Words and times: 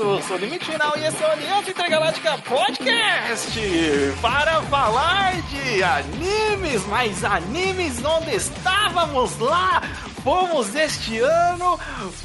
sou 0.00 0.38
Limite 0.38 0.64
Final 0.64 0.96
e 0.96 1.04
esse 1.04 1.22
é 1.22 1.26
o 1.26 1.30
Aliança 1.30 1.70
Intergaláctica 1.70 2.38
Podcast 2.38 3.60
para 4.22 4.62
falar 4.62 5.42
de 5.42 5.82
animes, 5.82 6.86
mas 6.86 7.22
animes 7.22 8.02
onde 8.02 8.34
estávamos 8.34 9.38
lá, 9.38 9.82
fomos 10.24 10.74
este 10.74 11.18
ano 11.18 11.78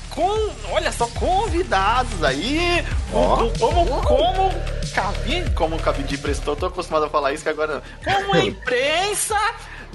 com, 0.10 0.52
olha 0.72 0.90
só, 0.90 1.06
convidados 1.08 2.24
aí, 2.24 2.82
oh. 3.12 3.52
como, 3.60 4.02
como, 4.04 4.52
Cabi, 4.94 5.50
como 5.54 5.76
o 5.76 5.80
Cabidi 5.80 6.18
prestou, 6.18 6.56
tô 6.56 6.68
acostumado 6.68 7.08
a 7.08 7.10
falar 7.10 7.34
isso 7.34 7.44
que 7.44 7.50
agora, 7.50 7.84
como 8.06 8.38
imprensa 8.38 9.38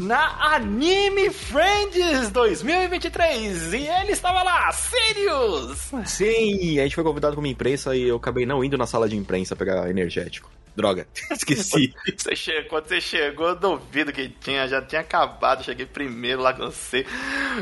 na 0.00 0.54
Anime 0.54 1.30
Friends 1.30 2.30
2023. 2.30 3.74
E 3.74 3.86
ele 3.86 4.12
estava 4.12 4.42
lá, 4.42 4.72
Sirius! 4.72 5.90
Sim, 6.06 6.78
a 6.80 6.82
gente 6.84 6.94
foi 6.94 7.04
convidado 7.04 7.34
como 7.34 7.46
imprensa 7.46 7.94
e 7.94 8.08
eu 8.08 8.16
acabei 8.16 8.46
não 8.46 8.64
indo 8.64 8.78
na 8.78 8.86
sala 8.86 9.08
de 9.08 9.16
imprensa 9.16 9.54
pegar 9.54 9.88
energético. 9.90 10.50
Droga, 10.74 11.06
esqueci. 11.30 11.92
Você 12.16 12.36
chegou, 12.36 12.70
quando 12.70 12.88
você 12.88 13.00
chegou, 13.00 13.48
eu 13.48 13.56
duvido 13.56 14.12
que 14.12 14.28
tinha, 14.28 14.66
já 14.68 14.80
tinha 14.80 15.00
acabado. 15.00 15.64
Cheguei 15.64 15.84
primeiro 15.84 16.40
lá 16.40 16.54
com 16.54 16.70
você. 16.70 17.04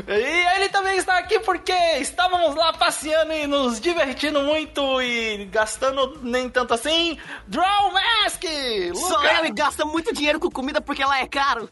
E 0.07 0.55
ele 0.55 0.69
também 0.69 0.97
está 0.97 1.17
aqui 1.17 1.39
porque 1.39 1.73
estávamos 1.99 2.55
lá 2.55 2.71
passeando 2.73 3.33
e 3.33 3.47
nos 3.47 3.79
divertindo 3.79 4.41
muito 4.41 5.01
e 5.01 5.45
gastando 5.45 6.19
nem 6.21 6.49
tanto 6.49 6.73
assim. 6.73 7.17
Draw 7.47 7.91
Mask! 7.91 8.43
Só 8.95 9.23
ele 9.39 9.51
gasta 9.51 9.83
muito 9.83 10.13
dinheiro 10.13 10.39
com 10.39 10.49
comida 10.49 10.79
porque 10.79 11.01
ela 11.01 11.19
é 11.19 11.27
caro. 11.27 11.69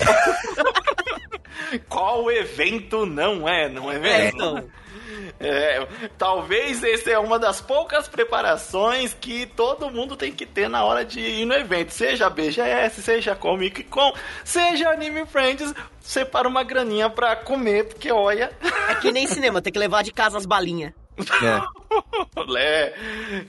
Qual 1.88 2.30
evento 2.30 3.06
não 3.06 3.48
é, 3.48 3.68
não 3.68 3.90
é 3.90 3.98
mesmo? 3.98 4.58
É, 4.58 5.78
é, 5.78 5.88
talvez 6.18 6.82
essa 6.82 7.10
é 7.10 7.18
uma 7.18 7.38
das 7.38 7.60
poucas 7.60 8.08
preparações 8.08 9.14
que 9.18 9.46
todo 9.46 9.90
mundo 9.90 10.16
tem 10.16 10.32
que 10.32 10.44
ter 10.44 10.68
na 10.68 10.84
hora 10.84 11.04
de 11.04 11.20
ir 11.20 11.46
no 11.46 11.54
evento. 11.54 11.90
Seja 11.90 12.28
BGS, 12.28 13.02
seja 13.02 13.34
Comic 13.34 13.84
Con, 13.84 14.12
seja 14.44 14.90
Anime 14.90 15.24
Friends, 15.26 15.72
separa 16.00 16.48
uma 16.48 16.62
graninha 16.62 17.08
pra 17.08 17.36
comer, 17.36 17.86
porque 17.86 18.10
olha. 18.10 18.50
É 18.88 18.94
que 18.96 19.12
nem 19.12 19.26
cinema, 19.26 19.62
tem 19.62 19.72
que 19.72 19.78
levar 19.78 20.02
de 20.02 20.12
casa 20.12 20.36
as 20.36 20.46
balinhas. 20.46 20.92
É. 21.18 21.60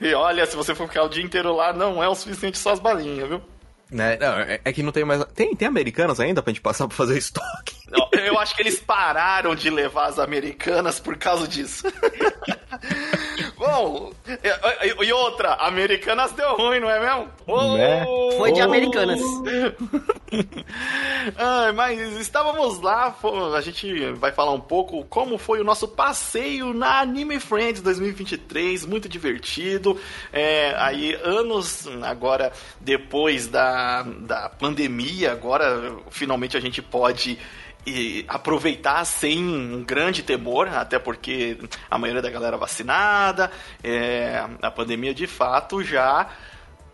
e 0.00 0.14
olha, 0.14 0.46
se 0.46 0.56
você 0.56 0.74
for 0.74 0.88
ficar 0.88 1.04
o 1.04 1.08
dia 1.08 1.24
inteiro 1.24 1.54
lá, 1.54 1.72
não 1.72 2.02
é 2.02 2.08
o 2.08 2.14
suficiente 2.14 2.58
só 2.58 2.72
as 2.72 2.80
balinhas, 2.80 3.28
viu? 3.28 3.42
Né? 3.92 4.16
Não, 4.18 4.38
é, 4.38 4.58
é 4.64 4.72
que 4.72 4.82
não 4.82 4.90
tem 4.90 5.04
mais. 5.04 5.22
Tem, 5.34 5.54
tem 5.54 5.68
americanas 5.68 6.18
ainda 6.18 6.42
pra 6.42 6.50
gente 6.50 6.62
passar 6.62 6.88
pra 6.88 6.96
fazer 6.96 7.18
estoque? 7.18 7.76
Não, 7.92 8.08
eu 8.18 8.38
acho 8.38 8.56
que 8.56 8.62
eles 8.62 8.80
pararam 8.80 9.54
de 9.54 9.68
levar 9.68 10.06
as 10.06 10.18
americanas 10.18 10.98
por 10.98 11.18
causa 11.18 11.46
disso. 11.46 11.86
Bom, 13.62 14.10
e 15.04 15.12
outra, 15.12 15.54
Americanas 15.54 16.32
deu 16.32 16.56
ruim, 16.56 16.80
não 16.80 16.90
é 16.90 16.98
mesmo? 16.98 17.28
Oh, 17.46 17.76
né? 17.76 18.04
Foi 18.36 18.50
de 18.50 18.60
Americanas. 18.60 19.20
ah, 21.38 21.72
mas 21.72 22.00
estávamos 22.16 22.80
lá, 22.80 23.16
a 23.56 23.60
gente 23.60 24.10
vai 24.14 24.32
falar 24.32 24.50
um 24.50 24.60
pouco 24.60 25.04
como 25.04 25.38
foi 25.38 25.60
o 25.60 25.64
nosso 25.64 25.86
passeio 25.86 26.74
na 26.74 26.98
Anime 26.98 27.38
Friends 27.38 27.80
2023, 27.82 28.84
muito 28.84 29.08
divertido. 29.08 29.96
É, 30.32 30.74
aí, 30.76 31.14
anos 31.22 31.86
agora 32.02 32.50
depois 32.80 33.46
da, 33.46 34.02
da 34.02 34.48
pandemia, 34.48 35.30
agora 35.30 35.98
finalmente 36.10 36.56
a 36.56 36.60
gente 36.60 36.82
pode 36.82 37.38
e 37.86 38.24
aproveitar 38.28 39.04
sem 39.04 39.42
um 39.42 39.82
grande 39.82 40.22
temor, 40.22 40.68
até 40.68 40.98
porque 40.98 41.58
a 41.90 41.98
maioria 41.98 42.22
da 42.22 42.30
galera 42.30 42.56
vacinada, 42.56 43.50
é, 43.82 44.44
a 44.60 44.70
pandemia 44.70 45.12
de 45.12 45.26
fato 45.26 45.82
já 45.82 46.28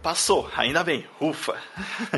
passou, 0.03 0.49
ainda 0.57 0.83
bem, 0.85 1.05
ufa. 1.21 1.57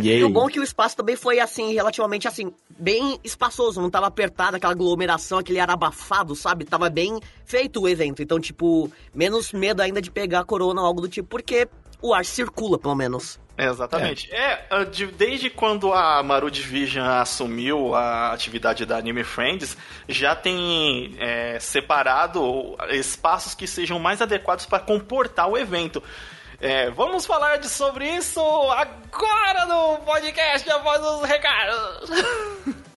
E 0.01 0.23
o 0.23 0.29
bom 0.29 0.49
é 0.49 0.53
que 0.53 0.61
o 0.61 0.63
espaço 0.63 0.97
também 0.97 1.17
foi 1.17 1.41
assim, 1.41 1.73
relativamente 1.73 2.29
assim, 2.29 2.53
bem 2.79 3.19
espaçoso, 3.25 3.81
não 3.81 3.91
tava 3.91 4.07
apertado, 4.07 4.57
aquela 4.57 4.73
aglomeração, 4.73 5.39
aquele 5.39 5.59
ar 5.59 5.71
abafado, 5.71 6.37
sabe? 6.37 6.65
Tava 6.65 6.89
bem 6.91 7.19
feito 7.45 7.81
o 7.81 7.89
evento, 7.89 8.23
então 8.23 8.39
tipo, 8.39 8.91
menos 9.15 9.53
medo 9.53 9.81
ainda 9.81 10.01
de 10.01 10.11
pegar 10.11 10.45
corona 10.45 10.81
ou 10.81 10.87
algo 10.87 11.01
do 11.01 11.09
tipo, 11.09 11.29
porque 11.29 11.69
o 12.03 12.15
ar 12.15 12.25
circula, 12.25 12.79
pelo 12.79 12.95
menos. 12.95 13.39
Exatamente. 13.67 14.33
É, 14.33 14.67
é 14.71 14.85
desde 15.13 15.51
quando 15.51 15.93
a 15.93 16.23
Maru 16.23 16.51
Division 16.51 17.05
assumiu 17.07 17.95
a 17.95 18.33
atividade 18.33 18.87
da 18.87 18.97
Anime 18.97 19.23
Friends, 19.23 19.77
já 20.09 20.35
tem 20.35 21.15
é, 21.19 21.59
separado 21.61 22.77
espaços 22.91 23.55
que 23.55 23.67
sejam 23.67 23.99
mais 23.99 24.23
adequados 24.23 24.65
para 24.65 24.79
comportar 24.79 25.49
o 25.49 25.59
evento. 25.59 26.03
É, 26.61 26.91
vamos 26.91 27.25
falar 27.25 27.57
de, 27.57 27.69
sobre 27.69 28.09
isso 28.09 28.41
agora 28.73 29.65
no 29.67 29.99
podcast 30.05 30.71
após 30.71 31.03
os 31.03 31.29
recados. 31.29 32.11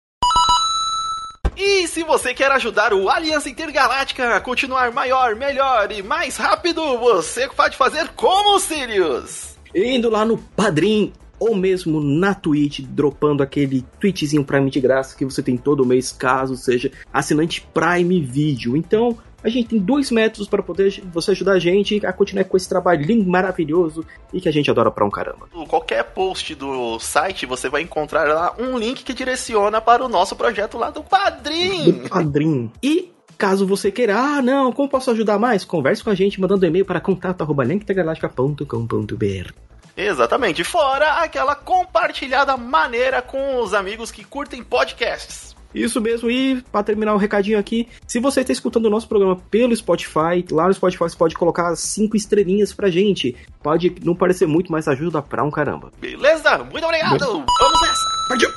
E 1.55 1.87
se 1.87 2.03
você 2.03 2.33
quer 2.33 2.51
ajudar 2.51 2.93
o 2.93 3.07
Aliança 3.07 3.47
Intergaláctica 3.47 4.35
a 4.35 4.41
continuar 4.41 4.91
maior, 4.91 5.35
melhor 5.35 5.91
e 5.91 6.01
mais 6.01 6.35
rápido, 6.35 6.97
você 6.97 7.47
pode 7.47 7.77
fazer 7.77 8.09
como, 8.15 8.59
Sirius? 8.59 9.52
Indo 9.75 10.09
lá 10.09 10.25
no 10.25 10.37
Padrim 10.37 11.11
ou 11.39 11.55
mesmo 11.55 12.01
na 12.01 12.33
Twitch, 12.33 12.81
dropando 12.81 13.43
aquele 13.43 13.83
tweetzinho 13.99 14.45
Prime 14.45 14.69
de 14.69 14.79
graça 14.79 15.17
que 15.17 15.25
você 15.25 15.43
tem 15.43 15.57
todo 15.57 15.85
mês, 15.85 16.11
caso 16.11 16.55
seja 16.55 16.91
assinante 17.11 17.67
Prime 17.73 18.21
Video. 18.21 18.77
Então, 18.77 19.17
a 19.43 19.49
gente 19.49 19.69
tem 19.69 19.79
dois 19.79 20.09
métodos 20.09 20.47
para 20.47 20.63
poder 20.63 21.03
você 21.11 21.31
ajudar 21.31 21.53
a 21.53 21.59
gente 21.59 22.03
a 22.05 22.13
continuar 22.13 22.45
com 22.45 22.55
esse 22.55 22.69
trabalho 22.69 23.05
lindo, 23.05 23.29
maravilhoso 23.29 24.05
e 24.31 24.39
que 24.39 24.47
a 24.47 24.51
gente 24.53 24.71
adora 24.71 24.89
pra 24.89 25.05
um 25.05 25.09
caramba. 25.09 25.49
Qualquer 25.67 26.03
post 26.05 26.55
do 26.55 26.97
site 26.99 27.45
você 27.45 27.67
vai 27.67 27.81
encontrar 27.81 28.23
lá 28.23 28.55
um 28.57 28.77
link 28.77 29.03
que 29.03 29.13
direciona 29.13 29.81
para 29.81 30.03
o 30.05 30.07
nosso 30.07 30.35
projeto 30.35 30.77
lá 30.77 30.89
do 30.89 31.03
Padrim. 31.03 31.91
Do 31.91 32.09
Padrim. 32.09 32.71
E 32.81 33.12
Caso 33.37 33.67
você 33.67 33.91
queira, 33.91 34.17
ah, 34.17 34.41
não, 34.41 34.71
como 34.71 34.89
posso 34.89 35.11
ajudar 35.11 35.37
mais? 35.37 35.65
Converse 35.65 36.01
com 36.03 36.09
a 36.09 36.15
gente 36.15 36.39
mandando 36.39 36.65
e-mail 36.65 36.85
para 36.85 37.01
contato@linktegaláctica.com.br. 37.01 39.53
Exatamente. 39.95 40.63
Fora 40.63 41.21
aquela 41.21 41.55
compartilhada 41.55 42.57
maneira 42.57 43.21
com 43.21 43.61
os 43.61 43.73
amigos 43.73 44.11
que 44.11 44.23
curtem 44.23 44.63
podcasts. 44.63 45.53
Isso 45.73 45.99
mesmo, 45.99 46.29
e 46.29 46.61
para 46.71 46.83
terminar 46.83 47.15
o 47.15 47.17
recadinho 47.17 47.57
aqui, 47.57 47.87
se 48.07 48.19
você 48.19 48.41
está 48.41 48.53
escutando 48.53 48.85
o 48.85 48.91
nosso 48.91 49.07
programa 49.07 49.35
pelo 49.49 49.75
Spotify, 49.75 50.45
lá 50.51 50.67
no 50.67 50.73
Spotify 50.73 51.03
você 51.03 51.17
pode 51.17 51.33
colocar 51.33 51.75
cinco 51.75 52.15
estrelinhas 52.15 52.71
pra 52.71 52.91
gente. 52.91 53.35
Pode 53.61 53.95
não 54.03 54.15
parecer 54.15 54.45
muito, 54.45 54.71
mas 54.71 54.87
ajuda 54.87 55.19
pra 55.21 55.43
um 55.43 55.49
caramba. 55.49 55.91
Beleza? 55.99 56.59
Muito 56.59 56.85
obrigado! 56.85 57.19
Vamos 57.19 57.81
nessa! 57.81 58.03
Partiu! 58.29 58.49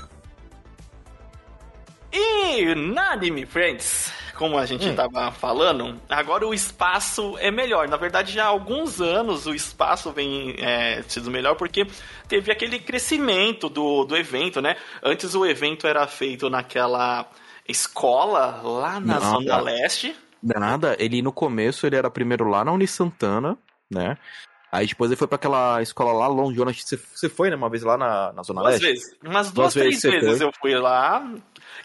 E 2.12 2.74
na 2.74 3.12
Anime 3.12 3.46
Friends, 3.46 4.12
como 4.36 4.58
a 4.58 4.66
gente 4.66 4.86
estava 4.88 5.28
hum. 5.28 5.32
falando, 5.32 6.00
agora 6.08 6.46
o 6.46 6.54
espaço 6.54 7.36
é 7.38 7.50
melhor. 7.50 7.88
Na 7.88 7.96
verdade, 7.96 8.32
já 8.32 8.44
há 8.44 8.48
alguns 8.48 9.00
anos 9.00 9.46
o 9.46 9.54
espaço 9.54 10.12
vem 10.12 10.54
é, 10.58 11.02
sendo 11.08 11.30
melhor 11.30 11.56
porque 11.56 11.86
teve 12.28 12.52
aquele 12.52 12.78
crescimento 12.78 13.68
do, 13.68 14.04
do 14.04 14.16
evento, 14.16 14.60
né? 14.60 14.76
Antes 15.02 15.34
o 15.34 15.44
evento 15.44 15.86
era 15.86 16.06
feito 16.06 16.48
naquela 16.50 17.28
escola 17.68 18.60
lá 18.62 19.00
na 19.00 19.18
Não, 19.18 19.40
Zona 19.40 19.60
Leste. 19.60 20.14
Nada, 20.42 20.96
ele 20.98 21.22
no 21.22 21.32
começo 21.32 21.86
ele 21.86 21.96
era 21.96 22.10
primeiro 22.10 22.48
lá 22.48 22.64
na 22.64 22.72
Unisantana, 22.72 23.58
né? 23.90 24.16
Aí 24.76 24.86
depois 24.86 25.10
ele 25.10 25.16
foi 25.18 25.26
para 25.26 25.36
aquela 25.36 25.80
escola 25.80 26.12
lá 26.12 26.26
longe, 26.26 26.60
onde 26.60 26.82
você, 26.82 26.96
você 26.96 27.28
foi, 27.28 27.48
né, 27.48 27.56
uma 27.56 27.70
vez 27.70 27.82
lá 27.82 27.96
na, 27.96 28.32
na 28.32 28.42
Zona 28.42 28.60
duas 28.60 28.74
Leste? 28.74 28.86
Vezes. 28.86 29.16
Umas 29.22 29.50
duas, 29.50 29.72
duas 29.72 29.74
três 29.74 30.02
vezes, 30.02 30.20
vezes 30.20 30.40
eu 30.40 30.52
fui 30.60 30.74
lá 30.76 31.26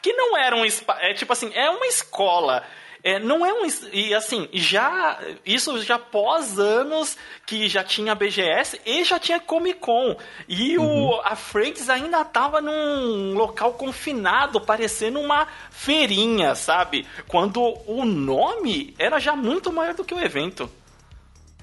que 0.01 0.11
não 0.13 0.35
era 0.37 0.55
um 0.55 0.65
é 0.65 1.13
tipo 1.13 1.31
assim, 1.31 1.51
é 1.53 1.69
uma 1.69 1.85
escola. 1.85 2.63
É, 3.03 3.17
não 3.17 3.43
é 3.43 3.51
um. 3.51 3.67
E 3.91 4.13
assim, 4.13 4.47
já. 4.53 5.17
Isso 5.43 5.81
já 5.81 5.97
pós 5.97 6.59
anos 6.59 7.17
que 7.47 7.67
já 7.67 7.83
tinha 7.83 8.13
BGS 8.13 8.79
e 8.85 9.03
já 9.03 9.17
tinha 9.17 9.39
Comic 9.39 9.79
Con. 9.79 10.15
E 10.47 10.77
uhum. 10.77 11.07
o, 11.07 11.21
a 11.21 11.35
Friends 11.35 11.89
ainda 11.89 12.23
tava 12.23 12.61
num 12.61 13.33
local 13.33 13.73
confinado, 13.73 14.61
parecendo 14.61 15.19
uma 15.19 15.47
feirinha, 15.71 16.53
sabe? 16.53 17.07
Quando 17.27 17.61
o 17.87 18.05
nome 18.05 18.93
era 18.99 19.19
já 19.19 19.35
muito 19.35 19.73
maior 19.73 19.95
do 19.95 20.03
que 20.03 20.13
o 20.13 20.19
evento. 20.19 20.69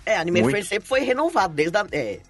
É, 0.08 0.16
Anime 0.16 0.40
Muito. 0.40 0.52
Friends 0.52 0.68
sempre 0.68 0.88
foi 0.88 1.00
renovado 1.00 1.52
desde 1.52 1.76
a. 1.76 1.86
É, 1.92 2.20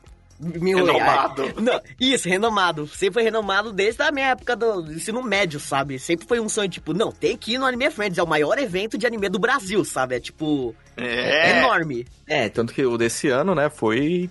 Mil 0.40 0.84
renomado. 0.84 1.52
Não, 1.60 1.80
isso, 1.98 2.28
renomado. 2.28 2.86
Sempre 2.86 3.14
foi 3.14 3.22
renomado 3.24 3.72
desde 3.72 4.02
a 4.02 4.12
minha 4.12 4.28
época 4.28 4.54
do 4.54 4.92
ensino 4.92 5.20
médio, 5.20 5.58
sabe? 5.58 5.98
Sempre 5.98 6.28
foi 6.28 6.38
um 6.38 6.48
sonho, 6.48 6.68
tipo, 6.68 6.92
não, 6.92 7.10
tem 7.10 7.36
que 7.36 7.54
ir 7.54 7.58
no 7.58 7.66
Anime 7.66 7.90
Friends, 7.90 8.18
é 8.18 8.22
o 8.22 8.26
maior 8.26 8.56
evento 8.56 8.96
de 8.96 9.04
anime 9.04 9.28
do 9.28 9.38
Brasil, 9.38 9.84
sabe? 9.84 10.16
É 10.16 10.20
tipo. 10.20 10.74
É, 10.96 11.50
é 11.50 11.58
enorme. 11.58 12.06
É, 12.26 12.48
tanto 12.48 12.72
que 12.72 12.84
o 12.84 12.96
desse 12.96 13.28
ano, 13.28 13.52
né, 13.54 13.68
foi 13.68 14.30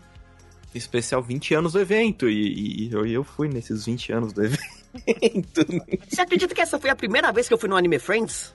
especial 0.74 1.22
20 1.22 1.54
anos 1.56 1.74
do 1.74 1.80
evento. 1.80 2.30
E, 2.30 2.88
e 2.88 2.94
eu, 2.94 3.06
eu 3.06 3.24
fui 3.24 3.50
nesses 3.50 3.86
20 3.86 4.12
anos 4.14 4.34
do 4.34 4.44
evento. 4.46 5.66
Você 6.08 6.22
acredita 6.22 6.56
que 6.56 6.62
essa 6.62 6.80
foi 6.80 6.90
a 6.90 6.96
primeira 6.96 7.32
vez 7.34 7.48
que 7.48 7.54
eu 7.54 7.58
fui 7.58 7.70
no 7.70 7.76
Anime 7.76 8.00
Friends? 8.00 8.54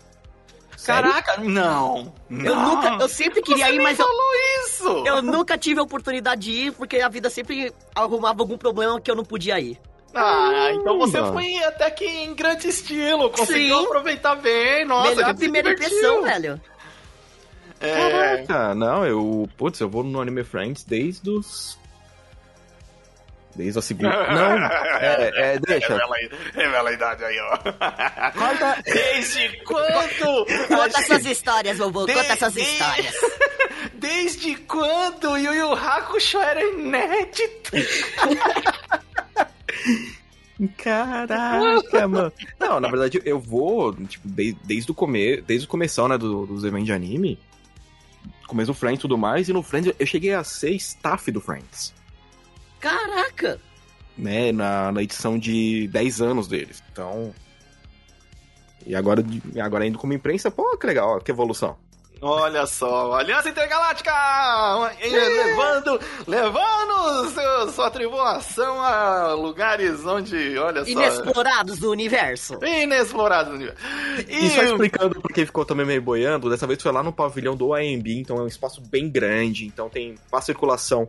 Caraca, 0.85 1.37
não. 1.39 2.13
Eu 2.31 2.55
não. 2.57 2.75
nunca, 2.77 2.89
eu 3.03 3.09
sempre 3.09 3.41
queria 3.43 3.67
Você 3.67 3.73
ir, 3.75 3.81
mas 3.83 3.99
eu, 3.99 4.05
falou 4.07 4.31
isso. 4.65 5.05
eu 5.07 5.23
nunca 5.23 5.57
tive 5.57 5.81
a 5.81 5.83
oportunidade 5.83 6.41
de 6.43 6.51
ir, 6.53 6.73
porque 6.73 6.97
a 7.01 7.09
vida 7.09 7.31
sempre 7.31 7.73
arrumava 7.95 8.43
algum 8.43 8.57
problema 8.59 9.01
que 9.01 9.11
eu 9.11 9.15
não 9.17 9.25
podia 9.25 9.59
ir. 9.61 9.79
Ah, 10.15 10.71
então 10.75 10.99
você 10.99 11.19
foi 11.33 11.57
até 11.65 11.91
que 11.91 12.05
em 12.05 12.35
grande 12.35 12.69
estilo, 12.69 13.31
conseguiu 13.31 13.79
Sim. 13.79 13.85
aproveitar 13.87 14.35
bem, 14.35 14.85
nossa. 14.85 15.13
a 15.13 15.15
Melhor 15.17 15.29
se 15.31 15.35
primeira 15.37 15.75
divertiu. 15.75 15.97
impressão, 15.99 16.23
velho. 16.23 16.61
É, 17.81 18.11
Caraca, 18.47 18.75
não, 18.75 19.05
eu. 19.05 19.49
Putz, 19.57 19.81
eu 19.81 19.89
vou 19.89 20.05
no 20.05 20.21
Anime 20.21 20.45
Friends 20.45 20.85
desde 20.85 21.29
os. 21.31 21.79
Desde 23.55 23.79
a 23.79 23.83
segunda. 23.83 24.09
Não, 24.33 24.67
é, 24.99 25.31
é 25.55 25.59
deixa. 25.59 25.89
Revela, 25.93 26.17
revela 26.55 26.91
a 26.91 26.93
idade 26.93 27.25
aí, 27.25 27.39
ó. 27.41 27.59
Corta. 28.33 28.83
Desde 28.85 29.49
quando? 29.65 30.47
Conta 30.69 30.99
essas 31.01 31.27
histórias, 31.27 31.79
vovô, 31.79 32.07
De- 32.07 32.15
conta 32.15 32.33
essas 32.33 32.55
de- 32.55 32.61
histórias. 32.61 33.15
Desde 33.95 34.57
quando 34.57 35.37
Yu 35.37 35.53
Yu 35.55 35.73
Hakusho 35.73 36.39
era 36.39 36.63
inédito? 36.65 37.71
Caraca, 40.79 42.07
mano. 42.09 42.33
Não, 42.59 42.81
na 42.81 42.89
verdade, 42.89 43.21
eu 43.25 43.39
vou, 43.41 43.93
tipo, 44.07 44.29
de- 44.29 44.57
desde 44.65 44.91
o 44.91 44.95
começo, 44.95 45.43
desde 45.43 45.67
o 45.67 45.69
começo, 45.69 46.07
né, 46.09 46.17
do- 46.19 46.47
dos 46.47 46.65
eventos 46.65 46.87
de 46.87 46.93
anime. 46.93 47.39
Começo 48.47 48.73
do 48.73 48.75
Friends 48.79 48.99
e 48.99 49.03
tudo 49.03 49.17
mais, 49.19 49.49
e 49.49 49.53
no 49.53 49.63
Friends 49.63 49.95
eu 49.99 50.07
cheguei 50.07 50.35
a 50.35 50.45
ser 50.45 50.71
staff 50.73 51.31
do 51.31 51.41
Friends. 51.41 51.93
Caraca! 52.83 53.59
né, 54.19 54.53
na, 54.53 54.93
na 54.93 55.03
edição 55.03 55.39
de 55.39 55.89
10 55.89 56.21
anos 56.21 56.47
deles. 56.47 56.83
Então. 56.93 57.33
E 58.87 58.95
agora, 58.95 59.25
e 59.55 59.61
agora 59.61 59.87
indo 59.87 59.99
como 59.99 60.13
imprensa, 60.13 60.51
pô, 60.51 60.77
que 60.77 60.87
legal, 60.87 61.17
ó, 61.17 61.19
que 61.19 61.31
evolução. 61.31 61.77
Olha 62.25 62.67
só, 62.67 63.15
Aliança 63.15 63.49
Intergaláctica! 63.49 64.13
Levando, 65.03 66.01
levando 66.27 67.31
seu- 67.31 67.73
sua 67.73 67.91
tribulação 67.91 68.81
a 68.81 69.33
lugares 69.35 70.05
onde, 70.07 70.57
olha 70.57 70.85
só... 70.85 70.91
Inexplorados 70.91 71.79
do 71.81 71.91
universo. 71.91 72.59
Inexplorados. 72.65 73.61
E 74.29 74.51
só 74.51 74.63
explicando 74.63 75.21
porque 75.21 75.45
ficou 75.45 75.65
também 75.65 75.85
meio 75.87 76.03
boiando, 76.03 76.49
dessa 76.49 76.67
vez 76.67 76.81
foi 76.81 76.93
lá 76.93 77.03
no 77.03 77.13
pavilhão 77.13 77.57
do 77.57 77.75
AMB, 77.75 78.07
então 78.21 78.37
é 78.37 78.43
um 78.43 78.47
espaço 78.47 78.81
bem 78.81 79.11
grande, 79.11 79.67
então 79.67 79.89
tem 79.89 80.15
fácil 80.31 80.47
circulação, 80.53 81.09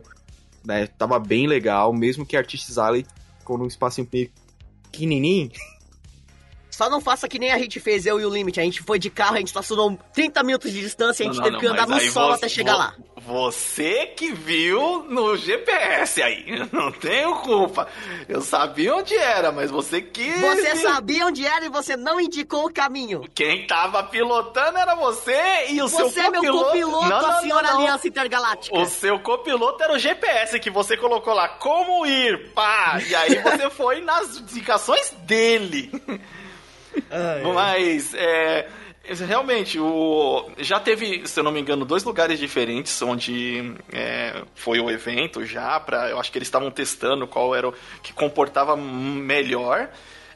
né? 0.64 0.86
Tava 0.86 1.18
bem 1.18 1.46
legal, 1.46 1.92
mesmo 1.92 2.24
que 2.24 2.36
Artists 2.36 2.78
Alley 2.78 3.06
ficou 3.38 3.58
num 3.58 3.66
espaço 3.66 4.06
meio 4.12 4.30
pequenininho. 4.84 5.50
Só 6.74 6.90
não 6.90 7.00
faça 7.00 7.28
que 7.28 7.38
nem 7.38 7.52
a 7.52 7.58
gente 7.58 7.78
fez, 7.78 8.04
eu 8.04 8.20
e 8.20 8.26
o 8.26 8.30
Limite. 8.30 8.58
A 8.60 8.64
gente 8.64 8.82
foi 8.82 8.98
de 8.98 9.08
carro, 9.08 9.34
a 9.36 9.38
gente 9.38 9.46
estacionou 9.48 9.96
30 10.12 10.42
minutos 10.42 10.72
de 10.72 10.80
distância 10.80 11.22
e 11.22 11.28
a 11.28 11.32
gente 11.32 11.36
Não, 11.36 11.44
teve 11.44 11.54
não, 11.54 11.60
que 11.60 11.66
andar 11.68 11.86
no 11.86 12.00
sol 12.10 12.28
você- 12.30 12.34
até 12.34 12.48
chegar 12.48 12.76
lá. 12.76 12.94
Você 13.26 14.06
que 14.08 14.32
viu 14.32 15.04
no 15.08 15.34
GPS 15.36 16.20
aí, 16.22 16.44
não 16.72 16.90
tenho 16.92 17.36
culpa. 17.36 17.86
Eu 18.28 18.42
sabia 18.42 18.94
onde 18.96 19.16
era, 19.16 19.50
mas 19.52 19.70
você 19.70 20.02
quis... 20.02 20.40
Você 20.40 20.76
sabia 20.76 21.26
onde 21.26 21.46
era 21.46 21.64
e 21.64 21.68
você 21.70 21.96
não 21.96 22.20
indicou 22.20 22.66
o 22.66 22.72
caminho. 22.72 23.22
Quem 23.34 23.66
tava 23.66 24.02
pilotando 24.02 24.76
era 24.76 24.94
você 24.96 25.68
e 25.70 25.80
o 25.80 25.88
seu 25.88 26.10
Você 26.10 26.20
é 26.20 26.30
meu 26.30 26.40
copiloto... 26.42 26.64
copiloto, 26.66 27.08
Não, 27.08 27.30
a 27.30 27.40
senhora. 27.40 27.68
Aliança 27.74 28.08
Intergaláctica. 28.08 28.76
O 28.76 28.84
seu 28.84 29.18
copiloto 29.20 29.82
era 29.82 29.94
o 29.94 29.98
GPS 29.98 30.58
que 30.60 30.68
você 30.70 30.96
colocou 30.96 31.32
lá, 31.34 31.48
como 31.48 32.04
ir, 32.04 32.52
pá, 32.52 33.00
e 33.08 33.14
aí 33.14 33.36
você 33.40 33.70
foi 33.70 34.00
nas 34.02 34.36
indicações 34.38 35.10
dele. 35.22 35.90
Mas, 37.54 38.14
é, 38.14 38.66
realmente, 39.26 39.78
o, 39.78 40.50
já 40.58 40.80
teve, 40.80 41.26
se 41.26 41.38
eu 41.38 41.44
não 41.44 41.52
me 41.52 41.60
engano, 41.60 41.84
dois 41.84 42.04
lugares 42.04 42.38
diferentes 42.38 43.00
onde 43.02 43.74
é, 43.92 44.42
foi 44.54 44.80
o 44.80 44.90
evento 44.90 45.44
já, 45.44 45.78
pra, 45.80 46.08
eu 46.08 46.18
acho 46.18 46.32
que 46.32 46.38
eles 46.38 46.48
estavam 46.48 46.70
testando 46.70 47.26
qual 47.26 47.54
era 47.54 47.68
o 47.68 47.74
que 48.02 48.12
comportava 48.12 48.76
melhor. 48.76 49.88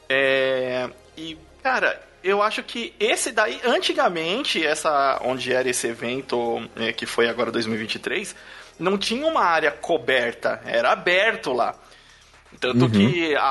É, 0.07 0.89
e, 1.17 1.37
cara, 1.63 1.99
eu 2.23 2.41
acho 2.41 2.61
que 2.63 2.93
esse 2.99 3.31
daí, 3.31 3.59
antigamente, 3.63 4.65
essa 4.65 5.19
onde 5.23 5.51
era 5.51 5.69
esse 5.69 5.87
evento, 5.87 6.61
é, 6.75 6.93
que 6.93 7.05
foi 7.05 7.27
agora 7.27 7.51
2023, 7.51 8.35
não 8.77 8.97
tinha 8.97 9.25
uma 9.25 9.43
área 9.43 9.71
coberta, 9.71 10.61
era 10.65 10.91
aberto 10.91 11.53
lá. 11.53 11.75
Tanto 12.59 12.89
que 12.89 13.35
a, 13.35 13.41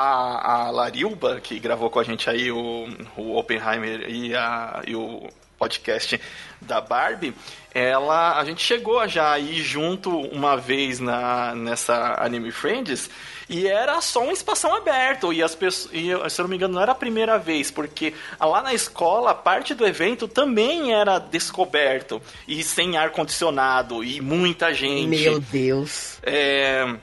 a 0.66 0.70
Larilba, 0.70 1.40
que 1.40 1.58
gravou 1.58 1.88
com 1.88 2.00
a 2.00 2.04
gente 2.04 2.28
aí 2.28 2.50
o, 2.50 2.88
o 3.16 3.38
Oppenheimer 3.38 4.08
e, 4.08 4.34
a, 4.34 4.82
e 4.86 4.94
o 4.94 5.28
podcast 5.58 6.20
da 6.60 6.80
Barbie, 6.80 7.34
ela, 7.74 8.38
a 8.38 8.44
gente 8.44 8.62
chegou 8.62 9.06
já 9.06 9.38
ir 9.38 9.62
junto 9.62 10.10
uma 10.10 10.56
vez 10.56 11.00
na, 11.00 11.54
nessa 11.54 12.16
Anime 12.22 12.50
Friends 12.50 13.10
e 13.48 13.66
era 13.66 14.00
só 14.00 14.22
um 14.22 14.30
espação 14.30 14.74
aberto 14.74 15.32
e 15.32 15.42
as 15.42 15.54
pessoas, 15.54 15.92
e, 15.92 16.08
se 16.30 16.40
eu 16.40 16.44
não 16.44 16.48
me 16.50 16.56
engano 16.56 16.74
não 16.74 16.82
era 16.82 16.92
a 16.92 16.94
primeira 16.94 17.38
vez, 17.38 17.70
porque 17.70 18.14
lá 18.40 18.62
na 18.62 18.74
escola 18.74 19.34
parte 19.34 19.74
do 19.74 19.86
evento 19.86 20.28
também 20.28 20.92
era 20.92 21.18
descoberto 21.18 22.20
e 22.46 22.62
sem 22.62 22.96
ar 22.96 23.10
condicionado 23.10 24.02
e 24.04 24.20
muita 24.20 24.72
gente. 24.72 25.08
Meu 25.08 25.40
Deus. 25.40 26.18
É, 26.22 26.96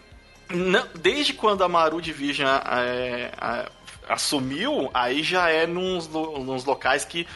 não- 0.50 0.88
desde 0.96 1.34
quando 1.34 1.64
a 1.64 1.68
Maru 1.68 2.02
Division 2.02 2.48
é, 2.48 3.32
a- 3.38 3.70
assumiu, 4.10 4.90
aí 4.94 5.24
já 5.24 5.50
é 5.50 5.66
nos, 5.66 6.08
nos 6.08 6.64
locais 6.66 7.04
que 7.06 7.28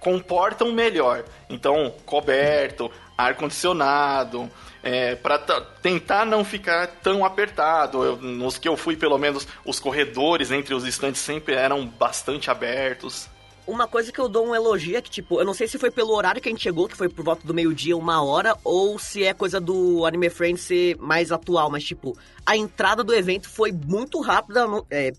comportam 0.00 0.72
melhor. 0.72 1.24
Então, 1.50 1.92
coberto, 2.06 2.90
ar-condicionado, 3.16 4.50
é, 4.82 5.16
para 5.16 5.38
tentar 5.82 6.24
não 6.24 6.44
ficar 6.44 6.86
tão 7.02 7.24
apertado. 7.24 8.04
Eu- 8.04 8.16
nos 8.16 8.56
que 8.58 8.68
eu 8.68 8.76
fui, 8.76 8.96
pelo 8.96 9.18
menos, 9.18 9.46
os 9.64 9.80
corredores 9.80 10.50
entre 10.50 10.72
os 10.74 10.84
estantes 10.84 11.20
sempre 11.20 11.54
eram 11.54 11.84
bastante 11.86 12.50
abertos. 12.50 13.28
Uma 13.68 13.86
coisa 13.86 14.10
que 14.10 14.18
eu 14.18 14.28
dou 14.30 14.46
um 14.46 14.54
elogio 14.54 14.96
é 14.96 15.02
que, 15.02 15.10
tipo, 15.10 15.38
eu 15.38 15.44
não 15.44 15.52
sei 15.52 15.68
se 15.68 15.78
foi 15.78 15.90
pelo 15.90 16.14
horário 16.14 16.40
que 16.40 16.48
a 16.48 16.52
gente 16.52 16.62
chegou, 16.62 16.88
que 16.88 16.96
foi 16.96 17.08
por 17.08 17.22
volta 17.22 17.46
do 17.46 17.52
meio-dia, 17.52 17.94
uma 17.96 18.22
hora, 18.22 18.56
ou 18.64 18.98
se 18.98 19.22
é 19.24 19.34
coisa 19.34 19.60
do 19.60 20.06
Anime 20.06 20.30
Friends 20.30 20.62
ser 20.62 20.96
mais 20.96 21.30
atual, 21.30 21.70
mas, 21.70 21.84
tipo, 21.84 22.16
a 22.46 22.56
entrada 22.56 23.04
do 23.04 23.14
evento 23.14 23.46
foi 23.46 23.70
muito 23.70 24.20
rápida, 24.22 24.66
é, 24.90 25.12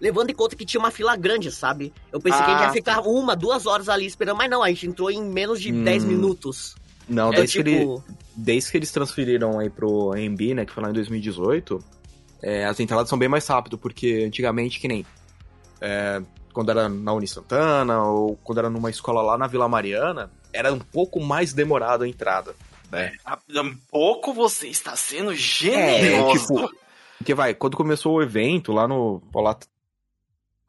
levando 0.00 0.30
em 0.30 0.34
conta 0.34 0.54
que 0.54 0.64
tinha 0.64 0.78
uma 0.80 0.92
fila 0.92 1.16
grande, 1.16 1.50
sabe? 1.50 1.92
Eu 2.12 2.20
pensei 2.20 2.40
que 2.40 2.46
a 2.50 2.52
gente 2.52 2.62
Ah, 2.62 2.66
ia 2.66 2.72
ficar 2.72 3.00
uma, 3.00 3.34
duas 3.34 3.66
horas 3.66 3.88
ali 3.88 4.06
esperando, 4.06 4.36
mas 4.36 4.48
não, 4.48 4.62
a 4.62 4.68
gente 4.68 4.86
entrou 4.86 5.10
em 5.10 5.20
menos 5.20 5.60
de 5.60 5.72
Hum. 5.72 5.82
10 5.82 6.04
minutos. 6.04 6.76
Não, 7.08 7.32
É 7.32 7.36
desde, 7.38 7.54
que 7.62 7.68
ele- 7.68 7.80
tipo, 7.80 8.04
desde 8.36 8.70
que 8.70 8.76
eles 8.78 8.92
transferiram 8.92 9.58
aí 9.58 9.68
pro 9.68 10.12
AMB, 10.12 10.54
né, 10.54 10.64
que 10.64 10.72
foi 10.72 10.84
lá 10.84 10.90
em 10.90 10.92
2018, 10.92 11.82
é, 12.40 12.64
as 12.64 12.78
entradas 12.78 13.08
são 13.08 13.18
bem 13.18 13.28
mais 13.28 13.44
rápido, 13.48 13.76
porque 13.76 14.22
antigamente, 14.24 14.78
que 14.78 14.86
nem 14.86 15.04
é, 15.80 16.22
quando 16.58 16.70
era 16.72 16.88
na 16.88 17.12
Uni 17.12 17.28
Santana, 17.28 18.02
ou 18.02 18.36
quando 18.42 18.58
era 18.58 18.68
numa 18.68 18.90
escola 18.90 19.22
lá 19.22 19.38
na 19.38 19.46
Vila 19.46 19.68
Mariana, 19.68 20.28
era 20.52 20.72
um 20.72 20.80
pouco 20.80 21.20
mais 21.20 21.52
demorado 21.52 22.02
a 22.02 22.08
entrada, 22.08 22.52
né? 22.90 23.12
Um 23.54 23.76
pouco 23.88 24.34
você 24.34 24.66
está 24.66 24.96
sendo 24.96 25.30
É, 25.30 25.36
generoso. 25.36 26.32
tipo, 26.56 26.74
porque 27.16 27.32
vai, 27.32 27.54
quando 27.54 27.76
começou 27.76 28.16
o 28.16 28.22
evento 28.22 28.72
lá 28.72 28.88
no. 28.88 29.22
Lá, 29.32 29.56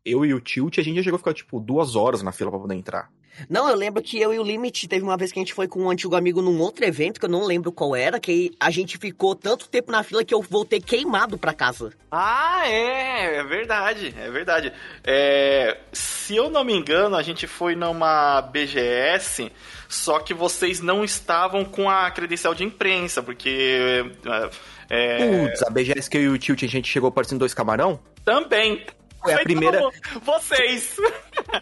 eu 0.05 0.24
e 0.24 0.31
o 0.31 0.39
Tilt, 0.39 0.77
a 0.77 0.84
gente 0.84 0.98
já 0.98 1.01
chegou 1.01 1.15
a 1.15 1.17
ficar, 1.17 1.34
tipo, 1.34 1.60
duas 1.60 1.96
horas 1.96 2.22
na 2.22 2.31
fila 2.31 2.51
pra 2.51 2.60
poder 2.60 2.75
entrar. 2.75 3.10
Não, 3.50 3.69
eu 3.69 3.75
lembro 3.75 4.01
que 4.01 4.19
eu 4.19 4.34
e 4.34 4.39
o 4.39 4.43
Limit 4.43 4.88
teve 4.88 5.03
uma 5.03 5.17
vez 5.17 5.31
que 5.31 5.39
a 5.39 5.41
gente 5.41 5.53
foi 5.53 5.67
com 5.67 5.84
um 5.84 5.89
antigo 5.89 6.15
amigo 6.15 6.41
num 6.41 6.60
outro 6.60 6.84
evento, 6.86 7.19
que 7.19 7.25
eu 7.25 7.29
não 7.29 7.46
lembro 7.46 7.72
qual 7.72 7.96
era, 7.96 8.19
que 8.19 8.51
a 8.60 8.72
gente 8.72 8.98
ficou 8.98 9.36
tanto 9.36 9.69
tempo 9.69 9.91
na 9.91 10.03
fila 10.03 10.24
que 10.24 10.34
eu 10.34 10.41
voltei 10.41 10.81
queimado 10.81 11.38
pra 11.38 11.53
casa. 11.53 11.91
Ah, 12.12 12.63
é, 12.65 13.38
é 13.38 13.43
verdade, 13.43 14.13
é 14.17 14.29
verdade. 14.29 14.74
É, 15.03 15.77
se 15.93 16.36
eu 16.36 16.50
não 16.50 16.63
me 16.63 16.74
engano, 16.74 17.15
a 17.15 17.22
gente 17.22 17.46
foi 17.48 17.75
numa 17.75 18.41
BGS, 18.41 19.51
só 19.88 20.19
que 20.19 20.34
vocês 20.34 20.81
não 20.81 21.03
estavam 21.03 21.63
com 21.63 21.89
a 21.89 22.10
credencial 22.12 22.55
de 22.55 22.63
imprensa, 22.63 23.22
porque. 23.22 24.05
É, 24.89 25.48
Putz, 25.48 25.62
a 25.62 25.69
BGS 25.69 26.10
que 26.10 26.17
eu 26.17 26.22
e 26.22 26.29
o 26.29 26.38
Tilt, 26.39 26.63
a 26.63 26.67
gente 26.67 26.89
chegou 26.89 27.12
parecendo 27.12 27.39
dois 27.39 27.53
camarão? 27.53 28.00
também. 28.29 28.86
Foi 29.22 29.34
a 29.34 29.40
primeira-. 29.40 29.90
Vocês! 30.22 30.96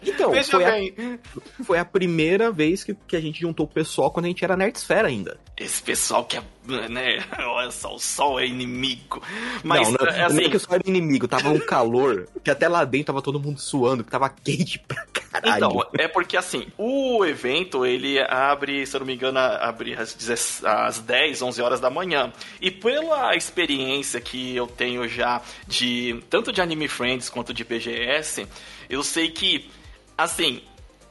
Então, 0.02 0.30
Veja 0.30 0.50
foi 0.50 0.64
a, 0.64 0.70
bem. 0.70 1.18
foi 1.64 1.78
a 1.78 1.84
primeira 1.84 2.52
vez 2.52 2.84
que, 2.84 2.94
que 2.94 3.16
a 3.16 3.20
gente 3.20 3.40
juntou 3.40 3.64
o 3.64 3.68
pessoal 3.68 4.10
quando 4.10 4.26
a 4.26 4.28
gente 4.28 4.44
era 4.44 4.56
Nerdsfera 4.56 5.08
ainda. 5.08 5.38
Esse 5.56 5.82
pessoal 5.82 6.24
que 6.24 6.36
é. 6.36 6.42
Né, 6.90 7.24
olha 7.46 7.70
só, 7.70 7.94
o 7.94 7.98
sol 7.98 8.38
é 8.38 8.46
inimigo. 8.46 9.22
Mas, 9.64 9.90
não, 9.90 9.98
não, 9.98 10.06
é 10.06 10.18
não 10.18 10.26
assim. 10.26 10.44
é 10.44 10.48
que 10.48 10.56
eu 10.56 10.60
só 10.60 10.74
era 10.74 10.82
inimigo, 10.86 11.26
tava 11.26 11.48
um 11.48 11.58
calor, 11.58 12.28
que 12.44 12.50
até 12.50 12.68
lá 12.68 12.84
dentro 12.84 13.06
tava 13.06 13.22
todo 13.22 13.40
mundo 13.40 13.58
suando, 13.58 14.04
que 14.04 14.10
tava 14.10 14.28
quente 14.28 14.78
pra 14.86 15.04
caralho. 15.06 15.56
Então, 15.56 15.86
é 15.98 16.06
porque 16.06 16.36
assim, 16.36 16.66
o 16.76 17.24
evento 17.24 17.86
ele 17.86 18.20
abre, 18.20 18.86
se 18.86 18.94
eu 18.94 19.00
não 19.00 19.06
me 19.06 19.14
engano, 19.14 19.38
abre 19.38 19.94
às, 19.94 20.14
10, 20.14 20.64
às 20.64 20.98
10, 20.98 21.42
11 21.42 21.62
horas 21.62 21.80
da 21.80 21.88
manhã. 21.88 22.32
E 22.60 22.70
pela 22.70 23.34
experiência 23.34 24.20
que 24.20 24.54
eu 24.54 24.66
tenho 24.66 25.08
já 25.08 25.40
de 25.66 26.22
tanto 26.28 26.52
de 26.52 26.60
Anime 26.60 26.88
Friends 26.88 27.30
quanto 27.30 27.54
de 27.54 27.64
BGS, 27.64 28.46
eu 28.90 29.02
sei 29.02 29.30
que 29.30 29.70
assim, 30.18 30.60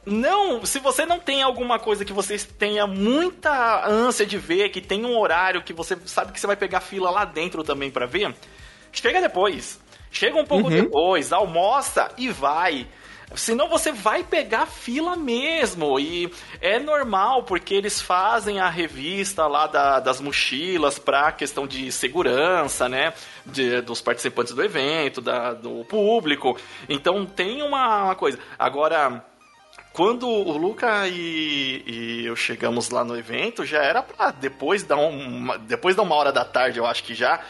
não, 0.06 0.64
se 0.64 0.78
você 0.78 1.04
não 1.04 1.18
tem 1.18 1.42
alguma 1.42 1.78
coisa 1.78 2.04
que 2.04 2.12
você 2.12 2.38
tenha 2.38 2.86
muita 2.86 3.86
ânsia 3.86 4.24
de 4.24 4.38
ver, 4.38 4.70
que 4.70 4.80
tem 4.80 5.04
um 5.04 5.18
horário 5.18 5.62
que 5.62 5.72
você 5.72 5.96
sabe 6.06 6.32
que 6.32 6.40
você 6.40 6.46
vai 6.46 6.56
pegar 6.56 6.80
fila 6.80 7.10
lá 7.10 7.24
dentro 7.24 7.62
também 7.62 7.90
para 7.90 8.06
ver, 8.06 8.34
chega 8.92 9.20
depois. 9.20 9.80
Chega 10.10 10.38
um 10.38 10.44
pouco 10.44 10.70
uhum. 10.70 10.82
depois, 10.82 11.32
almoça 11.32 12.10
e 12.16 12.30
vai. 12.30 12.86
Senão 13.34 13.68
você 13.68 13.92
vai 13.92 14.24
pegar 14.24 14.66
fila 14.66 15.14
mesmo. 15.14 16.00
E 16.00 16.32
é 16.60 16.78
normal, 16.78 17.42
porque 17.42 17.74
eles 17.74 18.00
fazem 18.00 18.58
a 18.58 18.70
revista 18.70 19.46
lá 19.46 19.66
da, 19.66 20.00
das 20.00 20.20
mochilas 20.20 20.98
para 20.98 21.30
questão 21.32 21.66
de 21.66 21.92
segurança, 21.92 22.88
né? 22.88 23.12
De, 23.44 23.82
dos 23.82 24.00
participantes 24.00 24.54
do 24.54 24.62
evento, 24.62 25.20
da, 25.20 25.52
do 25.52 25.84
público. 25.84 26.56
Então 26.88 27.26
tem 27.26 27.62
uma, 27.62 28.04
uma 28.04 28.14
coisa. 28.14 28.38
Agora 28.58 29.22
quando 29.98 30.28
o 30.28 30.56
Luca 30.56 31.08
e, 31.08 31.82
e, 31.84 32.24
eu 32.24 32.36
chegamos 32.36 32.88
lá 32.88 33.02
no 33.02 33.18
evento, 33.18 33.64
já 33.64 33.82
era 33.82 34.00
pra 34.00 34.30
depois 34.30 34.84
da, 34.84 34.94
uma, 34.94 35.58
depois 35.58 35.96
da 35.96 36.04
uma 36.04 36.14
hora 36.14 36.30
da 36.30 36.44
tarde, 36.44 36.78
eu 36.78 36.86
acho 36.86 37.02
que 37.02 37.16
já. 37.16 37.40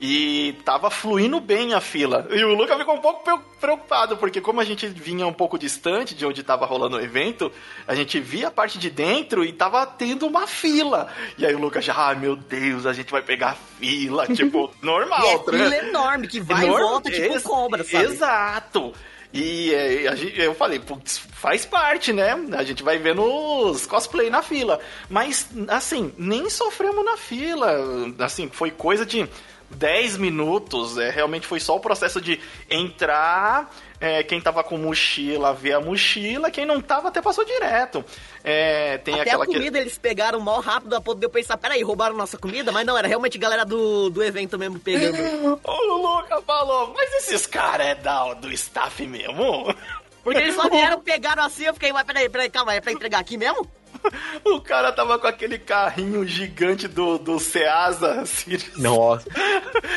E 0.00 0.54
tava 0.64 0.88
fluindo 0.88 1.40
bem 1.40 1.74
a 1.74 1.80
fila. 1.80 2.28
E 2.30 2.44
o 2.44 2.54
Luca 2.54 2.78
ficou 2.78 2.94
um 2.94 3.00
pouco 3.00 3.24
preocupado, 3.58 4.16
porque 4.18 4.40
como 4.40 4.60
a 4.60 4.64
gente 4.64 4.86
vinha 4.86 5.26
um 5.26 5.32
pouco 5.32 5.58
distante 5.58 6.14
de 6.14 6.24
onde 6.24 6.44
tava 6.44 6.64
rolando 6.64 6.96
o 6.96 7.00
evento, 7.00 7.50
a 7.88 7.94
gente 7.96 8.20
via 8.20 8.48
a 8.48 8.50
parte 8.52 8.78
de 8.78 8.88
dentro 8.88 9.44
e 9.44 9.52
tava 9.52 9.84
tendo 9.84 10.28
uma 10.28 10.46
fila. 10.46 11.08
E 11.36 11.44
aí 11.44 11.56
o 11.56 11.58
Luca 11.58 11.80
já, 11.80 12.10
ah, 12.10 12.14
meu 12.14 12.36
Deus, 12.36 12.86
a 12.86 12.92
gente 12.92 13.10
vai 13.10 13.22
pegar 13.22 13.56
fila, 13.80 14.28
tipo, 14.28 14.70
normal. 14.80 15.24
e 15.24 15.28
é 15.28 15.38
fila 15.38 15.68
né? 15.70 15.88
enorme, 15.88 16.28
que 16.28 16.38
vai 16.38 16.66
Enorme, 16.66 16.84
e 16.84 16.88
volta, 16.88 17.10
tipo 17.10 17.42
cobra, 17.42 17.82
sabe? 17.82 18.04
Exato. 18.04 18.94
E 19.36 19.74
é, 19.74 20.16
gente, 20.16 20.40
eu 20.40 20.54
falei, 20.54 20.78
putz, 20.78 21.18
faz 21.18 21.66
parte, 21.66 22.12
né? 22.12 22.32
A 22.52 22.64
gente 22.64 22.82
vai 22.82 22.98
vendo 22.98 23.22
os 23.22 23.86
cosplay 23.86 24.30
na 24.30 24.42
fila. 24.42 24.80
Mas, 25.10 25.48
assim, 25.68 26.12
nem 26.16 26.48
sofremos 26.48 27.04
na 27.04 27.16
fila. 27.16 27.76
Assim, 28.18 28.48
foi 28.48 28.70
coisa 28.70 29.04
de 29.04 29.28
10 29.70 30.16
minutos. 30.18 30.98
É, 30.98 31.10
realmente 31.10 31.46
foi 31.46 31.60
só 31.60 31.76
o 31.76 31.80
processo 31.80 32.20
de 32.20 32.40
entrar, 32.70 33.70
é, 34.00 34.22
quem 34.22 34.40
tava 34.40 34.62
com 34.62 34.76
mochila 34.76 35.52
ver 35.52 35.72
a 35.72 35.80
mochila, 35.80 36.50
quem 36.50 36.66
não 36.66 36.80
tava 36.80 37.08
até 37.08 37.20
passou 37.20 37.44
direto. 37.44 38.04
É, 38.44 38.98
tem 38.98 39.14
até 39.14 39.22
aquela 39.22 39.44
a 39.44 39.46
comida 39.46 39.78
que... 39.78 39.84
eles 39.84 39.98
pegaram 39.98 40.40
mal 40.40 40.60
rápido 40.60 40.94
a 40.94 41.00
ponto 41.00 41.18
de 41.18 41.26
eu 41.26 41.30
pensar, 41.30 41.56
peraí, 41.56 41.82
roubaram 41.82 42.16
nossa 42.16 42.38
comida? 42.38 42.70
Mas 42.70 42.86
não, 42.86 42.96
era 42.96 43.08
realmente 43.08 43.38
galera 43.38 43.64
do, 43.64 44.10
do 44.10 44.22
evento 44.22 44.58
mesmo 44.58 44.78
pegando. 44.78 45.60
o 45.64 45.96
Luca 45.96 46.40
falou, 46.42 46.92
mas 46.94 47.12
esses 47.14 47.46
caras 47.46 47.86
é 47.86 47.94
da, 47.94 48.34
do 48.34 48.52
staff 48.52 49.06
mesmo? 49.06 49.74
Porque 50.22 50.40
eles 50.40 50.54
só 50.54 50.68
vieram, 50.70 51.00
pegaram 51.00 51.44
assim, 51.44 51.64
eu 51.64 51.74
fiquei, 51.74 51.92
mas 51.92 52.04
peraí, 52.04 52.28
peraí, 52.28 52.50
calma, 52.50 52.74
é 52.74 52.80
pra 52.80 52.92
entregar 52.92 53.20
aqui 53.20 53.36
mesmo? 53.36 53.66
O 54.44 54.60
cara 54.60 54.92
tava 54.92 55.18
com 55.18 55.26
aquele 55.26 55.58
carrinho 55.58 56.26
gigante 56.26 56.86
do, 56.88 57.18
do 57.18 57.38
Ceasa, 57.38 58.24
Sirius. 58.26 58.76
Nossa. 58.76 59.28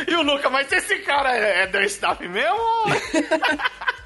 E 0.07 0.15
o 0.15 0.21
Luca, 0.21 0.49
mas 0.49 0.71
esse 0.71 0.99
cara 0.99 1.35
é, 1.35 1.63
é 1.63 1.67
do 1.67 1.79
staff 1.81 2.25
mesmo? 2.27 2.57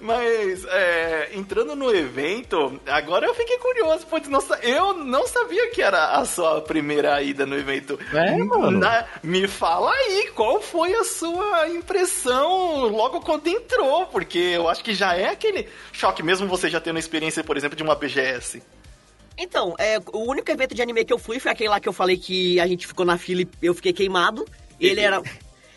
Mas, 0.00 0.64
é, 0.64 1.30
entrando 1.34 1.76
no 1.76 1.94
evento, 1.94 2.80
agora 2.86 3.26
eu 3.26 3.34
fiquei 3.34 3.58
curioso, 3.58 4.06
pois 4.08 4.26
nossa, 4.28 4.58
eu 4.62 4.94
não 4.94 5.26
sabia 5.26 5.70
que 5.70 5.82
era 5.82 6.12
a 6.12 6.24
sua 6.24 6.62
primeira 6.62 7.20
ida 7.22 7.44
no 7.44 7.54
evento. 7.54 7.98
É, 8.14 8.38
mano. 8.38 8.70
Na, 8.70 9.04
me 9.22 9.46
fala 9.46 9.92
aí, 9.92 10.30
qual 10.34 10.58
foi 10.62 10.94
a 10.94 11.04
sua 11.04 11.68
impressão 11.68 12.88
logo 12.88 13.20
quando 13.20 13.46
entrou? 13.48 14.06
Porque 14.06 14.38
eu 14.38 14.70
acho 14.70 14.82
que 14.82 14.94
já 14.94 15.14
é 15.14 15.28
aquele 15.28 15.68
choque, 15.92 16.22
mesmo 16.22 16.48
você 16.48 16.70
já 16.70 16.80
tendo 16.80 16.98
experiência, 16.98 17.44
por 17.44 17.58
exemplo, 17.58 17.76
de 17.76 17.82
uma 17.82 17.94
BGS. 17.94 18.62
Então, 19.36 19.74
é, 19.78 19.98
o 20.12 20.30
único 20.30 20.50
evento 20.50 20.74
de 20.74 20.80
anime 20.80 21.04
que 21.04 21.12
eu 21.12 21.18
fui 21.18 21.38
foi 21.38 21.52
aquele 21.52 21.68
lá 21.68 21.78
que 21.78 21.88
eu 21.88 21.92
falei 21.92 22.16
que 22.16 22.58
a 22.58 22.66
gente 22.66 22.86
ficou 22.86 23.04
na 23.04 23.18
fila 23.18 23.42
e 23.42 23.48
eu 23.62 23.74
fiquei 23.74 23.92
queimado. 23.92 24.46
Ele 24.80 25.00
era. 25.00 25.22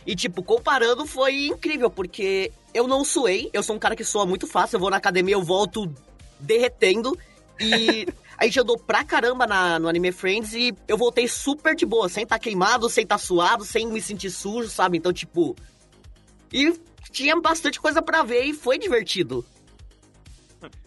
E, 0.05 0.15
tipo, 0.15 0.43
comparando, 0.43 1.05
foi 1.05 1.47
incrível, 1.47 1.89
porque 1.89 2.51
eu 2.73 2.87
não 2.87 3.03
suei, 3.03 3.49
eu 3.53 3.61
sou 3.61 3.75
um 3.75 3.79
cara 3.79 3.95
que 3.95 4.03
soa 4.03 4.25
muito 4.25 4.47
fácil, 4.47 4.75
eu 4.75 4.79
vou 4.79 4.89
na 4.89 4.97
academia, 4.97 5.35
eu 5.35 5.43
volto 5.43 5.93
derretendo. 6.39 7.17
E 7.59 8.07
a 8.37 8.45
gente 8.45 8.59
andou 8.59 8.77
pra 8.77 9.03
caramba 9.03 9.45
na, 9.45 9.79
no 9.79 9.87
Anime 9.87 10.11
Friends 10.11 10.53
e 10.53 10.75
eu 10.87 10.97
voltei 10.97 11.27
super 11.27 11.75
de 11.75 11.85
boa, 11.85 12.09
sem 12.09 12.23
estar 12.23 12.35
tá 12.35 12.39
queimado, 12.39 12.89
sem 12.89 13.03
estar 13.03 13.17
tá 13.17 13.23
suado, 13.23 13.63
sem 13.63 13.87
me 13.87 14.01
sentir 14.01 14.31
sujo, 14.31 14.69
sabe? 14.69 14.97
Então, 14.97 15.13
tipo. 15.13 15.55
E 16.51 16.73
tinha 17.11 17.39
bastante 17.39 17.79
coisa 17.79 18.01
para 18.01 18.23
ver 18.23 18.43
e 18.43 18.53
foi 18.53 18.77
divertido. 18.77 19.45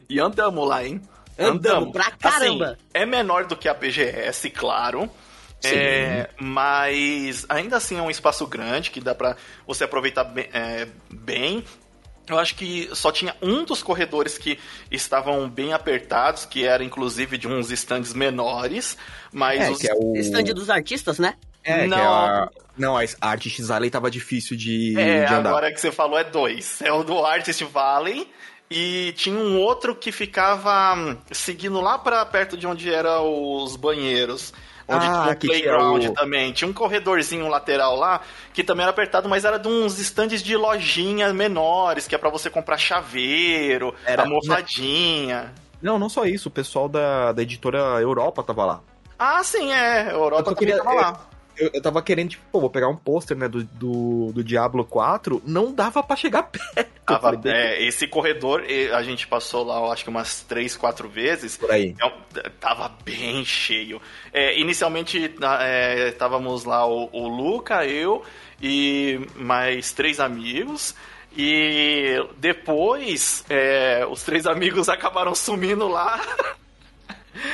E 0.08 0.20
andamos 0.20 0.68
lá, 0.68 0.84
hein? 0.84 1.00
Andamos, 1.38 1.66
andamos. 1.66 1.92
pra 1.92 2.10
caramba. 2.12 2.70
Assim, 2.72 2.76
é 2.94 3.04
menor 3.04 3.46
do 3.46 3.56
que 3.56 3.68
a 3.68 3.74
BGS, 3.74 4.50
claro. 4.50 5.10
É, 5.64 6.28
mas 6.38 7.46
ainda 7.48 7.76
assim 7.76 7.98
é 7.98 8.02
um 8.02 8.10
espaço 8.10 8.46
grande 8.46 8.90
que 8.90 9.00
dá 9.00 9.14
pra 9.14 9.36
você 9.66 9.84
aproveitar 9.84 10.24
bem, 10.24 10.48
é, 10.52 10.86
bem. 11.10 11.64
Eu 12.28 12.38
acho 12.38 12.56
que 12.56 12.88
só 12.92 13.12
tinha 13.12 13.36
um 13.40 13.64
dos 13.64 13.82
corredores 13.82 14.36
que 14.36 14.58
estavam 14.90 15.48
bem 15.48 15.72
apertados, 15.72 16.44
que 16.44 16.64
era 16.64 16.82
inclusive 16.82 17.38
de 17.38 17.46
uns 17.46 17.70
stands 17.70 18.12
menores, 18.12 18.96
mas 19.32 19.60
é, 19.60 19.70
os... 19.70 19.78
que 19.78 19.88
é 19.88 19.94
o 19.94 20.16
stand 20.16 20.44
dos 20.54 20.68
artistas, 20.68 21.18
né? 21.18 21.34
É, 21.62 21.86
não, 21.86 22.14
a... 22.14 22.50
não, 22.76 22.96
a 22.96 23.04
Artist 23.20 23.62
Valley 23.62 23.90
tava 23.90 24.10
difícil 24.10 24.56
de, 24.56 24.98
é, 24.98 25.24
de 25.24 25.34
andar. 25.34 25.50
agora 25.50 25.72
que 25.72 25.80
você 25.80 25.90
falou 25.90 26.18
é 26.18 26.24
dois. 26.24 26.80
É 26.82 26.92
o 26.92 27.02
do 27.02 27.24
Artist 27.24 27.64
Valley 27.64 28.28
e 28.70 29.12
tinha 29.16 29.38
um 29.38 29.58
outro 29.60 29.94
que 29.94 30.10
ficava 30.10 30.94
hum, 30.96 31.16
seguindo 31.30 31.80
lá 31.80 31.98
para 31.98 32.24
perto 32.26 32.56
de 32.56 32.66
onde 32.66 32.92
eram 32.92 33.62
os 33.62 33.76
banheiros. 33.76 34.52
Onde 34.88 35.04
ah, 35.04 35.22
tinha 35.22 35.32
um 35.32 35.36
playground 35.36 36.04
o... 36.04 36.12
também. 36.12 36.52
Tinha 36.52 36.68
um 36.68 36.72
corredorzinho 36.72 37.48
lateral 37.48 37.96
lá, 37.96 38.20
que 38.52 38.62
também 38.62 38.82
era 38.82 38.90
apertado, 38.90 39.28
mas 39.28 39.44
era 39.44 39.58
de 39.58 39.66
uns 39.66 39.98
estandes 39.98 40.42
de 40.42 40.56
lojinhas 40.56 41.32
menores, 41.32 42.06
que 42.06 42.14
é 42.14 42.18
para 42.18 42.30
você 42.30 42.48
comprar 42.48 42.78
chaveiro, 42.78 43.94
era 44.04 44.22
almofadinha. 44.22 45.52
Não, 45.82 45.98
não 45.98 46.08
só 46.08 46.24
isso, 46.24 46.48
o 46.48 46.52
pessoal 46.52 46.88
da, 46.88 47.32
da 47.32 47.42
editora 47.42 47.78
Europa 48.00 48.42
tava 48.42 48.64
lá. 48.64 48.80
Ah, 49.18 49.42
sim, 49.42 49.72
é. 49.72 50.02
A 50.02 50.12
Europa 50.12 50.44
também 50.44 50.58
queria, 50.58 50.78
tava 50.78 50.94
lá 50.94 51.35
eu, 51.58 51.70
eu 51.74 51.82
tava 51.82 52.02
querendo, 52.02 52.30
tipo, 52.30 52.44
pô, 52.50 52.60
vou 52.60 52.70
pegar 52.70 52.88
um 52.88 52.96
pôster, 52.96 53.36
né, 53.36 53.48
do, 53.48 53.64
do, 53.64 54.32
do, 54.32 54.44
Diablo 54.44 54.84
4, 54.84 55.42
não 55.44 55.72
dava 55.72 56.02
para 56.02 56.16
chegar 56.16 56.42
perto. 56.50 56.90
Falei, 57.20 57.40
é, 57.44 57.86
esse 57.86 58.06
corredor, 58.06 58.64
a 58.92 59.02
gente 59.02 59.26
passou 59.26 59.64
lá, 59.64 59.78
eu 59.78 59.92
acho 59.92 60.04
que 60.04 60.10
umas 60.10 60.42
3, 60.42 60.76
4 60.76 61.08
vezes. 61.08 61.56
Por 61.56 61.70
aí. 61.70 61.94
É, 62.00 62.48
tava 62.60 62.90
bem 63.04 63.44
cheio. 63.44 64.00
É, 64.32 64.58
inicialmente, 64.58 65.32
é, 65.60 66.08
estávamos 66.08 66.64
lá 66.64 66.86
o, 66.86 67.08
o 67.12 67.28
Luca, 67.28 67.86
eu 67.86 68.22
e 68.60 69.20
mais 69.36 69.92
três 69.92 70.20
amigos. 70.20 70.94
E 71.36 72.16
depois, 72.38 73.44
é, 73.50 74.06
os 74.10 74.22
três 74.22 74.46
amigos 74.46 74.88
acabaram 74.90 75.34
sumindo 75.34 75.86
lá. 75.86 76.20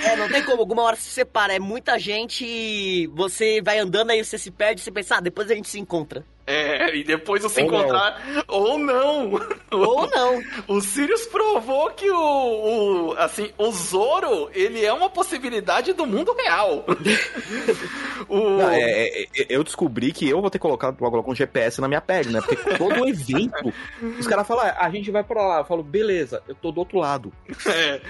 É, 0.04 0.16
não 0.16 0.28
tem 0.28 0.42
como, 0.44 0.60
alguma 0.60 0.82
hora 0.82 0.96
se 0.96 1.10
separa. 1.10 1.54
É 1.54 1.58
muita 1.58 1.98
gente, 1.98 3.06
você 3.08 3.60
vai 3.62 3.78
andando 3.78 4.10
aí, 4.10 4.24
você 4.24 4.38
se 4.38 4.50
perde, 4.50 4.80
você 4.80 4.90
pensa, 4.90 5.16
ah, 5.16 5.20
depois 5.20 5.50
a 5.50 5.54
gente 5.54 5.68
se 5.68 5.78
encontra. 5.78 6.24
É, 6.44 6.94
e 6.96 7.04
depois 7.04 7.42
você 7.42 7.60
ou 7.60 7.66
encontrar. 7.66 8.20
Não. 8.26 8.44
Ou 8.48 8.78
não. 8.78 9.40
Ou 9.70 10.10
não. 10.10 10.42
O 10.66 10.80
Sirius 10.80 11.24
provou 11.26 11.90
que 11.90 12.10
o, 12.10 12.16
o. 12.16 13.14
Assim, 13.16 13.50
o 13.56 13.70
Zoro, 13.70 14.50
ele 14.52 14.84
é 14.84 14.92
uma 14.92 15.08
possibilidade 15.08 15.92
do 15.92 16.04
mundo 16.04 16.34
real. 16.34 16.84
o... 18.28 18.38
Não, 18.58 18.70
é, 18.70 18.80
é, 18.80 19.22
é, 19.22 19.28
eu 19.48 19.62
descobri 19.62 20.12
que 20.12 20.28
eu 20.28 20.40
vou 20.40 20.50
ter 20.50 20.58
colocado 20.58 20.96
colocar 20.96 21.30
um 21.30 21.34
GPS 21.34 21.80
na 21.80 21.86
minha 21.86 22.00
pele, 22.00 22.30
né? 22.30 22.40
Porque 22.40 22.76
todo 22.76 23.06
evento, 23.06 23.72
os 24.18 24.26
caras 24.26 24.46
falam, 24.46 24.66
ah, 24.66 24.86
a 24.86 24.90
gente 24.90 25.10
vai 25.10 25.22
pra 25.22 25.46
lá. 25.46 25.58
Eu 25.58 25.64
falo, 25.64 25.82
beleza, 25.82 26.42
eu 26.48 26.54
tô 26.56 26.72
do 26.72 26.78
outro 26.78 26.98
lado. 26.98 27.32
É, 27.66 28.00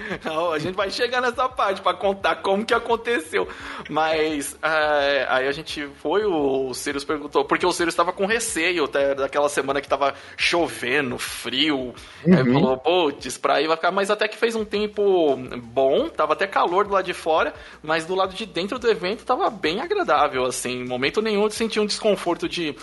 a 0.53 0.59
gente 0.59 0.75
vai 0.75 0.89
chegar 0.89 1.21
nessa 1.21 1.47
parte 1.47 1.81
pra 1.81 1.93
contar 1.93 2.37
como 2.37 2.65
que 2.65 2.73
aconteceu. 2.73 3.47
Mas 3.89 4.57
é, 4.61 5.25
aí 5.29 5.47
a 5.47 5.51
gente 5.51 5.87
foi, 5.95 6.25
o 6.25 6.73
Sirius 6.73 7.03
perguntou, 7.03 7.45
porque 7.45 7.65
o 7.65 7.71
Sirius 7.71 7.95
tava 7.95 8.11
com 8.11 8.22
com 8.23 8.25
receio 8.25 8.85
até 8.85 9.13
daquela 9.13 9.49
semana 9.49 9.81
que 9.81 9.87
tava 9.87 10.13
chovendo, 10.37 11.17
frio. 11.17 11.93
Uhum. 12.25 12.37
Aí 12.37 12.53
falou, 12.53 12.77
putz, 12.77 13.37
pra 13.37 13.55
aí 13.55 13.67
vai 13.67 13.75
ficar. 13.75 13.91
Mas 13.91 14.09
até 14.09 14.27
que 14.27 14.37
fez 14.37 14.55
um 14.55 14.63
tempo 14.63 15.35
bom, 15.61 16.07
tava 16.07 16.33
até 16.33 16.47
calor 16.47 16.85
do 16.85 16.93
lado 16.93 17.05
de 17.05 17.13
fora, 17.13 17.53
mas 17.81 18.05
do 18.05 18.15
lado 18.15 18.33
de 18.33 18.45
dentro 18.45 18.79
do 18.79 18.89
evento 18.89 19.25
tava 19.25 19.49
bem 19.49 19.81
agradável, 19.81 20.45
assim. 20.45 20.83
Em 20.83 20.87
momento 20.87 21.21
nenhum 21.21 21.43
eu 21.43 21.51
senti 21.51 21.79
um 21.79 21.85
desconforto 21.85 22.47
de, 22.47 22.75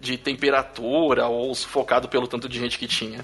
de 0.00 0.16
temperatura 0.16 1.26
ou 1.26 1.54
sufocado 1.54 2.08
pelo 2.08 2.26
tanto 2.26 2.48
de 2.48 2.58
gente 2.58 2.78
que 2.78 2.86
tinha. 2.86 3.22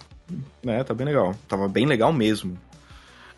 É, 0.66 0.84
tá 0.84 0.92
bem 0.92 1.06
legal. 1.06 1.34
Tava 1.48 1.68
bem 1.68 1.86
legal 1.86 2.12
mesmo. 2.12 2.58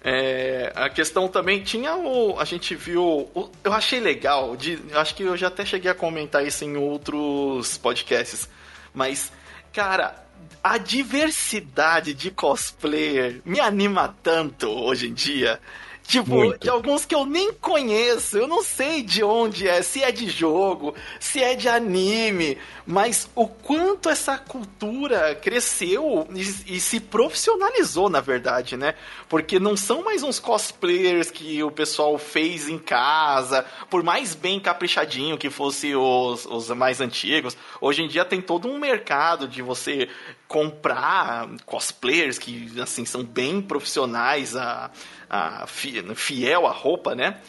É, 0.07 0.71
a 0.77 0.91
questão 0.91 1.27
também 1.29 1.63
tinha 1.63 1.97
o. 1.97 2.39
A 2.39 2.45
gente 2.45 2.75
viu. 2.75 3.03
O, 3.35 3.51
eu 3.65 3.73
achei 3.73 4.01
legal. 4.01 4.55
De, 4.55 4.79
eu 4.91 5.01
acho 5.01 5.15
que 5.15 5.23
eu 5.23 5.35
já 5.35 5.49
até 5.49 5.65
cheguei 5.65 5.91
a 5.91 5.95
comentar 5.95 6.47
isso 6.47 6.63
em 6.63 6.77
outros 6.77 7.79
podcasts. 7.79 8.47
Mas, 8.93 9.33
cara, 9.73 10.15
a 10.63 10.77
diversidade 10.77 12.13
de 12.13 12.31
cosplayer 12.31 13.41
me 13.47 13.61
anima 13.61 14.15
tanto 14.23 14.69
hoje 14.69 15.09
em 15.09 15.15
dia. 15.15 15.59
Tipo, 16.07 16.35
Muito. 16.35 16.61
de 16.61 16.69
alguns 16.69 17.07
que 17.07 17.15
eu 17.15 17.25
nem 17.25 17.53
conheço, 17.55 18.37
eu 18.37 18.47
não 18.47 18.63
sei 18.63 19.03
de 19.03 19.25
onde 19.25 19.67
é, 19.67 19.81
se 19.81 20.03
é 20.03 20.13
de 20.13 20.29
jogo, 20.29 20.95
se 21.19 21.43
é 21.43 21.55
de 21.55 21.67
anime, 21.67 22.59
mas 22.87 23.29
o 23.35 23.49
quanto 23.49 24.11
essa 24.11 24.37
cultura 24.37 25.35
cresceu 25.35 26.29
e, 26.35 26.77
e 26.77 26.81
se 26.81 27.01
profissionalizou, 27.01 28.11
na 28.11 28.21
verdade, 28.21 28.77
né? 28.77 28.95
Porque 29.31 29.59
não 29.59 29.77
são 29.77 30.05
mais 30.05 30.23
uns 30.23 30.39
cosplayers 30.39 31.31
que 31.31 31.63
o 31.63 31.71
pessoal 31.71 32.19
fez 32.19 32.69
em 32.69 32.79
casa, 32.79 33.65
por 33.89 34.03
mais 34.03 34.35
bem 34.35 34.61
caprichadinho 34.61 35.39
que 35.39 35.49
fosse 35.49 35.97
os, 35.97 36.45
os 36.45 36.69
mais 36.69 37.01
antigos. 37.01 37.57
Hoje 37.81 38.03
em 38.03 38.09
dia 38.09 38.27
tem 38.27 38.43
todo 38.43 38.69
um 38.69 38.79
mercado 38.79 39.49
de 39.49 39.63
você 39.63 40.09
comprar 40.47 41.49
cosplayers 41.65 42.39
que, 42.39 42.71
assim, 42.81 43.05
são 43.05 43.25
bem 43.25 43.61
profissionais, 43.61 44.55
a, 44.55 44.91
a, 45.29 45.67
fiel 46.15 46.67
à 46.67 46.73
roupa, 46.73 47.15
né? 47.15 47.41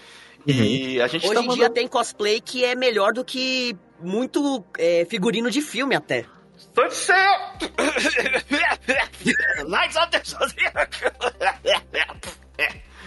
E 0.46 1.02
a 1.02 1.08
gente 1.08 1.26
Hoje 1.26 1.34
tá 1.34 1.42
em 1.42 1.48
dia 1.48 1.56
mandando... 1.56 1.74
tem 1.74 1.88
cosplay 1.88 2.40
que 2.40 2.64
é 2.64 2.76
melhor 2.76 3.14
do 3.14 3.26
que 3.26 3.76
muito 4.00 4.64
é, 4.78 5.06
figurino 5.10 5.50
de 5.50 5.62
filme 5.62 5.96
até. 5.96 6.26
Knights 9.66 9.96
of 9.96 10.10
the 10.12 10.22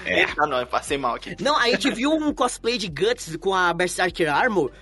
Eita, 0.04 0.46
não, 0.46 0.58
eu 0.58 0.66
passei 0.66 0.96
mal 0.96 1.14
aqui. 1.16 1.36
Não, 1.40 1.56
a 1.56 1.68
gente 1.68 1.90
viu 1.90 2.12
um 2.12 2.32
cosplay 2.32 2.78
de 2.78 2.88
Guts 2.88 3.36
com 3.36 3.54
a 3.54 3.72
Berserker 3.74 4.32
Armor. 4.32 4.72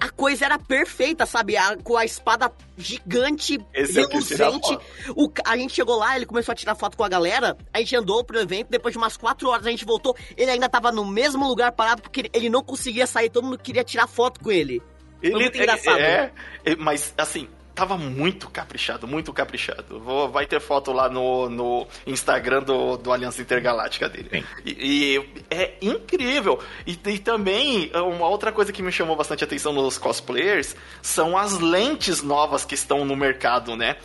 A 0.00 0.08
coisa 0.08 0.46
era 0.46 0.58
perfeita, 0.58 1.26
sabe? 1.26 1.56
A- 1.56 1.76
com 1.76 1.96
a 1.96 2.04
espada 2.04 2.50
gigante, 2.76 3.58
Esse 3.74 3.92
tirar 3.92 4.50
reluzente. 4.50 4.78
O 5.14 5.30
a 5.44 5.56
gente 5.56 5.74
chegou 5.74 5.96
lá, 5.96 6.16
ele 6.16 6.24
começou 6.26 6.52
a 6.52 6.54
tirar 6.56 6.74
foto 6.74 6.96
com 6.96 7.04
a 7.04 7.08
galera. 7.08 7.56
A 7.72 7.78
gente 7.78 7.94
andou 7.94 8.24
pro 8.24 8.40
evento, 8.40 8.68
depois 8.70 8.92
de 8.92 8.98
umas 8.98 9.16
quatro 9.16 9.48
horas 9.48 9.66
a 9.66 9.70
gente 9.70 9.84
voltou. 9.84 10.16
Ele 10.36 10.50
ainda 10.50 10.68
tava 10.68 10.90
no 10.90 11.04
mesmo 11.04 11.46
lugar 11.46 11.72
parado 11.72 12.00
porque 12.02 12.20
ele- 12.20 12.30
ele 12.32 12.48
não 12.50 12.62
conseguia 12.62 13.06
sair. 13.06 13.28
Todo 13.30 13.44
mundo 13.44 13.58
queria 13.58 13.84
tirar 13.84 14.06
foto 14.06 14.40
com 14.40 14.50
ele. 14.50 14.82
Foi 15.20 15.30
muito 15.32 15.58
engraçado. 15.58 15.98
É, 16.00 16.32
é, 16.64 16.76
mas 16.76 17.12
assim, 17.18 17.46
tava 17.80 17.96
muito 17.96 18.50
caprichado, 18.50 19.08
muito 19.08 19.32
caprichado. 19.32 19.98
Vou, 20.00 20.28
vai 20.28 20.44
ter 20.46 20.60
foto 20.60 20.92
lá 20.92 21.08
no, 21.08 21.48
no 21.48 21.86
Instagram 22.06 22.62
do, 22.62 22.98
do 22.98 23.10
Aliança 23.10 23.40
Intergaláctica 23.40 24.06
dele. 24.06 24.44
E, 24.66 25.16
e 25.16 25.44
é 25.50 25.78
incrível. 25.80 26.60
E, 26.86 26.98
e 27.06 27.18
também, 27.18 27.90
uma 27.94 28.28
outra 28.28 28.52
coisa 28.52 28.70
que 28.70 28.82
me 28.82 28.92
chamou 28.92 29.16
bastante 29.16 29.42
atenção 29.44 29.72
nos 29.72 29.96
cosplayers 29.96 30.76
são 31.00 31.38
as 31.38 31.58
lentes 31.58 32.22
novas 32.22 32.66
que 32.66 32.74
estão 32.74 33.02
no 33.06 33.16
mercado, 33.16 33.74
né? 33.74 33.96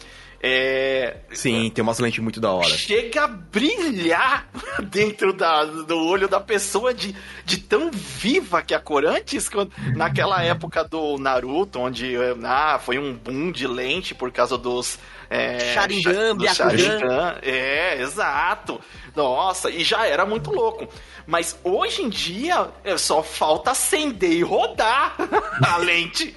É, 0.41 1.17
Sim, 1.31 1.69
tem 1.73 1.81
umas 1.81 1.97
lentes 1.99 2.19
muito 2.19 2.39
da 2.39 2.51
hora. 2.51 2.69
chega 2.69 3.23
a 3.23 3.27
brilhar 3.27 4.47
dentro 4.91 5.33
da, 5.33 5.63
do 5.65 5.97
olho 5.97 6.27
da 6.27 6.39
pessoa 6.39 6.93
de, 6.93 7.15
de 7.45 7.57
tão 7.57 7.89
viva 7.91 8.61
que 8.61 8.73
a 8.73 8.79
cor 8.79 9.05
antes, 9.05 9.49
quando- 9.49 9.71
naquela 9.95 10.43
época 10.43 10.83
do 10.83 11.17
Naruto, 11.17 11.79
onde 11.79 12.15
ah, 12.43 12.79
foi 12.83 12.99
um 12.99 13.13
boom 13.13 13.51
de 13.51 13.65
lente 13.67 14.13
por 14.13 14.31
causa 14.31 14.57
dos. 14.57 14.99
É, 15.35 15.73
Sharingan, 15.73 16.37
Byakugan. 16.37 17.39
É, 17.41 18.01
exato. 18.01 18.79
Nossa, 19.15 19.69
e 19.69 19.83
já 19.83 20.05
era 20.05 20.25
muito 20.25 20.51
louco. 20.51 20.87
Mas 21.27 21.57
hoje 21.63 22.03
em 22.03 22.09
dia 22.09 22.69
é, 22.83 22.97
só 22.97 23.23
falta 23.23 23.71
acender 23.71 24.31
e 24.31 24.43
rodar 24.43 25.15
a 25.65 25.77
lente. 25.77 26.35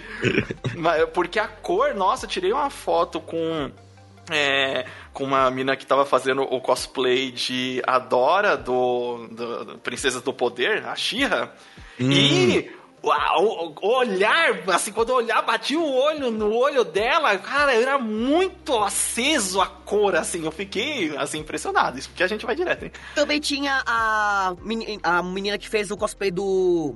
Porque 1.12 1.38
a 1.38 1.46
cor, 1.46 1.94
nossa, 1.94 2.24
eu 2.24 2.30
tirei 2.30 2.52
uma 2.52 2.70
foto 2.70 3.20
com 3.20 3.70
é, 4.30 4.86
com 5.12 5.24
uma 5.24 5.50
mina 5.50 5.76
que 5.76 5.86
tava 5.86 6.04
fazendo 6.04 6.42
o 6.42 6.60
cosplay 6.60 7.30
de 7.30 7.82
Adora 7.86 8.56
do, 8.56 9.26
do, 9.28 9.78
Princesa 9.78 10.20
do 10.20 10.32
Poder, 10.32 10.84
a 10.86 10.94
Shira. 10.94 11.52
E 11.98 12.70
uau, 13.02 13.74
olhar, 13.82 14.60
assim, 14.68 14.92
quando 14.92 15.10
eu 15.10 15.16
olhar, 15.16 15.42
bati 15.42 15.76
o 15.76 15.84
olho 15.84 16.30
no 16.30 16.54
olho 16.54 16.84
dela, 16.84 17.36
cara, 17.38 17.74
era 17.74 17.98
muito 17.98 18.76
aceso 18.76 19.60
a 19.60 19.66
cor, 19.66 20.14
assim, 20.16 20.44
eu 20.44 20.50
fiquei, 20.52 21.16
assim, 21.16 21.38
impressionado. 21.38 21.98
Isso 21.98 22.08
porque 22.08 22.22
a 22.22 22.26
gente 22.26 22.44
vai 22.44 22.54
direto, 22.54 22.84
hein? 22.84 22.92
Também 23.14 23.40
tinha 23.40 23.82
a, 23.86 24.54
a 25.02 25.22
menina 25.22 25.58
que 25.58 25.68
fez 25.68 25.90
o 25.90 25.96
cosplay 25.96 26.30
do 26.30 26.94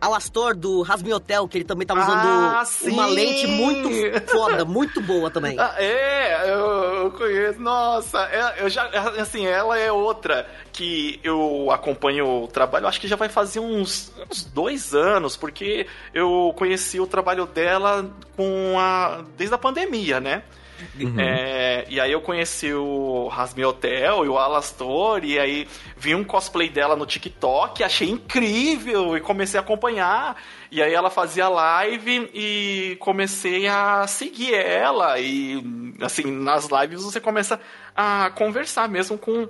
Alastor, 0.00 0.54
do 0.54 0.82
Rasmi 0.82 1.12
Hotel, 1.12 1.48
que 1.48 1.58
ele 1.58 1.64
também 1.64 1.86
tava 1.86 2.00
usando 2.00 2.18
Ah, 2.18 2.64
uma 2.84 3.06
lente 3.06 3.46
muito 3.46 3.88
foda, 4.30 4.64
muito 4.64 5.00
boa 5.00 5.30
também. 5.30 5.56
Ah, 5.58 5.74
é, 5.78 6.50
eu, 6.50 6.58
eu 7.04 7.10
conheço. 7.12 7.60
Nossa, 7.60 8.18
é- 8.24 8.62
eu 8.62 8.68
já, 8.68 8.86
assim, 9.20 9.46
ela 9.46 9.78
é 9.78 9.90
outra 9.90 10.46
que 10.72 11.18
eu 11.24 11.70
acompanho 11.70 12.44
o 12.44 12.48
trabalho. 12.48 12.86
Acho 12.86 13.00
que 13.00 13.08
já 13.08 13.16
vai 13.16 13.28
fazer 13.28 13.60
uns, 13.60 14.12
uns 14.30 14.44
dois 14.44 14.94
anos, 14.94 15.36
porque 15.36 15.86
eu 16.12 16.52
conheci 16.56 17.00
o 17.00 17.06
trabalho 17.06 17.46
dela 17.46 18.10
com 18.36 18.76
a 18.78 19.22
desde 19.36 19.54
a 19.54 19.58
pandemia, 19.58 20.20
né? 20.20 20.42
É, 21.18 21.86
e 21.88 22.00
aí 22.00 22.12
eu 22.12 22.20
conheci 22.20 22.72
o 22.72 23.28
Rasmi 23.28 23.64
Hotel 23.64 24.24
e 24.24 24.28
o 24.28 24.38
Alastor, 24.38 25.24
e 25.24 25.38
aí 25.38 25.68
vi 25.96 26.14
um 26.14 26.24
cosplay 26.24 26.68
dela 26.68 26.96
no 26.96 27.06
TikTok, 27.06 27.82
achei 27.82 28.10
incrível 28.10 29.16
e 29.16 29.20
comecei 29.20 29.58
a 29.58 29.62
acompanhar. 29.62 30.36
E 30.70 30.82
aí 30.82 30.92
ela 30.92 31.10
fazia 31.10 31.48
live 31.48 32.30
e 32.34 32.96
comecei 33.00 33.66
a 33.66 34.06
seguir 34.06 34.54
ela. 34.54 35.18
E 35.18 35.62
assim, 36.00 36.30
nas 36.30 36.68
lives 36.68 37.02
você 37.02 37.20
começa 37.20 37.60
a 37.94 38.30
conversar 38.30 38.88
mesmo 38.88 39.16
com, 39.16 39.48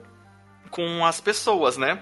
com 0.71 1.05
as 1.05 1.21
pessoas, 1.21 1.77
né? 1.77 2.01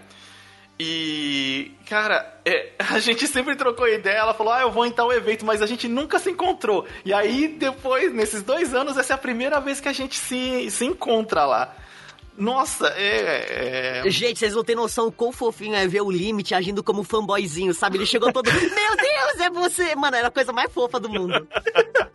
E, 0.78 1.72
cara, 1.88 2.40
é, 2.44 2.72
a 2.78 2.98
gente 2.98 3.26
sempre 3.26 3.56
trocou 3.56 3.88
ideia. 3.88 4.18
Ela 4.18 4.34
falou, 4.34 4.52
ah, 4.52 4.62
eu 4.62 4.70
vou 4.70 4.86
em 4.86 4.90
tal 4.90 5.12
evento, 5.12 5.44
mas 5.44 5.62
a 5.62 5.66
gente 5.66 5.88
nunca 5.88 6.18
se 6.18 6.30
encontrou. 6.30 6.86
E 7.04 7.12
aí, 7.12 7.48
depois, 7.48 8.12
nesses 8.12 8.42
dois 8.42 8.74
anos, 8.74 8.96
essa 8.96 9.12
é 9.12 9.16
a 9.16 9.18
primeira 9.18 9.60
vez 9.60 9.80
que 9.80 9.88
a 9.88 9.92
gente 9.92 10.18
se, 10.18 10.70
se 10.70 10.84
encontra 10.84 11.44
lá. 11.44 11.74
Nossa, 12.36 12.88
é. 12.96 14.02
é... 14.04 14.10
Gente, 14.10 14.38
vocês 14.38 14.54
não 14.54 14.64
têm 14.64 14.74
noção 14.74 15.06
o 15.06 15.12
quão 15.12 15.32
fofinho 15.32 15.74
é 15.74 15.86
ver 15.86 16.02
o 16.02 16.10
Limite 16.10 16.54
agindo 16.54 16.82
como 16.82 17.04
fanboyzinho, 17.04 17.72
sabe? 17.72 17.96
Ele 17.98 18.06
chegou 18.06 18.32
todo. 18.32 18.50
Meu 18.52 18.96
Deus, 18.96 19.40
é 19.40 19.50
você! 19.50 19.94
Mano, 19.94 20.16
era 20.16 20.28
a 20.28 20.32
coisa 20.32 20.52
mais 20.52 20.72
fofa 20.72 20.98
do 20.98 21.08
mundo. 21.08 21.46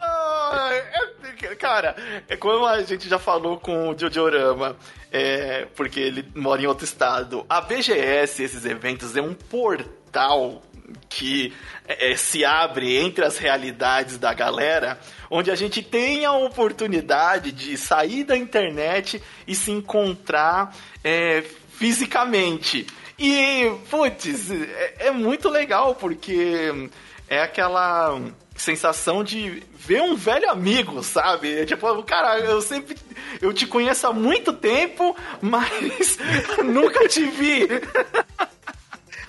Ah, 0.00 0.68
é- 0.72 1.54
cara, 1.56 1.96
é 2.28 2.36
como 2.36 2.64
a 2.64 2.80
gente 2.82 3.08
já 3.08 3.18
falou 3.18 3.58
com 3.58 3.88
o 3.88 3.98
Jojo-Rama, 3.98 4.76
é, 5.10 5.66
porque 5.74 5.98
ele 5.98 6.28
mora 6.34 6.62
em 6.62 6.66
outro 6.66 6.84
estado. 6.84 7.44
A 7.48 7.60
BGS, 7.60 8.42
esses 8.42 8.64
eventos, 8.64 9.16
é 9.16 9.22
um 9.22 9.34
portal 9.34 10.62
que 11.08 11.52
é, 11.86 12.14
se 12.16 12.44
abre 12.44 12.96
entre 12.96 13.24
as 13.24 13.38
realidades 13.38 14.18
da 14.18 14.32
galera, 14.32 14.98
onde 15.34 15.50
a 15.50 15.54
gente 15.54 15.82
tem 15.82 16.26
a 16.26 16.32
oportunidade 16.32 17.52
de 17.52 17.74
sair 17.78 18.22
da 18.22 18.36
internet 18.36 19.20
e 19.48 19.54
se 19.54 19.70
encontrar 19.70 20.76
é, 21.02 21.42
fisicamente. 21.70 22.86
E, 23.18 23.72
putz, 23.88 24.50
é, 24.50 25.06
é 25.06 25.10
muito 25.10 25.48
legal, 25.48 25.94
porque 25.94 26.90
é 27.26 27.40
aquela 27.40 28.20
sensação 28.54 29.24
de 29.24 29.62
ver 29.74 30.02
um 30.02 30.14
velho 30.14 30.50
amigo, 30.50 31.02
sabe? 31.02 31.60
É 31.60 31.64
Tipo, 31.64 32.02
cara, 32.02 32.38
eu 32.38 32.60
sempre. 32.60 32.94
Eu 33.40 33.54
te 33.54 33.66
conheço 33.66 34.06
há 34.06 34.12
muito 34.12 34.52
tempo, 34.52 35.16
mas 35.40 36.18
nunca 36.62 37.08
te 37.08 37.24
vi. 37.24 37.66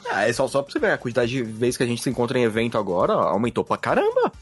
Ah, 0.10 0.28
é 0.28 0.34
só, 0.34 0.50
só 0.50 0.62
pra 0.62 0.70
você 0.70 0.80
ver, 0.80 0.92
a 0.92 0.98
quantidade 0.98 1.32
de 1.32 1.42
vezes 1.42 1.78
que 1.78 1.84
a 1.84 1.88
gente 1.88 2.04
se 2.04 2.10
encontra 2.10 2.38
em 2.38 2.44
evento 2.44 2.78
agora 2.78 3.14
aumentou 3.14 3.64
pra 3.64 3.78
caramba. 3.78 4.34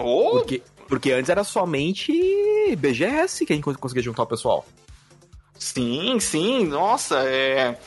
Ou 0.00 0.38
Porque, 0.38 0.62
porque 0.90 1.12
antes 1.12 1.30
era 1.30 1.44
somente 1.44 2.12
BGS 2.76 3.46
que 3.46 3.52
a 3.52 3.56
gente 3.56 3.64
conseguia 3.78 4.02
juntar 4.02 4.24
o 4.24 4.26
pessoal. 4.26 4.66
Sim, 5.54 6.18
sim, 6.18 6.66
nossa, 6.66 7.22
é. 7.24 7.78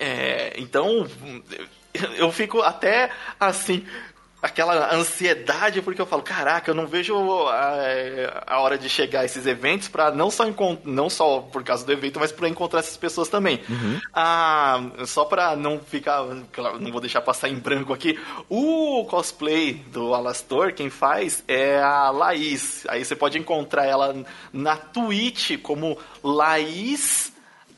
É, 0.00 0.54
então, 0.58 1.06
eu 2.18 2.32
fico 2.32 2.60
até 2.60 3.12
assim, 3.38 3.86
aquela 4.44 4.94
ansiedade, 4.94 5.80
porque 5.80 5.98
eu 5.98 6.04
falo, 6.04 6.22
caraca, 6.22 6.70
eu 6.70 6.74
não 6.74 6.86
vejo 6.86 7.16
a, 7.48 8.44
a 8.46 8.60
hora 8.60 8.76
de 8.76 8.90
chegar 8.90 9.20
a 9.20 9.24
esses 9.24 9.46
eventos 9.46 9.88
para 9.88 10.10
não 10.10 10.30
só 10.30 10.44
não 10.84 11.08
só 11.08 11.40
por 11.40 11.64
causa 11.64 11.86
do 11.86 11.90
evento, 11.90 12.20
mas 12.20 12.30
para 12.30 12.46
encontrar 12.46 12.80
essas 12.80 12.96
pessoas 12.98 13.30
também. 13.30 13.60
Ah, 14.12 14.82
só 15.06 15.24
para 15.24 15.56
não 15.56 15.80
ficar, 15.80 16.22
claro, 16.52 16.78
não 16.78 16.92
vou 16.92 17.00
deixar 17.00 17.22
passar 17.22 17.48
em 17.48 17.54
branco 17.54 17.94
aqui, 17.94 18.20
o 18.46 19.06
cosplay 19.08 19.72
do 19.72 20.12
Alastor, 20.12 20.74
quem 20.74 20.90
faz 20.90 21.42
é 21.48 21.80
a 21.80 22.10
Laís. 22.10 22.84
Aí 22.88 23.02
você 23.02 23.16
pode 23.16 23.38
encontrar 23.38 23.86
ela 23.86 24.14
na 24.52 24.76
Twitch 24.76 25.58
como 25.62 25.96
Laís 26.22 27.32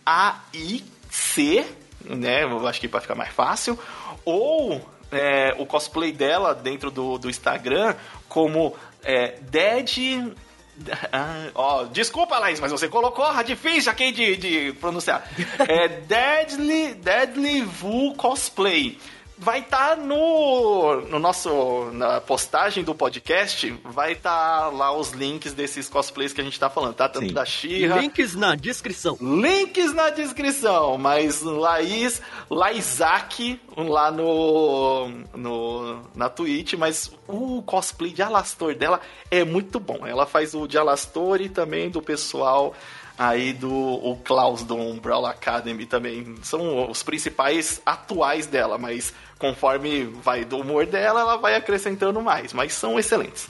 AIC, 0.04 1.64
né? 2.04 2.42
Eu 2.42 2.66
acho 2.66 2.80
que 2.80 2.88
para 2.88 3.00
ficar 3.00 3.14
mais 3.14 3.32
fácil. 3.32 3.78
Ou 4.24 4.95
é, 5.12 5.54
o 5.58 5.66
cosplay 5.66 6.12
dela 6.12 6.54
dentro 6.54 6.90
do, 6.90 7.18
do 7.18 7.30
Instagram 7.30 7.94
como 8.28 8.74
é, 9.02 9.38
Dead 9.40 10.34
Ah, 11.10 11.48
ó, 11.54 11.84
desculpa, 11.84 12.38
Laís, 12.38 12.60
mas 12.60 12.70
você 12.70 12.88
colocou 12.88 13.24
a 13.24 13.42
difícil 13.42 13.90
aqui 13.90 14.12
de, 14.12 14.36
de 14.36 14.72
pronunciar. 14.74 15.26
É 15.66 15.88
Deadly, 15.88 16.94
Deadly 16.94 17.62
Vu 17.62 18.14
Cosplay 18.14 18.98
vai 19.38 19.60
estar 19.60 19.96
tá 19.96 19.96
no, 19.96 21.02
no 21.02 21.18
nosso 21.18 21.90
na 21.92 22.20
postagem 22.20 22.82
do 22.82 22.94
podcast, 22.94 23.70
vai 23.84 24.12
estar 24.12 24.62
tá 24.62 24.68
lá 24.68 24.96
os 24.96 25.10
links 25.10 25.52
desses 25.52 25.88
cosplays 25.88 26.32
que 26.32 26.40
a 26.40 26.44
gente 26.44 26.58
tá 26.58 26.70
falando, 26.70 26.94
tá? 26.94 27.08
Tanto 27.08 27.28
Sim. 27.28 27.34
da 27.34 27.44
Xirra. 27.44 27.98
Links 27.98 28.34
na 28.34 28.54
descrição. 28.54 29.16
Links 29.20 29.92
na 29.92 30.10
descrição, 30.10 30.96
mas 30.96 31.42
Laís, 31.42 32.22
Laisaki 32.48 33.60
lá 33.76 34.10
no, 34.10 35.08
no 35.34 36.00
na 36.14 36.28
Twitch, 36.28 36.74
mas 36.74 37.12
o 37.28 37.62
cosplay 37.62 38.12
de 38.12 38.22
Alastor 38.22 38.74
dela 38.74 39.00
é 39.30 39.44
muito 39.44 39.78
bom. 39.78 40.06
Ela 40.06 40.26
faz 40.26 40.54
o 40.54 40.66
de 40.66 40.78
Alastor 40.78 41.40
e 41.40 41.48
também 41.48 41.90
do 41.90 42.00
pessoal 42.00 42.74
aí 43.18 43.52
do 43.52 43.72
o 43.72 44.16
Klaus 44.24 44.62
do 44.62 44.76
Umbrella 44.76 45.30
Academy 45.30 45.86
também. 45.86 46.36
São 46.42 46.90
os 46.90 47.02
principais 47.02 47.80
atuais 47.84 48.46
dela, 48.46 48.78
mas 48.78 49.14
conforme 49.38 50.04
vai 50.04 50.44
do 50.44 50.58
humor 50.58 50.86
dela, 50.86 51.20
ela 51.20 51.36
vai 51.36 51.54
acrescentando 51.54 52.20
mais. 52.20 52.52
Mas 52.52 52.72
são 52.74 52.98
excelentes. 52.98 53.48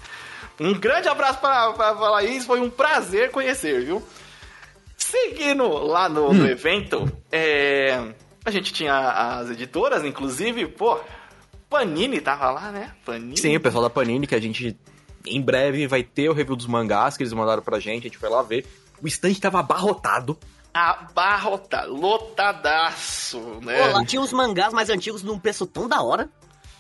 Um 0.59 0.73
grande 0.75 1.09
abraço 1.09 1.39
para 1.41 1.65
a 1.65 2.11
Laís, 2.11 2.47
foi 2.47 2.61
um 2.61 2.71
prazer 2.71 3.31
conhecer, 3.31 3.85
viu? 3.85 4.03
Seguindo 4.97 5.69
lá 5.69 6.09
no, 6.09 6.31
hum. 6.31 6.33
no 6.33 6.49
evento, 6.49 7.11
é, 7.31 8.13
a 8.45 8.51
gente 8.51 8.73
tinha 8.73 9.39
as 9.39 9.51
editoras, 9.51 10.05
inclusive, 10.05 10.67
pô, 10.67 10.99
Panini 11.69 12.21
tava 12.21 12.51
lá, 12.51 12.73
né? 12.73 12.93
Panini. 13.05 13.37
Sim, 13.37 13.57
o 13.57 13.61
pessoal 13.61 13.85
da 13.85 13.91
Panini, 13.91 14.27
que 14.27 14.35
a 14.35 14.41
gente 14.41 14.77
em 15.27 15.43
breve 15.43 15.87
vai 15.87 16.03
ter 16.03 16.29
o 16.29 16.33
review 16.33 16.57
dos 16.57 16.67
mangás 16.67 17.17
que 17.17 17.23
eles 17.23 17.33
mandaram 17.33 17.63
pra 17.63 17.81
gente, 17.81 18.07
a 18.07 18.09
gente 18.09 18.19
foi 18.19 18.29
lá 18.29 18.43
ver. 18.43 18.65
O 19.03 19.07
stand 19.07 19.35
tava 19.35 19.61
abarrotado. 19.61 20.39
Abarrotado, 20.73 21.95
lotadaço, 21.95 23.41
né? 23.63 23.83
Pô, 23.83 23.99
lá 23.99 24.05
tinha 24.05 24.21
uns 24.21 24.33
mangás 24.33 24.73
mais 24.75 24.91
antigos 24.91 25.23
num 25.23 25.39
preço 25.39 25.67
tão 25.67 25.89
da 25.89 26.03
hora. 26.03 26.29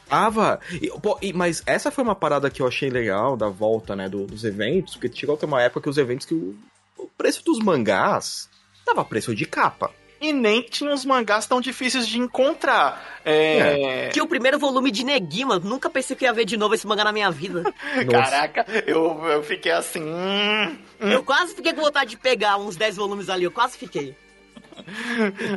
Tava. 0.08 0.60
E, 0.70 0.88
pô, 1.00 1.18
e, 1.22 1.32
mas 1.32 1.62
essa 1.66 1.90
foi 1.90 2.04
uma 2.04 2.14
parada 2.14 2.50
que 2.50 2.60
eu 2.60 2.66
achei 2.66 2.90
legal 2.90 3.36
da 3.36 3.48
volta, 3.48 3.96
né, 3.96 4.08
do, 4.08 4.26
dos 4.26 4.44
eventos, 4.44 4.94
porque 4.94 5.16
chegou 5.16 5.34
a 5.34 5.38
ter 5.38 5.46
uma 5.46 5.62
época 5.62 5.82
que 5.82 5.88
os 5.88 5.98
eventos 5.98 6.26
que 6.26 6.34
o, 6.34 6.54
o 6.98 7.06
preço 7.16 7.42
dos 7.44 7.58
mangás 7.58 8.48
tava 8.84 9.04
preço 9.04 9.34
de 9.34 9.46
capa 9.46 9.90
e 10.20 10.32
nem 10.32 10.62
tinha 10.62 10.92
os 10.92 11.04
mangás 11.04 11.46
tão 11.46 11.60
difíceis 11.60 12.06
de 12.06 12.18
encontrar. 12.18 13.20
É... 13.24 14.08
Tinha 14.08 14.24
o 14.24 14.28
primeiro 14.28 14.58
volume 14.58 14.90
de 14.90 15.04
Negima, 15.04 15.58
nunca 15.58 15.90
pensei 15.90 16.16
que 16.16 16.24
ia 16.24 16.32
ver 16.32 16.44
de 16.44 16.56
novo 16.56 16.74
esse 16.74 16.86
mangá 16.86 17.04
na 17.04 17.12
minha 17.12 17.30
vida. 17.30 17.62
Caraca, 18.10 18.64
eu, 18.86 19.24
eu 19.26 19.42
fiquei 19.42 19.72
assim. 19.72 20.02
Hum, 20.02 20.78
hum. 21.00 21.10
Eu 21.10 21.22
quase 21.22 21.54
fiquei 21.54 21.72
com 21.72 21.82
vontade 21.82 22.10
de 22.10 22.16
pegar 22.16 22.56
uns 22.56 22.76
10 22.76 22.96
volumes 22.96 23.28
ali, 23.28 23.44
eu 23.44 23.50
quase 23.50 23.76
fiquei. 23.76 24.16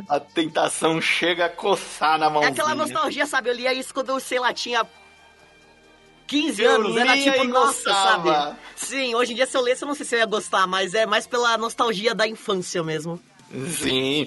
A 0.08 0.18
tentação 0.18 1.00
chega 1.00 1.46
a 1.46 1.48
coçar 1.48 2.18
na 2.18 2.30
mão. 2.30 2.42
É 2.42 2.46
aquela 2.46 2.74
nostalgia, 2.74 3.26
sabe? 3.26 3.50
Eu 3.50 3.54
lia 3.54 3.72
isso 3.72 3.92
quando 3.92 4.10
eu, 4.10 4.20
sei 4.20 4.38
lá, 4.38 4.52
tinha 4.52 4.86
15 6.26 6.62
eu 6.62 6.70
anos, 6.70 6.96
era 6.96 7.16
tipo, 7.16 7.44
nossa, 7.44 7.90
gostava. 7.90 8.34
sabe? 8.34 8.56
Sim, 8.76 9.14
hoje 9.14 9.32
em 9.32 9.34
dia 9.34 9.46
se 9.46 9.56
eu 9.56 9.60
lesse 9.60 9.82
eu 9.82 9.88
não 9.88 9.94
sei 9.94 10.06
se 10.06 10.14
eu 10.14 10.20
ia 10.20 10.26
gostar, 10.26 10.66
mas 10.66 10.94
é 10.94 11.04
mais 11.04 11.26
pela 11.26 11.58
nostalgia 11.58 12.14
da 12.14 12.26
infância 12.26 12.82
mesmo. 12.82 13.20
Sim. 13.68 14.26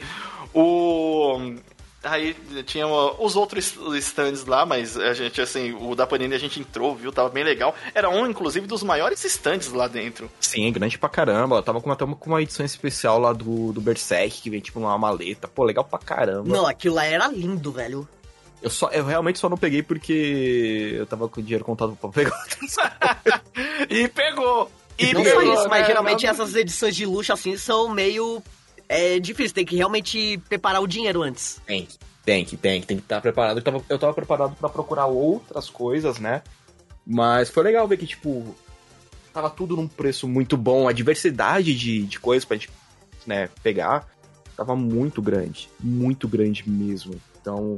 O. 0.53 1.55
Aí 2.03 2.35
tinha 2.65 2.85
os 2.85 3.37
outros 3.37 3.77
stands 3.95 4.45
lá, 4.45 4.65
mas 4.65 4.97
a 4.97 5.13
gente, 5.13 5.39
assim, 5.39 5.73
o 5.73 5.95
da 5.95 6.05
Panini 6.05 6.35
a 6.35 6.37
gente 6.37 6.59
entrou, 6.59 6.93
viu? 6.93 7.13
Tava 7.13 7.29
bem 7.29 7.45
legal. 7.45 7.73
Era 7.95 8.09
um, 8.09 8.27
inclusive, 8.27 8.67
dos 8.67 8.83
maiores 8.83 9.23
stands 9.23 9.71
lá 9.71 9.87
dentro. 9.87 10.29
Sim, 10.41 10.69
grande 10.73 10.97
pra 10.97 11.07
caramba. 11.07 11.63
tava 11.63 11.79
com 11.79 11.89
uma, 11.89 11.95
com 11.95 12.29
uma 12.29 12.41
edição 12.41 12.65
especial 12.65 13.19
lá 13.19 13.31
do, 13.31 13.71
do 13.71 13.79
Berserk, 13.79 14.41
que 14.41 14.49
vem 14.49 14.59
tipo 14.59 14.81
uma 14.81 14.97
maleta. 14.97 15.47
Pô, 15.47 15.63
legal 15.63 15.85
pra 15.85 15.97
caramba. 15.97 16.49
Não, 16.49 16.67
aquilo 16.67 16.95
lá 16.95 17.05
era 17.05 17.25
lindo, 17.29 17.71
velho. 17.71 18.05
Eu, 18.61 18.69
só, 18.69 18.89
eu 18.89 19.05
realmente 19.05 19.39
só 19.39 19.47
não 19.47 19.57
peguei 19.57 19.81
porque 19.81 20.95
eu 20.97 21.05
tava 21.05 21.29
com 21.29 21.39
o 21.39 21.43
dinheiro 21.43 21.65
contado 21.65 21.97
pra 21.99 22.09
pegar 22.09 22.33
outras 22.37 22.75
E 23.89 24.07
pegou! 24.09 24.71
E 24.97 25.13
não 25.13 25.23
pegou, 25.23 25.41
só 25.41 25.53
isso, 25.53 25.69
mas 25.69 25.81
né? 25.81 25.87
geralmente 25.87 26.25
essas 26.25 26.55
edições 26.55 26.95
de 26.95 27.05
luxo 27.05 27.33
assim 27.33 27.57
são 27.57 27.89
meio 27.89 28.41
é 28.87 29.19
difícil, 29.19 29.55
tem 29.55 29.65
que 29.65 29.75
realmente 29.75 30.37
preparar 30.49 30.81
o 30.81 30.87
dinheiro 30.87 31.21
antes. 31.21 31.61
Tem 31.65 31.85
que, 31.85 31.97
tem 32.25 32.45
que, 32.45 32.57
tem 32.57 32.81
que, 32.81 32.87
tem 32.87 32.97
que 32.97 33.03
estar 33.03 33.21
preparado. 33.21 33.57
Eu 33.57 33.63
tava, 33.63 33.83
eu 33.89 33.99
tava 33.99 34.13
preparado 34.13 34.55
para 34.55 34.69
procurar 34.69 35.05
outras 35.07 35.69
coisas, 35.69 36.19
né? 36.19 36.41
Mas 37.05 37.49
foi 37.49 37.63
legal 37.63 37.87
ver 37.87 37.97
que, 37.97 38.07
tipo, 38.07 38.55
tava 39.33 39.49
tudo 39.49 39.75
num 39.75 39.87
preço 39.87 40.27
muito 40.27 40.55
bom, 40.55 40.87
a 40.87 40.93
diversidade 40.93 41.75
de, 41.75 42.03
de 42.03 42.19
coisas 42.19 42.45
pra 42.45 42.55
gente 42.55 42.69
né, 43.25 43.49
pegar 43.61 44.07
tava 44.55 44.75
muito 44.75 45.21
grande, 45.21 45.69
muito 45.79 46.27
grande 46.27 46.69
mesmo. 46.69 47.19
Então, 47.41 47.77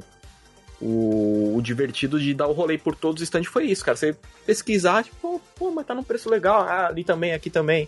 o, 0.81 1.55
o, 1.55 1.61
divertido 1.61 2.19
de 2.19 2.33
dar 2.33 2.47
o 2.47 2.51
rolê 2.51 2.77
por 2.77 2.95
todos 2.95 3.21
os 3.21 3.27
stands 3.27 3.47
foi 3.47 3.65
isso, 3.65 3.83
cara. 3.83 3.95
Você 3.95 4.15
pesquisar, 4.45 5.03
tipo, 5.03 5.41
pô, 5.55 5.71
mas 5.71 5.85
tá 5.85 5.95
num 5.95 6.03
preço 6.03 6.29
legal, 6.29 6.61
ah, 6.61 6.87
ali 6.87 7.03
também, 7.03 7.33
aqui 7.33 7.49
também 7.49 7.87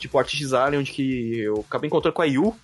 tipo 0.00 0.18
Artist 0.18 0.52
onde 0.76 0.90
que 0.90 1.38
eu 1.38 1.64
acabei 1.68 1.88
encontrando 1.88 2.14
com 2.14 2.22
a 2.22 2.26
Yu. 2.26 2.56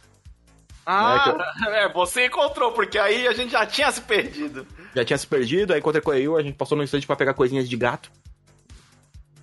Ah, 0.84 1.34
né, 1.36 1.68
eu... 1.68 1.74
é, 1.74 1.92
você 1.92 2.26
encontrou, 2.26 2.72
porque 2.72 2.98
aí 2.98 3.28
a 3.28 3.32
gente 3.32 3.52
já 3.52 3.66
tinha 3.66 3.90
se 3.92 4.00
perdido. 4.00 4.66
Já 4.94 5.04
tinha 5.04 5.18
se 5.18 5.26
perdido, 5.26 5.72
aí 5.72 5.78
encontrei 5.80 6.02
com 6.02 6.10
a 6.10 6.16
Yu, 6.16 6.36
a 6.36 6.42
gente 6.42 6.56
passou 6.56 6.76
no 6.76 6.84
instante 6.84 7.06
para 7.06 7.16
pegar 7.16 7.34
coisinhas 7.34 7.68
de 7.68 7.76
gato. 7.76 8.10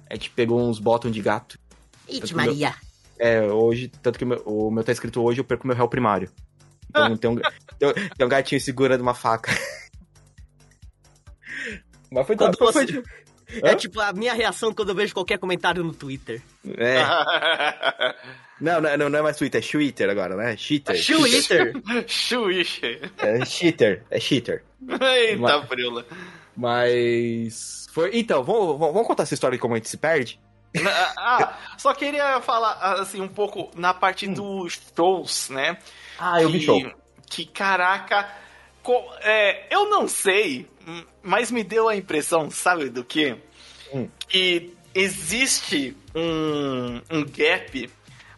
A 0.09 0.15
gente 0.15 0.29
pegou 0.31 0.59
uns 0.61 0.79
botões 0.79 1.13
de 1.13 1.21
gato. 1.21 1.57
Ite 2.07 2.35
Maria. 2.35 2.69
Meu... 2.69 3.27
É, 3.27 3.41
hoje, 3.51 3.87
tanto 3.87 4.17
que 4.17 4.25
o 4.25 4.27
meu, 4.27 4.43
o 4.45 4.71
meu 4.71 4.83
tá 4.83 4.91
escrito 4.91 5.21
hoje, 5.21 5.39
eu 5.39 5.45
perco 5.45 5.67
meu 5.67 5.75
réu 5.75 5.87
primário. 5.87 6.29
Então 6.89 7.15
tem, 7.17 7.29
um, 7.29 7.35
tem, 7.79 7.93
tem 7.93 8.25
um 8.25 8.29
gatinho 8.29 8.59
segurando 8.59 9.01
uma 9.01 9.13
faca. 9.13 9.51
Mas 12.11 12.27
foi, 12.27 12.35
Quando 12.35 12.57
foi, 12.57 12.71
você... 12.71 12.87
foi, 12.93 13.03
é 13.61 13.75
tipo 13.75 13.99
a 13.99 14.13
minha 14.13 14.33
reação 14.33 14.73
quando 14.73 14.89
eu 14.89 14.95
vejo 14.95 15.13
qualquer 15.13 15.37
comentário 15.37 15.83
no 15.83 15.93
Twitter. 15.93 16.41
É. 16.77 17.03
não, 18.59 18.81
não, 18.81 19.09
não 19.09 19.19
é 19.19 19.21
mais 19.21 19.37
Twitter, 19.37 19.63
é 19.63 19.67
Twitter 19.67 20.09
agora, 20.09 20.35
né? 20.35 20.55
Cheater. 20.57 21.05
Twitter. 21.05 21.73
Twitter. 22.29 23.11
É 23.17 23.45
cheater, 23.45 24.03
é 24.09 24.19
cheater. 24.19 24.63
Eita, 24.81 25.39
mas, 25.39 25.65
Brila. 25.67 26.05
Mas. 26.55 27.87
Foi... 27.91 28.11
Então, 28.13 28.43
vamos, 28.43 28.79
vamos 28.79 29.07
contar 29.07 29.23
essa 29.23 29.33
história 29.33 29.57
de 29.57 29.61
como 29.61 29.73
a 29.73 29.77
gente 29.77 29.89
se 29.89 29.97
perde? 29.97 30.39
ah, 31.17 31.57
só 31.77 31.93
queria 31.93 32.41
falar 32.41 32.73
assim 32.99 33.21
um 33.21 33.27
pouco 33.27 33.69
na 33.75 33.93
parte 33.93 34.27
hum. 34.27 34.33
dos 34.33 34.79
shows, 34.95 35.49
né? 35.49 35.77
Ah, 36.17 36.41
eu 36.41 36.49
que, 36.49 36.57
vi 36.57 36.65
show. 36.65 36.81
Que 37.29 37.45
caraca, 37.45 38.27
é, 39.21 39.73
eu 39.73 39.89
não 39.89 40.07
sei, 40.07 40.67
mas 41.21 41.51
me 41.51 41.63
deu 41.63 41.87
a 41.87 41.95
impressão, 41.95 42.49
sabe 42.49 42.89
do 42.89 43.03
quê? 43.03 43.37
Hum. 43.93 44.09
Que 44.27 44.73
existe 44.93 45.95
um, 46.15 47.01
um 47.09 47.23
gap 47.23 47.89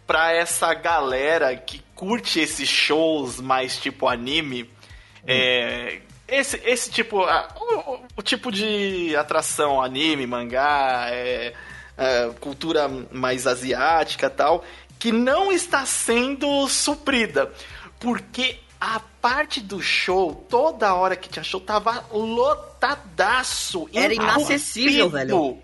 para 0.05 0.31
essa 0.33 0.73
galera 0.73 1.55
que 1.55 1.81
curte 1.95 2.39
esses 2.39 2.69
shows 2.69 3.39
mais 3.39 3.77
tipo 3.77 4.07
anime. 4.07 4.63
Hum. 4.63 5.27
É, 5.27 6.01
esse, 6.27 6.59
esse 6.63 6.89
tipo. 6.89 7.19
O, 7.19 7.99
o, 8.17 8.21
tipo 8.21 8.51
de 8.51 9.15
atração, 9.15 9.81
anime, 9.81 10.25
mangá, 10.25 11.07
é, 11.09 11.53
é, 11.97 12.31
cultura 12.39 12.87
mais 13.11 13.45
asiática 13.45 14.29
tal, 14.29 14.63
que 14.99 15.11
não 15.11 15.51
está 15.51 15.85
sendo 15.85 16.67
suprida. 16.67 17.51
Porque 17.99 18.59
a 18.79 18.99
parte 19.25 19.59
do 19.59 19.81
show, 19.81 20.35
toda 20.47 20.93
hora 20.93 21.15
que 21.15 21.27
tinha 21.27 21.41
show, 21.43 21.59
tava 21.59 22.05
lotadaço. 22.11 23.89
Era 23.91 24.13
inacessível, 24.13 25.09
velho. 25.09 25.57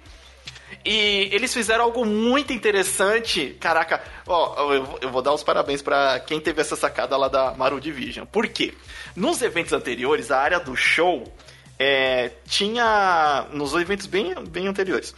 E 0.84 1.30
eles 1.32 1.54
fizeram 1.54 1.84
algo 1.84 2.04
muito 2.04 2.52
interessante. 2.52 3.56
Caraca, 3.60 4.02
ó, 4.26 4.74
eu, 4.74 5.00
eu 5.02 5.12
vou 5.12 5.22
dar 5.22 5.32
os 5.32 5.44
parabéns 5.44 5.80
para 5.80 6.20
quem 6.22 6.40
teve 6.40 6.60
essa 6.60 6.76
sacada 6.76 7.16
lá 7.16 7.28
da 7.28 7.54
Maru 7.54 7.80
Division. 7.80 8.26
Por 8.26 8.48
quê? 8.48 8.74
Nos 9.16 9.44
eventos 9.44 9.74
anteriores, 9.74 10.32
a 10.32 10.40
área 10.40 10.60
do 10.60 10.76
show 10.76 11.32
é, 11.78 12.32
tinha. 12.48 13.46
Nos 13.52 13.76
eventos 13.76 14.08
bem, 14.08 14.34
bem 14.50 14.66
anteriores, 14.66 15.14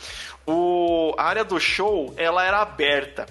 o, 0.45 1.15
a 1.17 1.23
área 1.23 1.45
do 1.45 1.57
show 1.61 2.13
ela 2.17 2.43
era 2.43 2.61
aberta 2.61 3.25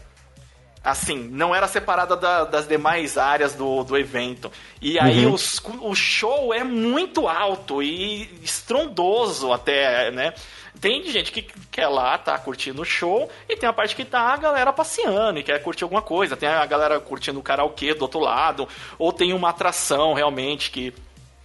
assim, 0.85 1.29
não 1.31 1.55
era 1.55 1.68
separada 1.68 2.16
da, 2.16 2.45
das 2.45 2.66
demais 2.66 3.16
áreas 3.16 3.55
do, 3.55 3.85
do 3.85 3.97
evento. 3.97 4.51
E 4.81 4.99
aí 4.99 5.27
uhum. 5.27 5.35
os, 5.35 5.62
o 5.81 5.95
show 5.95 6.53
é 6.53 6.64
muito 6.64 7.29
alto 7.29 7.83
e 7.83 8.29
estrondoso 8.42 9.53
até, 9.53 10.11
né? 10.11 10.35
Tem 10.81 11.05
gente 11.05 11.31
que 11.31 11.42
quer 11.71 11.87
lá, 11.87 12.18
tá 12.18 12.37
curtindo 12.38 12.83
o 12.83 12.85
show, 12.85 13.31
e 13.49 13.57
tem 13.57 13.68
a 13.68 13.73
parte 13.73 13.95
que 13.95 14.05
tá 14.05 14.33
a 14.33 14.37
galera 14.37 14.73
passeando 14.73 15.38
e 15.38 15.42
quer 15.42 15.62
curtir 15.62 15.85
alguma 15.85 16.03
coisa. 16.03 16.37
Tem 16.37 16.49
a 16.49 16.66
galera 16.66 16.99
curtindo 16.99 17.38
o 17.38 17.42
karaokê 17.42 17.95
do 17.95 18.03
outro 18.03 18.18
lado, 18.18 18.66
ou 18.99 19.12
tem 19.12 19.33
uma 19.33 19.51
atração 19.51 20.14
realmente 20.14 20.71
que 20.71 20.92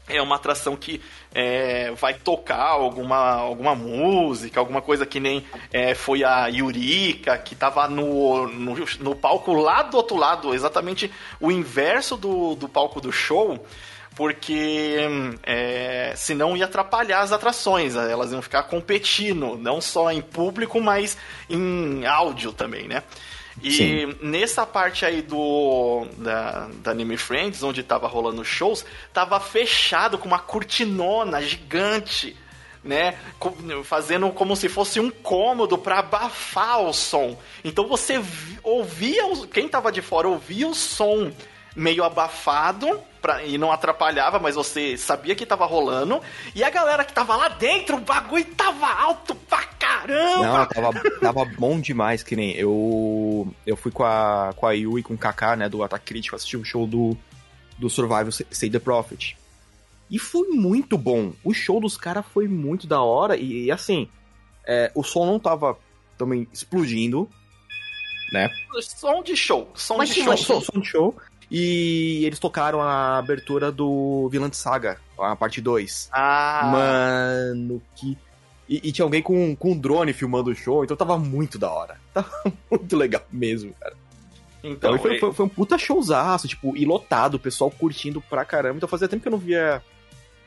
é 0.08 0.22
uma 0.22 0.38
atração 0.38 0.76
que 0.76 1.02
é, 1.40 1.92
vai 1.92 2.16
tocar 2.16 2.70
alguma, 2.70 3.34
alguma 3.34 3.76
música, 3.76 4.60
alguma 4.60 4.82
coisa 4.82 5.06
que 5.06 5.20
nem 5.20 5.46
é, 5.72 5.94
foi 5.94 6.24
a 6.24 6.48
Yurika, 6.48 7.38
que 7.38 7.54
tava 7.54 7.88
no, 7.88 8.48
no, 8.48 8.76
no, 9.00 9.16
palco 9.16 9.54
lá 9.54 9.84
do 9.84 9.98
outro 9.98 10.18
lado, 10.18 10.56
exatamente 10.56 11.12
o 11.40 11.52
inverso 11.52 12.18
do, 12.18 12.56
do 12.56 12.68
palco 12.68 13.00
do 13.00 13.12
show, 13.12 13.64
porque 14.16 14.98
é, 15.44 16.12
senão 16.16 16.58
ia 16.58 16.66
atrapalhar 16.66 17.20
as 17.20 17.32
atrações, 17.32 17.96
elas 17.96 18.32
iam 18.32 18.42
ficar 18.42 18.64
competindo, 18.64 19.56
não 19.60 19.80
só 19.80 20.12
em 20.12 20.22
público, 20.22 20.82
mas 20.82 21.20
em 21.48 22.04
áudio 22.08 22.52
também, 22.52 22.88
né? 22.88 23.04
E 23.62 23.72
Sim. 23.72 24.16
nessa 24.22 24.66
parte 24.66 25.04
aí 25.04 25.22
do 25.22 26.06
da, 26.18 26.70
da 26.84 26.92
Anime 26.92 27.18
Friends, 27.18 27.64
onde 27.64 27.82
tava 27.82 28.08
rolando 28.08 28.46
shows, 28.46 28.86
tava 29.12 29.40
fechado 29.40 30.18
com 30.18 30.28
uma 30.28 30.40
cortinona 30.40 31.42
gigante, 31.42 32.38
né? 32.84 33.18
Fazendo 33.84 34.30
como 34.32 34.56
se 34.56 34.70
fosse 34.70 35.00
um 35.00 35.10
cômodo 35.10 35.78
para 35.78 36.00
abafar 36.00 36.82
o 36.82 36.94
som. 36.94 37.38
Então 37.64 37.88
você 37.88 38.22
ouvia, 38.62 39.24
quem 39.52 39.68
tava 39.68 39.92
de 39.92 40.02
fora 40.02 40.28
ouvia 40.28 40.68
o 40.68 40.76
som 40.76 41.32
meio 41.78 42.04
abafado 42.04 43.00
pra, 43.22 43.44
e 43.44 43.56
não 43.56 43.72
atrapalhava, 43.72 44.40
mas 44.40 44.56
você 44.56 44.98
sabia 44.98 45.36
que 45.36 45.46
tava 45.46 45.66
rolando. 45.66 46.20
E 46.56 46.64
a 46.64 46.70
galera 46.72 47.06
que 47.06 47.14
tava 47.14 47.36
lá 47.36 47.50
dentro, 47.50 47.98
o 47.98 48.02
bagulho 48.02 48.44
tava 48.56 48.88
alto 48.88 49.36
pra 49.36 49.64
caramba! 49.64 50.44
Não, 50.44 50.66
tava, 50.66 51.10
tava 51.22 51.46
bom 51.46 51.80
demais, 51.80 52.24
que 52.24 52.36
nem 52.36 52.56
eu. 52.56 53.54
Eu 53.66 53.78
fui 53.78 53.92
com 53.92 54.04
a, 54.04 54.54
com 54.56 54.66
a 54.66 54.72
Yu 54.72 54.98
e 54.98 55.04
com 55.04 55.14
o 55.14 55.18
Kaká, 55.18 55.56
né, 55.56 55.70
do 55.70 55.84
Ataque 55.84 56.06
Crítico, 56.06 56.36
assistir 56.36 56.58
o 56.58 56.66
show 56.66 56.88
do, 56.88 57.16
do 57.78 57.90
Survival 57.90 58.32
Say 58.32 58.70
the 58.72 58.80
Prophet. 58.80 59.38
E 60.10 60.18
foi 60.18 60.48
muito 60.48 60.98
bom. 60.98 61.34
O 61.44 61.54
show 61.54 61.80
dos 61.80 61.96
caras 61.96 62.26
foi 62.34 62.48
muito 62.48 62.88
da 62.88 63.02
hora. 63.02 63.38
E, 63.38 63.66
e 63.66 63.72
assim, 63.72 64.10
é, 64.66 64.92
o 64.96 65.04
som 65.04 65.26
não 65.26 65.38
tava 65.38 65.78
também 66.18 66.48
explodindo, 66.52 67.30
né? 68.32 68.50
Som 68.82 69.22
de 69.22 69.36
show. 69.36 69.70
Som 69.76 69.98
Mas 69.98 70.10
de 70.10 70.24
show. 70.24 70.38
Som, 70.38 70.62
som 70.62 70.80
de 70.80 70.88
show. 70.88 71.16
E 71.50 72.26
eles 72.26 72.40
tocaram 72.40 72.82
a 72.82 73.18
abertura 73.18 73.72
do 73.72 74.28
Vilã 74.30 74.50
de 74.50 74.58
Saga, 74.58 74.98
a 75.18 75.36
parte 75.36 75.62
2. 75.62 76.10
Ah. 76.12 76.70
Mano, 76.72 77.82
que. 77.96 78.18
E, 78.68 78.90
e, 78.90 78.92
tinha 78.92 79.06
alguém 79.06 79.22
com, 79.22 79.56
com 79.56 79.72
um 79.72 79.80
drone 79.80 80.12
filmando 80.12 80.52
o 80.52 80.56
show, 80.56 80.84
então 80.84 80.98
tava 80.98 81.18
muito 81.18 81.58
da 81.58 81.72
hora. 81.72 81.98
Tava 82.14 82.30
muito 82.70 82.98
legal 82.98 83.24
mesmo, 83.32 83.74
cara. 83.80 83.96
Então, 84.62 84.96
então 84.96 85.00
foi, 85.00 85.20
foi, 85.20 85.32
foi, 85.32 85.46
um 85.46 85.50
puta 85.50 85.78
showzaço, 85.78 86.50
tipo, 86.50 86.76
e 86.76 86.84
lotado, 86.84 87.36
o 87.36 87.40
pessoal 87.40 87.72
curtindo 87.72 88.20
pra 88.20 88.44
caramba. 88.44 88.76
Então 88.76 88.90
fazia 88.90 89.08
tempo 89.08 89.22
que 89.22 89.28
eu 89.30 89.32
não 89.32 89.38
via 89.38 89.82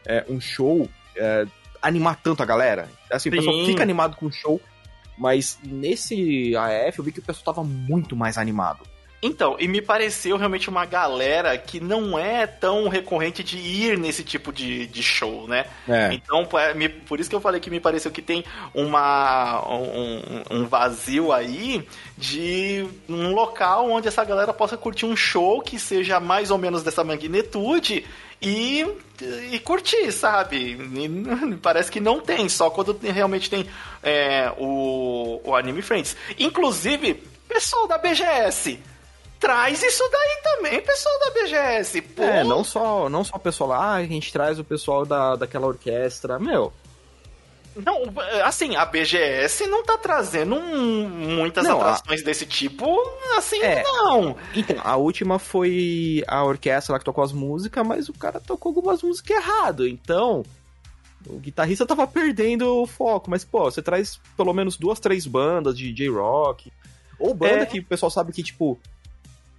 é, 0.04 0.26
um 0.28 0.38
show 0.38 0.86
é, 1.16 1.46
animar 1.80 2.20
tanto 2.22 2.42
a 2.42 2.46
galera. 2.46 2.88
Assim, 3.10 3.30
Sim. 3.30 3.36
o 3.36 3.38
pessoal 3.38 3.64
fica 3.64 3.82
animado 3.82 4.16
com 4.16 4.26
o 4.26 4.32
show, 4.32 4.60
mas 5.16 5.58
nesse 5.64 6.54
AF 6.56 6.98
eu 6.98 7.04
vi 7.04 7.12
que 7.12 7.20
o 7.20 7.22
pessoal 7.22 7.54
tava 7.54 7.66
muito 7.66 8.14
mais 8.14 8.36
animado. 8.36 8.80
Então, 9.22 9.56
e 9.58 9.68
me 9.68 9.82
pareceu 9.82 10.38
realmente 10.38 10.70
uma 10.70 10.86
galera 10.86 11.56
que 11.58 11.78
não 11.78 12.18
é 12.18 12.46
tão 12.46 12.88
recorrente 12.88 13.44
de 13.44 13.58
ir 13.58 13.98
nesse 13.98 14.24
tipo 14.24 14.50
de, 14.50 14.86
de 14.86 15.02
show, 15.02 15.46
né? 15.46 15.66
É. 15.86 16.14
Então, 16.14 16.48
por 17.06 17.20
isso 17.20 17.28
que 17.28 17.36
eu 17.36 17.40
falei 17.40 17.60
que 17.60 17.68
me 17.68 17.80
pareceu 17.80 18.10
que 18.10 18.22
tem 18.22 18.42
uma, 18.72 19.62
um, 19.68 20.42
um 20.50 20.66
vazio 20.66 21.32
aí 21.32 21.86
de 22.16 22.86
um 23.08 23.34
local 23.34 23.90
onde 23.90 24.08
essa 24.08 24.24
galera 24.24 24.54
possa 24.54 24.76
curtir 24.76 25.04
um 25.04 25.14
show 25.14 25.60
que 25.60 25.78
seja 25.78 26.18
mais 26.18 26.50
ou 26.50 26.56
menos 26.56 26.82
dessa 26.82 27.04
magnitude 27.04 28.06
e, 28.40 28.86
e 29.52 29.58
curtir, 29.58 30.10
sabe? 30.12 30.78
E 30.80 31.56
parece 31.60 31.90
que 31.90 32.00
não 32.00 32.20
tem, 32.20 32.48
só 32.48 32.70
quando 32.70 32.98
realmente 33.02 33.50
tem 33.50 33.66
é, 34.02 34.50
o, 34.56 35.42
o 35.44 35.54
Anime 35.54 35.82
Friends. 35.82 36.16
Inclusive, 36.38 37.22
pessoal 37.46 37.86
da 37.86 37.98
BGS 37.98 38.78
traz 39.40 39.82
isso 39.82 40.08
daí 40.12 40.42
também, 40.42 40.80
pessoal 40.82 41.18
da 41.18 41.30
BGS. 41.30 42.02
Pô. 42.02 42.22
É, 42.22 42.44
não 42.44 42.62
só, 42.62 43.08
não 43.08 43.24
só 43.24 43.36
o 43.36 43.40
pessoal 43.40 43.70
lá, 43.70 43.94
a 43.94 44.04
gente 44.04 44.30
traz 44.30 44.58
o 44.58 44.64
pessoal 44.64 45.06
da, 45.06 45.34
daquela 45.34 45.66
orquestra. 45.66 46.38
Meu, 46.38 46.72
não, 47.74 48.02
assim, 48.44 48.76
a 48.76 48.84
BGS 48.84 49.66
não 49.66 49.84
tá 49.84 49.96
trazendo 49.96 50.56
um, 50.56 51.08
muitas 51.08 51.64
não, 51.64 51.80
atrações 51.80 52.20
a... 52.20 52.24
desse 52.24 52.44
tipo, 52.44 52.98
assim, 53.36 53.62
é. 53.62 53.82
não. 53.82 54.36
Então, 54.54 54.76
a 54.82 54.96
última 54.96 55.38
foi 55.38 56.22
a 56.26 56.44
orquestra 56.44 56.92
lá 56.92 56.98
que 56.98 57.04
tocou 57.04 57.24
as 57.24 57.32
músicas, 57.32 57.86
mas 57.86 58.08
o 58.08 58.12
cara 58.12 58.40
tocou 58.40 58.70
algumas 58.70 59.02
músicas 59.02 59.36
errado, 59.36 59.86
então 59.88 60.42
o 61.26 61.38
guitarrista 61.38 61.86
tava 61.86 62.06
perdendo 62.06 62.82
o 62.82 62.86
foco, 62.86 63.30
mas 63.30 63.44
pô, 63.44 63.70
você 63.70 63.82
traz 63.82 64.20
pelo 64.36 64.52
menos 64.52 64.76
duas, 64.76 64.98
três 64.98 65.26
bandas 65.26 65.76
de 65.76 65.92
J-Rock, 65.92 66.72
ou 67.18 67.34
banda 67.34 67.62
é. 67.62 67.66
que 67.66 67.78
o 67.78 67.84
pessoal 67.84 68.10
sabe 68.10 68.32
que, 68.32 68.42
tipo, 68.42 68.80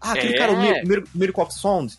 ah, 0.02 0.14
aquele 0.14 0.34
é. 0.34 0.38
cara, 0.38 0.52
o 0.52 0.58
Mir 0.58 1.04
Miracle 1.14 1.44
of 1.44 1.54
Sound, 1.54 1.98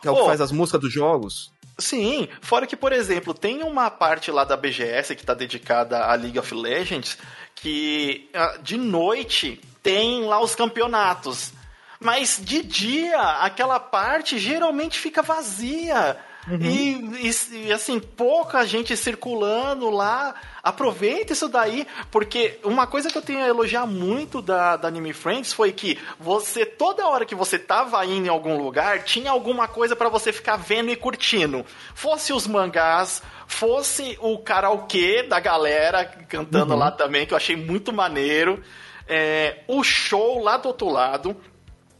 que 0.00 0.08
é 0.08 0.10
o 0.10 0.16
que 0.16 0.24
faz 0.24 0.40
as 0.40 0.52
músicas 0.52 0.80
dos 0.80 0.92
jogos. 0.92 1.52
Sim, 1.78 2.28
fora 2.40 2.66
que, 2.66 2.76
por 2.76 2.92
exemplo, 2.92 3.32
tem 3.32 3.62
uma 3.62 3.88
parte 3.88 4.32
lá 4.32 4.42
da 4.44 4.56
BGS 4.56 5.14
que 5.14 5.22
está 5.22 5.32
dedicada 5.32 6.04
a 6.04 6.14
League 6.14 6.38
of 6.38 6.52
Legends 6.52 7.16
que 7.54 8.28
ah, 8.34 8.58
de 8.62 8.76
noite 8.76 9.60
tem 9.82 10.24
lá 10.24 10.40
os 10.40 10.54
campeonatos. 10.54 11.52
Mas 12.00 12.40
de 12.42 12.62
dia, 12.62 13.20
aquela 13.40 13.80
parte 13.80 14.38
geralmente 14.38 14.98
fica 14.98 15.22
vazia. 15.22 16.16
Uhum. 16.50 16.62
E, 16.62 17.66
e, 17.66 17.72
assim, 17.72 18.00
pouca 18.00 18.64
gente 18.66 18.96
circulando 18.96 19.90
lá. 19.90 20.34
Aproveita 20.62 21.32
isso 21.32 21.48
daí, 21.48 21.86
porque 22.10 22.58
uma 22.64 22.86
coisa 22.86 23.10
que 23.10 23.16
eu 23.16 23.22
tenho 23.22 23.42
a 23.42 23.48
elogiar 23.48 23.86
muito 23.86 24.42
da, 24.42 24.76
da 24.76 24.88
Anime 24.88 25.12
Friends 25.12 25.52
foi 25.52 25.72
que 25.72 25.98
você, 26.18 26.66
toda 26.66 27.06
hora 27.06 27.24
que 27.24 27.34
você 27.34 27.58
tava 27.58 28.04
indo 28.04 28.26
em 28.26 28.30
algum 28.30 28.56
lugar, 28.56 29.02
tinha 29.04 29.30
alguma 29.30 29.68
coisa 29.68 29.94
para 29.94 30.08
você 30.08 30.32
ficar 30.32 30.56
vendo 30.56 30.90
e 30.90 30.96
curtindo. 30.96 31.64
Fosse 31.94 32.32
os 32.32 32.46
mangás, 32.46 33.22
fosse 33.46 34.18
o 34.20 34.38
karaokê 34.38 35.22
da 35.22 35.40
galera 35.40 36.04
cantando 36.28 36.72
uhum. 36.72 36.78
lá 36.78 36.90
também, 36.90 37.26
que 37.26 37.32
eu 37.32 37.36
achei 37.36 37.56
muito 37.56 37.92
maneiro. 37.92 38.62
É, 39.06 39.60
o 39.66 39.82
show 39.82 40.42
lá 40.42 40.56
do 40.56 40.68
outro 40.68 40.88
lado. 40.88 41.36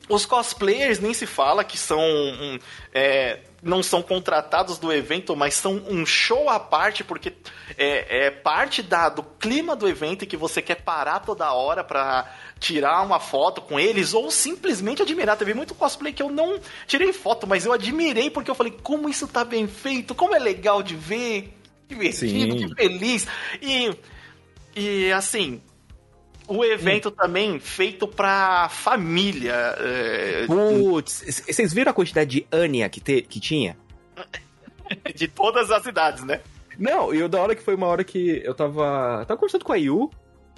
Os 0.08 0.24
cosplayers 0.24 0.98
nem 0.98 1.12
se 1.12 1.26
fala 1.26 1.62
que 1.62 1.76
são 1.76 2.00
um, 2.00 2.58
é, 2.94 3.40
não 3.62 3.82
são 3.82 4.02
contratados 4.02 4.78
do 4.78 4.92
evento, 4.92 5.36
mas 5.36 5.54
são 5.54 5.82
um 5.88 6.06
show 6.06 6.48
à 6.48 6.60
parte, 6.60 7.02
porque 7.02 7.32
é, 7.76 8.26
é 8.26 8.30
parte 8.30 8.82
da, 8.82 9.08
do 9.08 9.22
clima 9.22 9.74
do 9.74 9.88
evento 9.88 10.26
que 10.26 10.36
você 10.36 10.62
quer 10.62 10.76
parar 10.76 11.20
toda 11.20 11.52
hora 11.52 11.82
para 11.82 12.32
tirar 12.58 13.02
uma 13.02 13.20
foto 13.20 13.60
com 13.60 13.78
eles 13.78 14.14
ou 14.14 14.30
simplesmente 14.30 15.02
admirar. 15.02 15.36
Teve 15.36 15.54
muito 15.54 15.74
cosplay 15.74 16.12
que 16.12 16.22
eu 16.22 16.30
não 16.30 16.58
tirei 16.86 17.12
foto, 17.12 17.46
mas 17.46 17.66
eu 17.66 17.72
admirei 17.72 18.30
porque 18.30 18.50
eu 18.50 18.54
falei 18.54 18.72
como 18.82 19.08
isso 19.08 19.26
tá 19.26 19.44
bem 19.44 19.66
feito, 19.66 20.14
como 20.14 20.34
é 20.34 20.38
legal 20.38 20.82
de 20.82 20.94
ver, 20.94 21.54
que 21.88 21.94
divertido, 21.94 22.58
Sim. 22.58 22.68
que 22.68 22.74
feliz. 22.74 23.26
E, 23.60 23.94
e 24.76 25.12
assim, 25.12 25.60
o 26.48 26.64
evento 26.64 27.10
hum. 27.10 27.12
também 27.12 27.60
feito 27.60 28.08
pra 28.08 28.68
família. 28.70 29.76
É... 29.78 30.46
Putz, 30.46 31.44
vocês 31.46 31.72
viram 31.72 31.90
a 31.90 31.94
quantidade 31.94 32.30
de 32.30 32.46
Ania 32.50 32.88
que, 32.88 33.00
te, 33.00 33.22
que 33.22 33.38
tinha? 33.38 33.76
de 35.14 35.28
todas 35.28 35.70
as 35.70 35.82
cidades, 35.82 36.24
né? 36.24 36.40
Não, 36.78 37.12
e 37.12 37.22
o 37.22 37.28
da 37.28 37.40
hora 37.40 37.54
que 37.54 37.62
foi 37.62 37.74
uma 37.74 37.86
hora 37.86 38.02
que 38.02 38.40
eu 38.44 38.54
tava. 38.54 39.24
Tava 39.26 39.38
conversando 39.38 39.64
com 39.64 39.72
a 39.72 39.76
Yu 39.76 40.10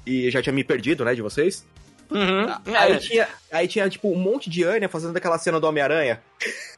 e 0.07 0.31
já 0.31 0.41
tinha 0.41 0.53
me 0.53 0.63
perdido, 0.63 1.05
né, 1.05 1.15
de 1.15 1.23
vocês. 1.23 1.67
Uhum. 2.11 2.47
Aí, 2.77 2.93
é. 2.93 2.97
tinha, 2.99 3.29
aí 3.53 3.69
tinha, 3.69 3.89
tipo, 3.89 4.11
um 4.11 4.19
monte 4.19 4.51
de 4.51 4.65
Anya 4.65 4.89
fazendo 4.89 5.17
aquela 5.17 5.39
cena 5.39 5.61
do 5.61 5.67
Homem-Aranha. 5.67 6.21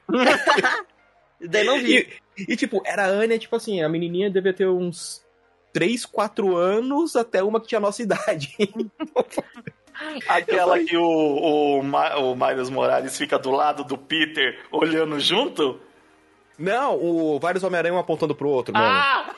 Daí 1.41 1.65
não 1.65 1.79
vi. 1.81 2.07
E, 2.37 2.53
e, 2.53 2.57
tipo, 2.57 2.83
era 2.85 3.05
a 3.05 3.09
Anya, 3.09 3.39
tipo 3.39 3.57
assim, 3.57 3.83
a 3.83 3.89
menininha 3.89 4.31
devia 4.31 4.53
ter 4.53 4.69
uns 4.69 5.22
3, 5.73 6.07
4 6.07 6.57
anos 6.57 7.17
até 7.17 7.43
uma 7.43 7.61
que 7.61 7.69
tinha 7.69 7.79
a 7.79 7.83
nossa 7.83 8.03
idade. 8.03 8.57
Aquela 10.29 10.79
que 10.83 10.97
o, 10.97 11.03
o, 11.03 11.81
o 11.81 12.37
Miles 12.37 12.71
Morales 12.71 13.17
fica 13.17 13.39
do 13.39 13.51
lado 13.51 13.85
do 13.85 13.97
Peter 13.97 14.59
olhando 14.71 15.21
junto? 15.21 15.79
Não, 16.59 16.97
o 16.97 17.39
vários 17.39 17.63
Homem-Aranha 17.63 17.95
um 17.95 17.99
apontando 17.99 18.35
pro 18.35 18.49
outro, 18.49 18.73
mano. 18.75 18.87
Ah! 18.87 19.35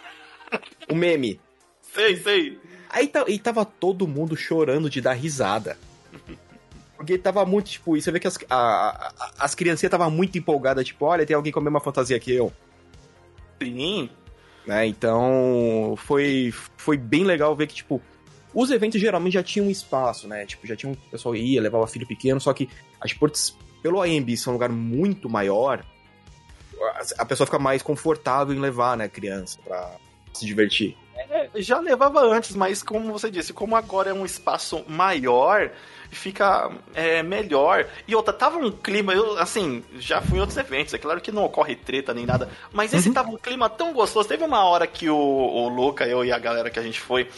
O 0.89 0.95
meme. 0.95 1.41
Sei, 1.81 2.17
sei. 2.17 2.61
Aí 2.89 3.11
e 3.27 3.39
tava 3.41 3.65
todo 3.65 4.07
mundo 4.07 4.37
chorando 4.37 4.89
de 4.89 5.01
dar 5.01 5.15
risada. 5.15 5.77
Porque 6.97 7.19
tava 7.19 7.45
muito, 7.45 7.71
tipo, 7.71 7.97
e 7.97 8.03
você 8.03 8.13
vê 8.13 8.21
que 8.21 8.29
as, 8.29 8.39
a, 8.49 9.13
a, 9.19 9.33
as 9.41 9.55
criancinhas 9.55 9.91
tava 9.91 10.09
muito 10.09 10.39
empolgadas, 10.39 10.87
tipo, 10.87 11.05
olha, 11.05 11.27
tem 11.27 11.35
alguém 11.35 11.53
com 11.53 11.59
a 11.59 11.63
mesma 11.63 11.81
fantasia 11.81 12.21
que 12.21 12.33
eu. 12.33 12.53
Sim. 13.61 14.09
Né? 14.67 14.87
Então, 14.87 15.95
foi, 15.97 16.53
foi 16.77 16.97
bem 16.97 17.25
legal 17.25 17.55
ver 17.55 17.67
que, 17.67 17.75
tipo, 17.75 18.01
os 18.55 18.71
eventos 18.71 19.01
geralmente 19.01 19.35
já 19.35 19.43
tinham 19.43 19.71
espaço, 19.71 20.27
né? 20.27 20.47
Tipo, 20.47 20.67
já 20.67 20.77
tinha 20.77 20.91
um 20.91 20.95
pessoal 20.95 21.35
ia, 21.35 21.61
levava 21.61 21.87
filho 21.87 22.07
pequeno, 22.07 22.41
só 22.41 22.53
que 22.53 22.69
as 23.01 23.13
portas, 23.13 23.57
pelo 23.83 24.01
AMB 24.01 24.37
ser 24.37 24.51
um 24.51 24.55
lugar 24.55 24.71
muito 24.71 25.29
maior, 25.29 25.85
a 27.19 27.25
pessoa 27.25 27.47
fica 27.47 27.59
mais 27.59 27.83
confortável 27.83 28.55
em 28.55 28.61
levar, 28.61 28.97
né, 28.97 29.09
criança 29.09 29.59
pra 29.65 29.97
se 30.33 30.45
divertir. 30.47 30.97
É, 31.17 31.49
já 31.57 31.79
levava 31.79 32.21
antes, 32.21 32.55
mas 32.55 32.83
como 32.83 33.13
você 33.13 33.31
disse, 33.31 33.53
como 33.53 33.77
agora 33.77 34.11
é 34.11 34.13
um 34.13 34.25
espaço 34.25 34.85
maior, 34.89 35.71
fica 36.15 36.71
é, 36.95 37.23
melhor. 37.23 37.87
E 38.07 38.15
outra, 38.15 38.33
tava 38.33 38.59
um 38.59 38.71
clima, 38.71 39.13
eu, 39.13 39.39
assim, 39.39 39.83
já 39.99 40.21
fui 40.21 40.39
em 40.39 40.41
outros 40.41 40.57
eventos, 40.57 40.95
é 40.95 40.99
claro 40.99 41.21
que 41.21 41.33
não 41.33 41.45
ocorre 41.45 41.75
treta 41.77 42.15
nem 42.15 42.27
nada, 42.27 42.49
mas 42.73 42.93
esse 42.93 43.09
uhum. 43.09 43.15
tava 43.15 43.31
um 43.31 43.37
clima 43.37 43.69
tão 43.69 43.93
gostoso. 43.93 44.29
Teve 44.29 44.45
uma 44.45 44.65
hora 44.65 44.87
que 44.87 45.09
o, 45.09 45.17
o 45.17 45.69
Luca, 45.69 46.07
eu 46.07 46.25
e 46.25 46.33
a 46.33 46.39
galera 46.39 46.71
que 46.71 46.79
a 46.79 46.83
gente 46.83 47.01
foi, 47.01 47.29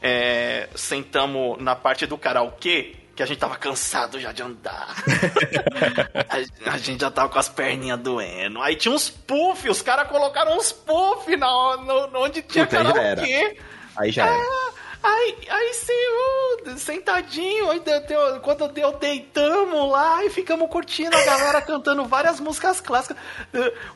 é, 0.00 0.68
sentamos 0.74 1.60
na 1.60 1.74
parte 1.74 2.06
do 2.06 2.18
karaokê, 2.18 2.94
que 3.16 3.22
a 3.22 3.26
gente 3.26 3.38
tava 3.38 3.56
cansado 3.56 4.20
já 4.20 4.30
de 4.30 4.42
andar. 4.42 4.94
a, 6.28 6.72
a, 6.72 6.78
gente 6.78 7.00
já 7.00 7.10
tava 7.10 7.30
com 7.30 7.38
as 7.38 7.48
perninhas 7.48 7.98
doendo. 7.98 8.60
Aí 8.60 8.76
tinha 8.76 8.94
uns 8.94 9.08
puff, 9.08 9.68
os 9.68 9.80
caras 9.80 10.06
colocaram 10.08 10.56
uns 10.56 10.70
puff 10.70 11.34
na, 11.36 11.76
no, 11.78 12.20
onde 12.20 12.42
tinha 12.42 12.66
Puta, 12.66 12.84
karaokê. 12.84 13.00
Aí 13.00 13.16
já 13.16 13.36
era. 13.36 13.56
Aí 13.96 14.12
já 14.12 14.26
era. 14.26 14.65
Aí, 15.02 15.36
aí 15.48 15.74
sim, 15.74 16.76
sentadinho, 16.78 17.70
aí 17.70 17.80
deu, 17.80 18.00
deu, 18.06 18.40
quando 18.40 18.68
deu, 18.68 18.92
deitamos 18.92 19.90
lá 19.90 20.24
e 20.24 20.30
ficamos 20.30 20.68
curtindo 20.68 21.16
a 21.16 21.24
galera 21.24 21.62
cantando 21.62 22.04
várias 22.04 22.40
músicas 22.40 22.80
clássicas. 22.80 23.16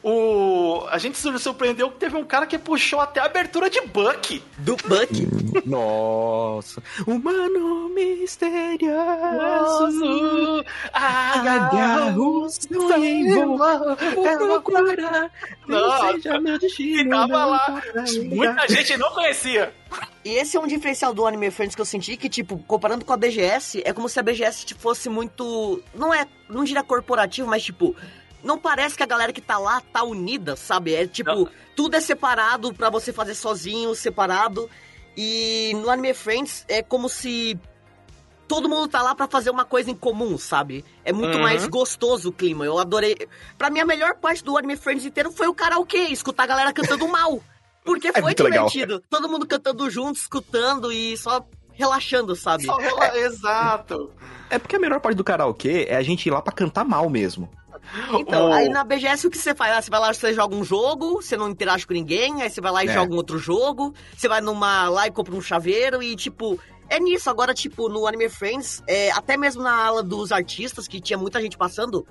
O, 0.03 0.87
a 0.91 0.99
gente 0.99 1.17
se 1.19 1.39
surpreendeu 1.39 1.91
que 1.91 1.99
teve 1.99 2.17
um 2.17 2.25
cara 2.25 2.47
que 2.47 2.59
puxou 2.59 3.01
até 3.01 3.21
a 3.21 3.25
abertura 3.25 3.69
de 3.69 3.81
Buck. 3.83 4.43
Do 4.59 4.77
Buck? 4.77 5.67
Nossa. 5.67 6.83
Humano 7.07 7.89
misterioso. 7.89 8.95
Agarros 10.93 12.59
no 12.71 12.89
vou, 12.89 13.59
vou 14.15 14.63
procurar. 14.63 15.31
Não, 15.67 16.13
seja 16.13 16.39
meu 16.41 16.59
destino. 16.59 17.11
Tava 17.11 17.45
lá. 17.45 17.83
Muita 18.25 18.69
gente 18.69 18.97
não 18.97 19.11
conhecia. 19.11 19.75
E 20.25 20.31
esse 20.35 20.57
é 20.57 20.61
um 20.61 20.67
diferencial 20.67 21.15
do 21.15 21.27
Anime 21.27 21.51
Friends 21.51 21.75
que 21.75 21.81
eu 21.81 21.87
senti 21.87 22.17
que, 22.17 22.29
tipo, 22.29 22.59
comparando 22.59 23.05
com 23.05 23.13
a 23.13 23.17
BGS, 23.17 23.83
é 23.85 23.93
como 23.93 24.09
se 24.09 24.21
a 24.21 24.23
BGS 24.23 24.67
tipo, 24.67 24.81
fosse 24.81 25.09
muito. 25.09 25.83
Não 25.95 26.13
é. 26.13 26.27
Não 26.49 26.65
diria 26.65 26.83
corporativo, 26.83 27.49
mas 27.49 27.63
tipo. 27.63 27.97
Não 28.43 28.59
parece 28.59 28.97
que 28.97 29.03
a 29.03 29.07
galera 29.07 29.35
que 29.35 29.41
tá 29.41 29.59
lá 29.59 29.83
tá 29.93 30.03
unida, 30.03 30.57
sabe? 30.57 30.95
É 30.95 31.07
tipo, 31.07 31.31
não. 31.31 31.49
tudo 31.77 31.95
é 31.97 32.01
separado 32.01 32.73
para 32.73 32.89
você 32.89 33.13
fazer 33.13 33.35
sozinho, 33.35 33.95
separado. 33.95 34.69
E 35.17 35.73
no 35.75 35.91
Anime 35.91 36.15
Friends 36.15 36.65
é 36.67 36.83
como 36.83 37.09
se 37.09 37.59
todo 38.49 38.69
mundo 38.69 38.89
tá 38.89 39.03
lá 39.03 39.15
para 39.15 39.29
fazer 39.29 39.51
uma 39.51 39.65
coisa 39.65 39.91
em 39.91 39.95
comum, 39.95 40.37
sabe? 40.37 40.85
É 41.05 41.13
muito 41.13 41.37
uhum. 41.37 41.43
mais 41.43 41.67
gostoso 41.69 42.31
o 42.31 42.33
clima. 42.33 42.65
Eu 42.65 42.79
adorei. 42.79 43.17
Pra 43.57 43.71
mim, 43.71 43.81
a 43.81 43.85
melhor 43.85 44.17
parte 44.17 44.43
do 44.43 44.57
Anime 44.57 44.77
Friends 44.77 45.05
inteiro 45.05 45.31
foi 45.31 45.47
o 45.47 45.55
karaokê, 45.55 46.09
escutar 46.09 46.45
a 46.45 46.47
galera 46.47 46.73
cantando 46.73 47.07
mal. 47.07 47.41
Porque 47.85 48.09
é 48.09 48.13
foi 48.13 48.35
divertido. 48.35 48.95
Legal. 48.95 49.09
Todo 49.09 49.29
mundo 49.29 49.47
cantando 49.47 49.89
junto, 49.91 50.17
escutando 50.17 50.93
e 50.93 51.17
só 51.17 51.45
relaxando, 51.73 52.37
sabe? 52.37 52.65
Só 52.65 52.77
rela... 52.77 53.17
é, 53.17 53.21
Exato. 53.25 54.11
É 54.51 54.59
porque 54.59 54.77
a 54.77 54.79
melhor 54.79 55.01
parte 55.01 55.17
do 55.17 55.25
karaokê 55.25 55.87
é 55.89 55.97
a 55.97 56.03
gente 56.03 56.27
ir 56.27 56.31
lá 56.31 56.43
pra 56.43 56.53
cantar 56.53 56.85
mal 56.85 57.09
mesmo. 57.09 57.49
Então, 58.13 58.51
oh. 58.51 58.53
aí 58.53 58.69
na 58.69 58.85
BGS 58.85 59.27
o 59.27 59.31
que 59.31 59.39
você 59.39 59.55
faz? 59.55 59.77
Ah, 59.77 59.83
você 59.83 59.91
vai 59.91 60.01
lá, 60.01 60.13
você 60.13 60.33
joga 60.33 60.55
um 60.55 60.63
jogo, 60.63 61.23
você 61.23 61.37
não 61.37 61.49
interage 61.49 61.87
com 61.87 61.93
ninguém, 61.93 62.43
aí 62.43 62.51
você 62.51 62.61
vai 62.61 62.71
lá 62.71 62.85
e 62.85 62.89
é. 62.89 62.93
joga 62.93 63.13
um 63.13 63.17
outro 63.17 63.39
jogo, 63.39 63.95
você 64.17 64.29
vai 64.29 64.41
numa 64.41 64.89
lá 64.89 65.07
e 65.07 65.11
compra 65.11 65.35
um 65.35 65.41
chaveiro 65.41 66.03
e 66.03 66.15
tipo. 66.15 66.59
É 66.89 66.99
nisso, 66.99 67.31
agora, 67.31 67.55
tipo, 67.55 67.89
no 67.89 68.05
Anime 68.05 68.29
Friends, 68.29 68.83
é, 68.85 69.13
até 69.13 69.37
mesmo 69.37 69.63
na 69.63 69.73
ala 69.73 70.03
dos 70.03 70.33
artistas, 70.33 70.89
que 70.89 71.01
tinha 71.01 71.17
muita 71.17 71.41
gente 71.41 71.57
passando, 71.57 72.05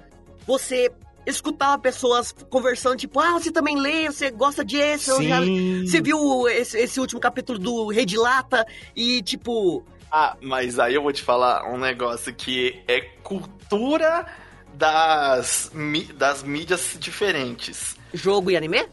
você 0.47 0.89
escutava 1.25 1.77
pessoas 1.81 2.33
conversando, 2.49 2.97
tipo, 2.97 3.19
ah, 3.19 3.33
você 3.33 3.51
também 3.51 3.79
lê, 3.79 4.07
você 4.07 4.31
gosta 4.31 4.63
disso, 4.63 5.21
já... 5.21 5.39
você 5.39 6.01
viu 6.01 6.47
esse, 6.47 6.77
esse, 6.77 6.99
último 6.99 7.19
capítulo 7.19 7.59
do 7.59 7.87
Rei 7.87 8.05
de 8.05 8.17
Lata 8.17 8.65
e, 8.95 9.21
tipo... 9.21 9.83
Ah, 10.11 10.35
mas 10.41 10.79
aí 10.79 10.95
eu 10.95 11.03
vou 11.03 11.13
te 11.13 11.21
falar 11.21 11.71
um 11.71 11.77
negócio 11.77 12.33
que 12.33 12.81
é 12.87 13.01
cultura 13.23 14.25
das, 14.73 15.71
das 16.15 16.41
mídias 16.43 16.97
diferentes. 16.99 17.95
Jogo 18.13 18.49
e 18.49 18.57
anime? 18.57 18.87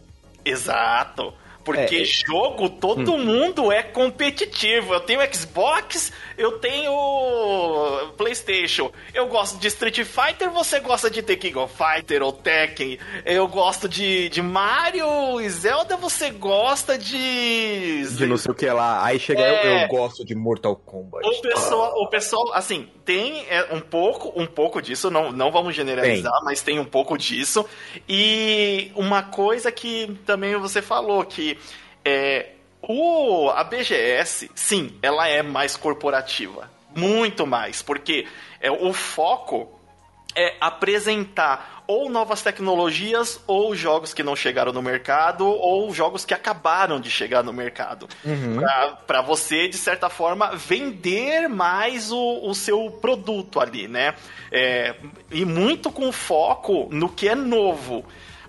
Exato. 0.44 1.32
Porque 1.66 1.96
é, 1.96 2.04
jogo, 2.04 2.70
todo 2.70 3.14
hum. 3.14 3.24
mundo 3.24 3.72
é 3.72 3.82
competitivo. 3.82 4.94
Eu 4.94 5.00
tenho 5.00 5.20
Xbox, 5.34 6.12
eu 6.38 6.60
tenho 6.60 6.92
PlayStation. 8.36 8.90
Eu 9.14 9.26
gosto 9.28 9.58
de 9.58 9.68
Street 9.68 10.04
Fighter, 10.04 10.50
você 10.50 10.80
gosta 10.80 11.10
de 11.10 11.22
The 11.22 11.36
King 11.36 11.58
of 11.58 11.74
Fighter 11.74 12.22
ou 12.22 12.32
Tekken. 12.32 12.98
Eu 13.24 13.48
gosto 13.48 13.88
de, 13.88 14.28
de 14.28 14.42
Mario 14.42 15.40
e 15.40 15.48
Zelda, 15.48 15.96
você 15.96 16.30
gosta 16.30 16.98
de. 16.98 18.06
De 18.16 18.26
não 18.26 18.36
sei 18.36 18.52
o 18.52 18.54
que 18.54 18.66
lá. 18.66 19.04
Aí 19.04 19.18
chega 19.18 19.40
é... 19.40 19.66
eu, 19.66 19.80
eu 19.82 19.88
gosto 19.88 20.24
de 20.24 20.34
Mortal 20.34 20.76
Kombat. 20.76 21.26
O 21.26 21.40
pessoal, 21.40 21.94
ah. 21.94 22.02
o 22.02 22.08
pessoal 22.08 22.52
assim, 22.52 22.88
tem 23.04 23.46
é, 23.48 23.74
um 23.74 23.80
pouco, 23.80 24.32
um 24.40 24.46
pouco 24.46 24.82
disso, 24.82 25.10
não, 25.10 25.32
não 25.32 25.50
vamos 25.50 25.74
generalizar, 25.74 26.32
tem. 26.32 26.44
mas 26.44 26.62
tem 26.62 26.78
um 26.78 26.84
pouco 26.84 27.16
disso. 27.16 27.64
E 28.08 28.90
uma 28.94 29.22
coisa 29.22 29.72
que 29.72 30.18
também 30.26 30.56
você 30.56 30.82
falou, 30.82 31.24
que 31.24 31.58
é, 32.04 32.50
o, 32.82 33.50
a 33.50 33.64
BGS, 33.64 34.50
sim, 34.54 34.92
ela 35.02 35.26
é 35.28 35.42
mais 35.42 35.76
corporativa. 35.76 36.75
Muito 36.96 37.46
mais, 37.46 37.82
porque 37.82 38.26
é, 38.60 38.70
o 38.70 38.92
foco 38.92 39.68
é 40.34 40.54
apresentar 40.60 41.76
ou 41.86 42.10
novas 42.10 42.42
tecnologias, 42.42 43.40
ou 43.46 43.74
jogos 43.74 44.12
que 44.12 44.22
não 44.22 44.34
chegaram 44.34 44.72
no 44.72 44.82
mercado, 44.82 45.46
ou 45.46 45.92
jogos 45.94 46.24
que 46.24 46.34
acabaram 46.34 47.00
de 47.00 47.08
chegar 47.08 47.44
no 47.44 47.52
mercado. 47.52 48.08
Uhum. 48.24 48.60
Para 49.06 49.22
você, 49.22 49.68
de 49.68 49.76
certa 49.76 50.08
forma, 50.08 50.50
vender 50.56 51.48
mais 51.48 52.10
o, 52.10 52.40
o 52.42 52.54
seu 52.54 52.90
produto 52.90 53.60
ali, 53.60 53.86
né? 53.86 54.14
É, 54.50 54.96
e 55.30 55.44
muito 55.44 55.92
com 55.92 56.10
foco 56.10 56.88
no 56.90 57.08
que 57.08 57.28
é 57.28 57.34
novo 57.34 58.04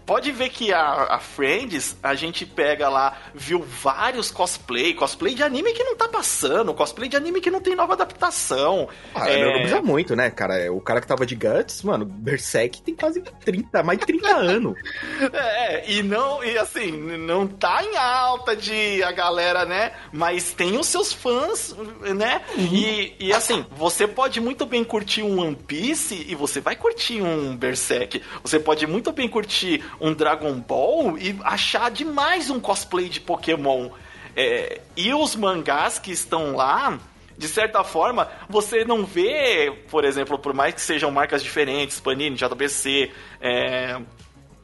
pode 0.07 0.31
ver 0.31 0.49
que 0.49 0.73
a, 0.73 1.15
a 1.15 1.19
Friends, 1.19 1.97
a 2.01 2.15
gente 2.15 2.45
pega 2.45 2.87
lá, 2.87 3.17
viu 3.35 3.61
vários 3.61 4.31
cosplay, 4.31 4.93
cosplay 4.93 5.35
de 5.35 5.43
anime 5.43 5.73
que 5.73 5.83
não 5.83 5.97
tá 5.97 6.07
passando, 6.07 6.73
cosplay 6.73 7.09
de 7.09 7.17
anime 7.17 7.41
que 7.41 7.51
não 7.51 7.59
tem 7.59 7.75
nova 7.75 7.93
adaptação. 7.93 8.87
Ah, 9.13 9.29
é... 9.29 9.43
não 9.43 9.51
precisa 9.59 9.81
muito, 9.81 10.15
né, 10.15 10.31
cara? 10.31 10.57
É, 10.57 10.71
o 10.71 10.79
cara 10.79 11.01
que 11.01 11.07
tava 11.07 11.25
de 11.25 11.35
Guts, 11.35 11.83
mano, 11.83 12.05
Berserk 12.05 12.81
tem 12.81 12.95
quase 12.95 13.21
30, 13.21 13.83
mais 13.83 13.99
de 13.99 14.05
30 14.05 14.27
anos. 14.33 14.75
É, 15.33 15.91
e 15.91 16.01
não, 16.01 16.41
e 16.41 16.57
assim, 16.57 16.89
não 16.91 17.45
tá 17.45 17.83
em 17.83 17.97
alta 17.97 18.55
de 18.55 19.03
a 19.03 19.11
galera, 19.11 19.65
né? 19.65 19.91
Mas 20.13 20.53
tem 20.53 20.77
os 20.77 20.87
seus 20.87 21.11
fãs, 21.11 21.75
né? 22.15 22.41
Uhum. 22.55 22.63
E, 22.71 23.15
e 23.19 23.33
assim, 23.33 23.65
você 23.71 24.07
pode 24.07 24.39
muito 24.39 24.65
bem 24.65 24.85
curtir 24.85 25.21
um 25.21 25.41
One 25.41 25.55
Piece 25.55 26.25
e 26.29 26.33
você 26.33 26.61
vai 26.61 26.77
curtir 26.77 27.21
um 27.21 27.57
Berserk. 27.57 28.23
Você 28.41 28.57
pode 28.57 28.87
muito 28.87 29.11
bem 29.11 29.27
curtir 29.27 29.83
um 29.99 30.13
Dragon 30.13 30.53
Ball 30.59 31.17
e 31.17 31.37
achar 31.43 31.91
demais 31.91 32.49
um 32.49 32.59
cosplay 32.59 33.09
de 33.09 33.19
Pokémon. 33.19 33.89
É, 34.35 34.81
e 34.95 35.13
os 35.13 35.35
mangás 35.35 35.97
que 35.97 36.11
estão 36.11 36.55
lá, 36.55 36.99
de 37.37 37.47
certa 37.47 37.83
forma, 37.83 38.29
você 38.47 38.85
não 38.85 39.05
vê, 39.05 39.71
por 39.89 40.05
exemplo, 40.05 40.37
por 40.37 40.53
mais 40.53 40.75
que 40.75 40.81
sejam 40.81 41.09
marcas 41.09 41.41
diferentes, 41.41 41.99
Panini, 41.99 42.35
JBC, 42.35 43.11
é, 43.41 43.99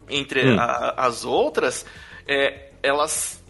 entre 0.10 0.52
hum. 0.52 0.60
a, 0.60 0.94
as 0.98 1.26
outras, 1.26 1.86
é, 2.28 2.70
elas, 2.82 3.44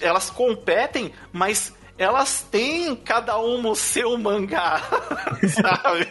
elas 0.00 0.30
competem, 0.30 1.12
mas 1.32 1.74
elas 1.98 2.46
têm 2.48 2.94
cada 2.94 3.36
uma 3.38 3.70
o 3.70 3.74
seu 3.74 4.16
mangá, 4.16 4.80
sabe? 5.60 6.06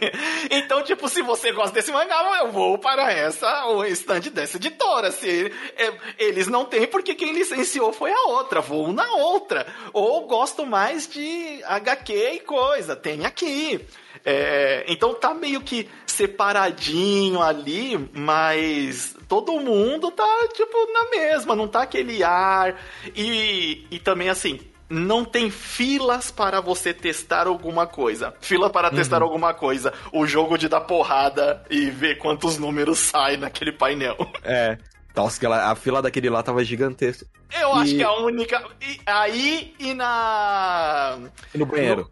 Então, 0.50 0.82
tipo, 0.82 1.08
se 1.08 1.22
você 1.22 1.50
gosta 1.50 1.72
desse 1.72 1.90
mangá, 1.90 2.40
eu 2.42 2.52
vou 2.52 2.76
para 2.76 3.10
essa, 3.10 3.66
o 3.68 3.82
stand 3.86 4.20
dessa 4.32 4.58
editora. 4.58 5.10
Se 5.10 5.50
é, 5.76 5.92
eles 6.18 6.46
não 6.46 6.66
têm, 6.66 6.86
porque 6.86 7.14
quem 7.14 7.32
licenciou 7.32 7.90
foi 7.92 8.12
a 8.12 8.28
outra, 8.28 8.60
vou 8.60 8.92
na 8.92 9.10
outra. 9.14 9.66
Ou 9.94 10.26
gosto 10.26 10.66
mais 10.66 11.08
de 11.08 11.62
HQ 11.64 12.12
e 12.34 12.40
coisa, 12.40 12.94
tem 12.94 13.24
aqui. 13.24 13.80
É, 14.24 14.84
então 14.88 15.14
tá 15.14 15.32
meio 15.32 15.62
que 15.62 15.88
separadinho 16.04 17.40
ali, 17.40 17.96
mas 18.12 19.16
todo 19.26 19.58
mundo 19.60 20.10
tá, 20.10 20.48
tipo, 20.52 20.76
na 20.92 21.10
mesma, 21.10 21.56
não 21.56 21.66
tá 21.66 21.82
aquele 21.82 22.22
ar. 22.22 22.78
E, 23.16 23.86
e 23.90 23.98
também, 23.98 24.28
assim, 24.28 24.60
não 24.88 25.24
tem 25.24 25.50
filas 25.50 26.30
para 26.30 26.60
você 26.60 26.94
testar 26.94 27.46
alguma 27.46 27.86
coisa. 27.86 28.34
Fila 28.40 28.70
para 28.70 28.88
uhum. 28.88 28.96
testar 28.96 29.22
alguma 29.22 29.52
coisa. 29.52 29.92
O 30.12 30.26
jogo 30.26 30.56
de 30.56 30.68
dar 30.68 30.80
porrada 30.82 31.62
e 31.70 31.90
ver 31.90 32.18
quantos 32.18 32.58
números 32.58 32.98
saem 32.98 33.36
naquele 33.36 33.72
painel. 33.72 34.16
É. 34.42 34.78
Nossa, 35.14 35.48
a 35.48 35.74
fila 35.74 36.00
daquele 36.00 36.30
lá 36.30 36.42
tava 36.42 36.64
gigantesca. 36.64 37.26
Eu 37.52 37.76
e... 37.76 37.82
acho 37.82 37.94
que 37.96 38.02
é 38.02 38.04
a 38.04 38.12
única. 38.12 38.64
E, 38.80 39.00
aí 39.04 39.74
e 39.78 39.92
na. 39.92 41.18
E 41.52 41.58
no 41.58 41.66
banheiro. 41.66 42.10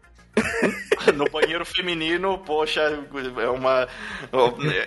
no 1.15 1.25
banheiro 1.31 1.65
feminino, 1.65 2.37
poxa, 2.39 2.81
é 2.81 3.49
uma. 3.49 3.87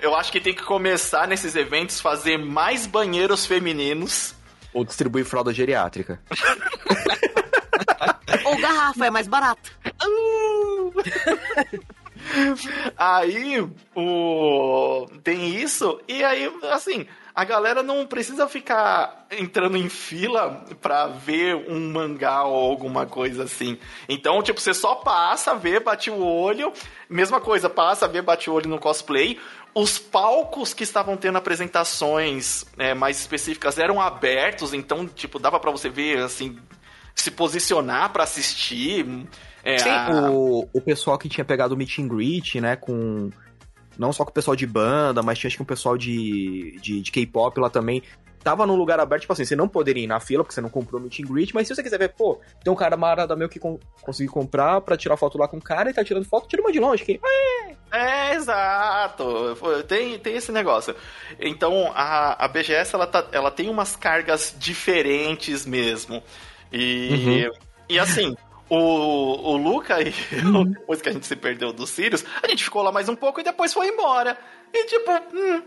Eu 0.03 0.14
acho 0.14 0.30
que 0.30 0.41
tem 0.41 0.55
que 0.55 0.62
começar 0.62 1.26
nesses 1.26 1.57
eventos 1.57 2.01
fazer 2.01 2.36
mais 2.36 2.86
banheiros 2.86 3.47
femininos. 3.47 4.34
Ou 4.73 4.85
distribuir 4.85 5.25
fralda 5.25 5.53
geriátrica. 5.53 6.21
Ou 8.45 8.61
garrafa, 8.61 9.07
é 9.07 9.11
mais 9.11 9.27
barato. 9.27 9.73
aí 12.97 13.61
o 13.95 15.07
tem 15.23 15.57
isso 15.57 16.01
e 16.09 16.23
aí 16.23 16.53
assim 16.71 17.07
a 17.35 17.45
galera 17.45 17.83
não 17.83 18.07
precisa 18.07 18.49
ficar 18.49 19.27
entrando 19.31 19.77
em 19.77 19.89
fila 19.89 20.64
pra 20.81 21.07
ver 21.07 21.55
um 21.57 21.91
mangá 21.91 22.45
ou 22.45 22.71
alguma 22.71 23.07
coisa 23.07 23.45
assim. 23.45 23.79
Então, 24.09 24.43
tipo, 24.43 24.61
você 24.61 24.75
só 24.75 24.97
passa, 24.97 25.55
vê, 25.55 25.79
bate 25.79 26.11
o 26.11 26.23
olho, 26.23 26.73
mesma 27.09 27.41
coisa, 27.41 27.71
passa, 27.71 28.09
vê, 28.09 28.21
bate 28.21 28.51
o 28.51 28.53
olho 28.53 28.68
no 28.68 28.79
cosplay. 28.79 29.39
Os 29.75 29.99
palcos 29.99 30.75
que 30.75 30.83
estavam 30.83 31.16
tendo 31.16 31.39
apresentações 31.39 32.66
é, 32.77 32.93
mais 32.93 33.21
específicas 33.21 33.79
eram 33.79 34.01
abertos, 34.01 34.75
então, 34.75 35.07
tipo, 35.07 35.39
dava 35.39 35.61
para 35.61 35.71
você 35.71 35.89
ver, 35.89 36.18
assim, 36.18 36.59
se 37.14 37.31
posicionar 37.31 38.11
para 38.11 38.25
assistir. 38.25 39.07
É, 39.65 39.79
Sim, 39.79 39.91
a... 39.91 40.31
o, 40.31 40.69
o 40.73 40.81
pessoal 40.81 41.19
que 41.19 41.29
tinha 41.29 41.45
pegado 41.45 41.75
o 41.75 41.77
meet 41.77 41.99
and 41.99 42.09
greet, 42.09 42.61
né, 42.61 42.77
com 42.77 43.31
não 43.99 44.13
só 44.13 44.25
com 44.25 44.31
o 44.31 44.35
pessoal 44.35 44.57
de 44.57 44.67
banda, 44.67 45.23
mas 45.23 45.39
tinha 45.39 45.49
acho 45.49 45.57
que 45.57 45.63
um 45.63 45.67
pessoal 45.67 45.97
de, 45.99 46.79
de, 46.81 47.03
de 47.03 47.13
K-pop 47.13 47.61
lá 47.61 47.69
também. 47.69 48.03
Tava 48.43 48.67
num 48.67 48.75
lugar 48.75 48.99
aberto, 48.99 49.21
tipo 49.23 49.33
assim, 49.35 49.45
você 49.45 49.55
não 49.55 49.69
poderia 49.69 50.03
ir 50.03 50.07
na 50.07 50.19
fila, 50.19 50.43
porque 50.43 50.55
você 50.55 50.63
não 50.63 50.71
comprou 50.71 50.99
o 50.99 51.03
meet 51.03 51.21
and 51.21 51.27
greet, 51.27 51.55
mas 51.55 51.69
se 51.69 51.75
você 51.75 51.83
quiser 51.83 51.99
ver, 51.99 52.15
pô, 52.15 52.41
tem 52.65 52.73
um 52.73 52.77
cara 52.77 52.97
marada 52.97 53.37
meu 53.37 53.51
que 53.51 53.59
con 53.59 53.79
consegui 54.01 54.31
comprar 54.31 54.81
pra 54.81 54.97
tirar 54.97 55.19
foto 55.19 55.37
lá 55.37 55.47
com 55.47 55.59
o 55.59 55.63
cara 55.63 55.91
e 55.91 55.93
tá 55.93 56.03
tirando 56.03 56.25
foto, 56.25 56.49
tira 56.49 56.63
uma 56.63 56.73
de 56.73 56.81
longe. 56.81 57.05
Que... 57.05 57.21
É, 57.93 58.35
exato. 58.35 59.55
Tem, 59.87 60.19
tem 60.19 60.37
esse 60.37 60.51
negócio. 60.51 60.95
Então, 61.39 61.93
a, 61.95 62.43
a 62.43 62.49
BGS, 62.49 62.95
ela, 62.95 63.07
tá, 63.07 63.27
ela 63.33 63.51
tem 63.51 63.69
umas 63.69 63.95
cargas 63.95 64.57
diferentes 64.59 65.67
mesmo. 65.67 66.23
E, 66.73 67.11
uhum. 67.13 67.53
e 67.91 67.99
assim, 67.99 68.35
o, 68.71 69.53
o 69.53 69.57
Luca, 69.57 69.99
e 70.01 70.14
uhum. 70.47 70.64
depois 70.64 71.03
que 71.03 71.09
a 71.09 71.12
gente 71.12 71.27
se 71.27 71.35
perdeu 71.35 71.73
dos 71.73 71.91
Sirius, 71.91 72.25
a 72.41 72.49
gente 72.49 72.64
ficou 72.64 72.83
lá 72.83 72.93
mais 72.93 73.09
um 73.09 73.16
pouco 73.16 73.41
e 73.41 73.45
depois 73.45 73.73
foi 73.73 73.89
embora. 73.89 74.39
E 74.73 74.87
tipo, 74.87 75.11
hum, 75.35 75.62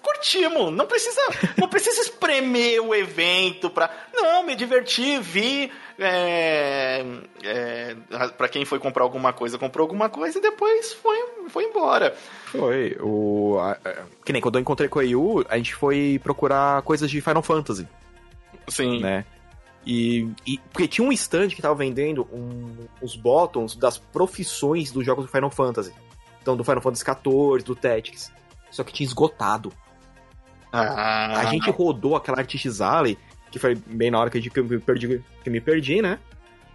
curtimos. 0.00 0.72
Não 0.72 0.86
precisa, 0.86 1.20
não 1.58 1.68
precisa 1.68 2.00
espremer 2.00 2.82
o 2.82 2.94
evento 2.94 3.68
pra. 3.68 3.90
Não, 4.14 4.42
me 4.42 4.56
diverti, 4.56 5.18
vi. 5.18 5.70
É, 5.98 7.04
é, 7.42 7.96
para 8.38 8.48
quem 8.48 8.64
foi 8.64 8.78
comprar 8.78 9.02
alguma 9.02 9.34
coisa, 9.34 9.58
comprou 9.58 9.84
alguma 9.84 10.08
coisa 10.08 10.38
e 10.38 10.40
depois 10.40 10.94
foi, 10.94 11.18
foi 11.50 11.64
embora. 11.64 12.16
Foi. 12.46 12.96
O, 13.00 13.58
a, 13.60 13.72
a, 13.72 14.04
que 14.24 14.32
nem 14.32 14.40
quando 14.40 14.54
eu 14.54 14.62
encontrei 14.62 14.88
com 14.88 14.98
a 14.98 15.02
Yu, 15.02 15.44
a 15.46 15.58
gente 15.58 15.74
foi 15.74 16.18
procurar 16.22 16.80
coisas 16.80 17.10
de 17.10 17.20
Final 17.20 17.42
Fantasy. 17.42 17.86
Sim. 18.68 19.00
Né? 19.00 19.26
E, 19.86 20.30
e, 20.46 20.58
porque 20.72 20.86
tinha 20.86 21.06
um 21.06 21.12
stand 21.12 21.48
que 21.48 21.62
tava 21.62 21.74
vendendo 21.74 22.28
um, 22.32 22.86
os 23.00 23.16
bottoms 23.16 23.74
das 23.74 23.96
profissões 23.96 24.90
dos 24.90 25.04
jogos 25.04 25.24
do 25.24 25.30
Final 25.30 25.50
Fantasy. 25.50 25.92
Então, 26.42 26.56
do 26.56 26.64
Final 26.64 26.80
Fantasy 26.80 27.04
XIV, 27.04 27.64
do 27.64 27.74
Tactics. 27.74 28.32
Só 28.70 28.84
que 28.84 28.92
tinha 28.92 29.06
esgotado. 29.06 29.72
Ah. 30.72 31.40
A 31.40 31.44
gente 31.46 31.70
rodou 31.70 32.14
aquela 32.14 32.38
Artist 32.38 32.80
Alley, 32.80 33.18
que 33.50 33.58
foi 33.58 33.74
bem 33.74 34.10
na 34.10 34.20
hora 34.20 34.30
que, 34.30 34.38
eu 34.54 34.64
me 34.64 34.78
perdi, 34.78 35.24
que 35.42 35.50
me 35.50 35.60
perdi, 35.60 36.00
né? 36.00 36.18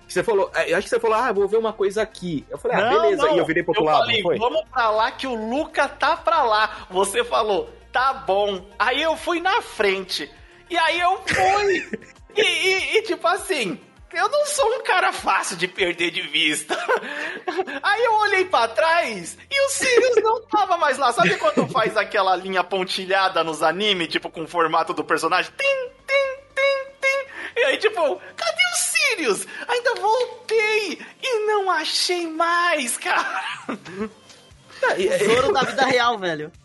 Você 0.08 0.24
falou, 0.24 0.52
é, 0.54 0.74
acho 0.74 0.84
que 0.84 0.90
você 0.90 1.00
falou, 1.00 1.18
ah, 1.18 1.32
vou 1.32 1.48
ver 1.48 1.58
uma 1.58 1.74
coisa 1.74 2.02
aqui. 2.02 2.46
Eu 2.50 2.58
falei, 2.58 2.78
ah, 2.78 2.92
não, 2.92 3.02
beleza. 3.02 3.24
Não. 3.24 3.36
E 3.36 3.38
eu 3.40 3.46
virei 3.46 3.64
pro 3.64 3.72
outro 3.72 3.84
eu 3.84 3.88
lado. 3.88 4.06
Falei, 4.06 4.22
foi? 4.22 4.38
vamos 4.38 4.62
pra 4.70 4.90
lá 4.92 5.12
que 5.12 5.26
o 5.26 5.50
Luca 5.50 5.88
tá 5.88 6.16
pra 6.18 6.44
lá. 6.44 6.86
Você 6.92 7.24
falou, 7.24 7.70
tá 7.92 8.14
bom. 8.14 8.66
Aí 8.78 9.02
eu 9.02 9.16
fui 9.16 9.40
na 9.40 9.62
frente. 9.62 10.30
E 10.70 10.78
aí 10.78 11.00
eu 11.00 11.18
fui. 11.26 12.00
E, 12.36 12.42
e, 12.42 12.98
e, 12.98 13.02
tipo 13.04 13.26
assim, 13.28 13.80
eu 14.14 14.30
não 14.30 14.46
sou 14.46 14.66
um 14.76 14.84
cara 14.84 15.12
fácil 15.12 15.58
de 15.58 15.68
perder 15.68 16.12
de 16.12 16.22
vista. 16.22 16.76
Aí 17.84 18.04
eu 18.04 18.14
olhei 18.16 18.46
para 18.46 18.70
trás 18.70 19.38
e 19.50 19.66
o 19.66 19.70
Sirius 19.70 20.24
não 20.24 20.42
tava 20.44 20.78
mais 20.78 20.98
lá. 20.98 21.12
Sabe 21.12 21.36
quando 21.38 21.68
faz 21.68 21.98
aquela 21.98 22.36
linha 22.36 22.64
pontilhada 22.64 23.44
nos 23.44 23.62
animes, 23.62 24.08
tipo 24.08 24.30
com 24.30 24.44
o 24.44 24.48
formato 24.48 24.94
do 24.94 25.04
personagem? 25.04 25.52
Tim, 25.58 25.90
tim, 26.08 26.42
tim, 26.56 26.92
tim. 27.02 27.60
E 27.60 27.64
aí, 27.66 27.78
tipo, 27.78 28.02
cadê 28.36 28.64
o 28.72 28.76
Sirius? 28.76 29.48
Ainda 29.68 29.96
voltei 29.96 31.00
e 31.22 31.46
não 31.46 31.70
achei 31.70 32.28
mais, 32.28 32.98
cara. 32.98 33.44
O 33.68 35.26
Zoro 35.26 35.54
da 35.54 35.64
vida 35.64 35.86
real, 35.86 36.18
velho. 36.18 36.52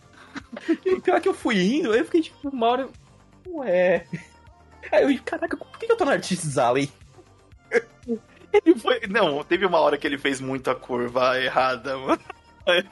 E 0.85 1.01
pior 1.01 1.21
que 1.21 1.29
eu 1.29 1.35
fui 1.35 1.57
indo, 1.57 1.95
eu 1.95 2.05
fiquei 2.05 2.23
tipo, 2.23 2.49
uma 2.49 2.67
hora. 2.67 2.89
Ué. 3.47 4.07
Aí 4.91 5.03
eu, 5.03 5.23
caraca, 5.25 5.57
por 5.57 5.79
que 5.79 5.91
eu 5.91 5.97
tô 5.97 6.05
no 6.05 6.13
Artist 6.13 6.59
Alley? 6.59 6.91
Ele 8.53 8.79
foi. 8.79 9.01
Não, 9.09 9.43
teve 9.45 9.65
uma 9.65 9.79
hora 9.79 9.97
que 9.97 10.07
ele 10.07 10.19
fez 10.19 10.41
muita 10.41 10.75
curva 10.75 11.41
errada, 11.41 11.97
mano. 11.97 12.21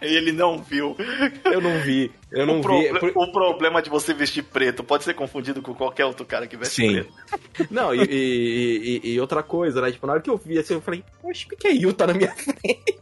Ele 0.01 0.33
não 0.33 0.63
viu. 0.63 0.97
Eu 1.45 1.61
não 1.61 1.81
vi. 1.81 2.13
Eu 2.31 2.47
não 2.47 2.61
o 2.61 2.63
vi. 2.63 3.13
O 3.15 3.33
problema 3.33 3.83
de 3.83 3.91
você 3.91 4.15
vestir 4.15 4.43
preto 4.43 4.83
pode 4.83 5.05
ser 5.05 5.15
confundido 5.15 5.61
com 5.61 5.75
qualquer 5.75 6.05
outro 6.05 6.25
cara 6.25 6.47
que 6.47 6.57
veste 6.57 6.77
Sim. 6.77 6.93
preto. 6.93 7.73
Não, 7.73 7.95
e, 7.95 8.03
e, 8.03 9.01
e, 9.05 9.13
e, 9.15 9.21
outra 9.21 9.43
coisa, 9.43 9.81
né? 9.81 9.91
Tipo, 9.91 10.07
na 10.07 10.15
hora 10.15 10.23
que 10.23 10.31
eu 10.31 10.37
vi 10.37 10.59
assim, 10.59 10.75
eu 10.75 10.81
falei, 10.81 11.05
poxa, 11.21 11.47
por 11.49 11.59
que 11.59 11.69
a 11.69 11.71
Yu 11.71 11.93
tá 11.93 12.07
na 12.07 12.15
minha 12.15 12.33
frente? 12.35 12.99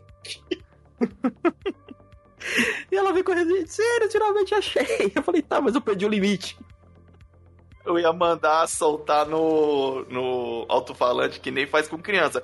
e 2.91 2.97
ela 2.97 3.13
veio 3.13 3.25
correndo 3.25 3.55
e 3.57 3.67
sério, 3.67 4.11
finalmente 4.11 4.55
achei. 4.55 5.13
Eu 5.15 5.23
falei, 5.23 5.43
tá, 5.43 5.61
mas 5.61 5.75
eu 5.75 5.81
perdi 5.81 6.05
o 6.05 6.09
limite 6.09 6.57
eu 7.87 7.99
ia 7.99 8.13
mandar 8.13 8.67
soltar 8.69 9.27
no, 9.27 10.05
no 10.05 10.67
alto-falante 10.69 11.41
que 11.41 11.51
nem 11.51 11.67
faz 11.67 11.89
com 11.89 11.99
criança. 11.99 12.43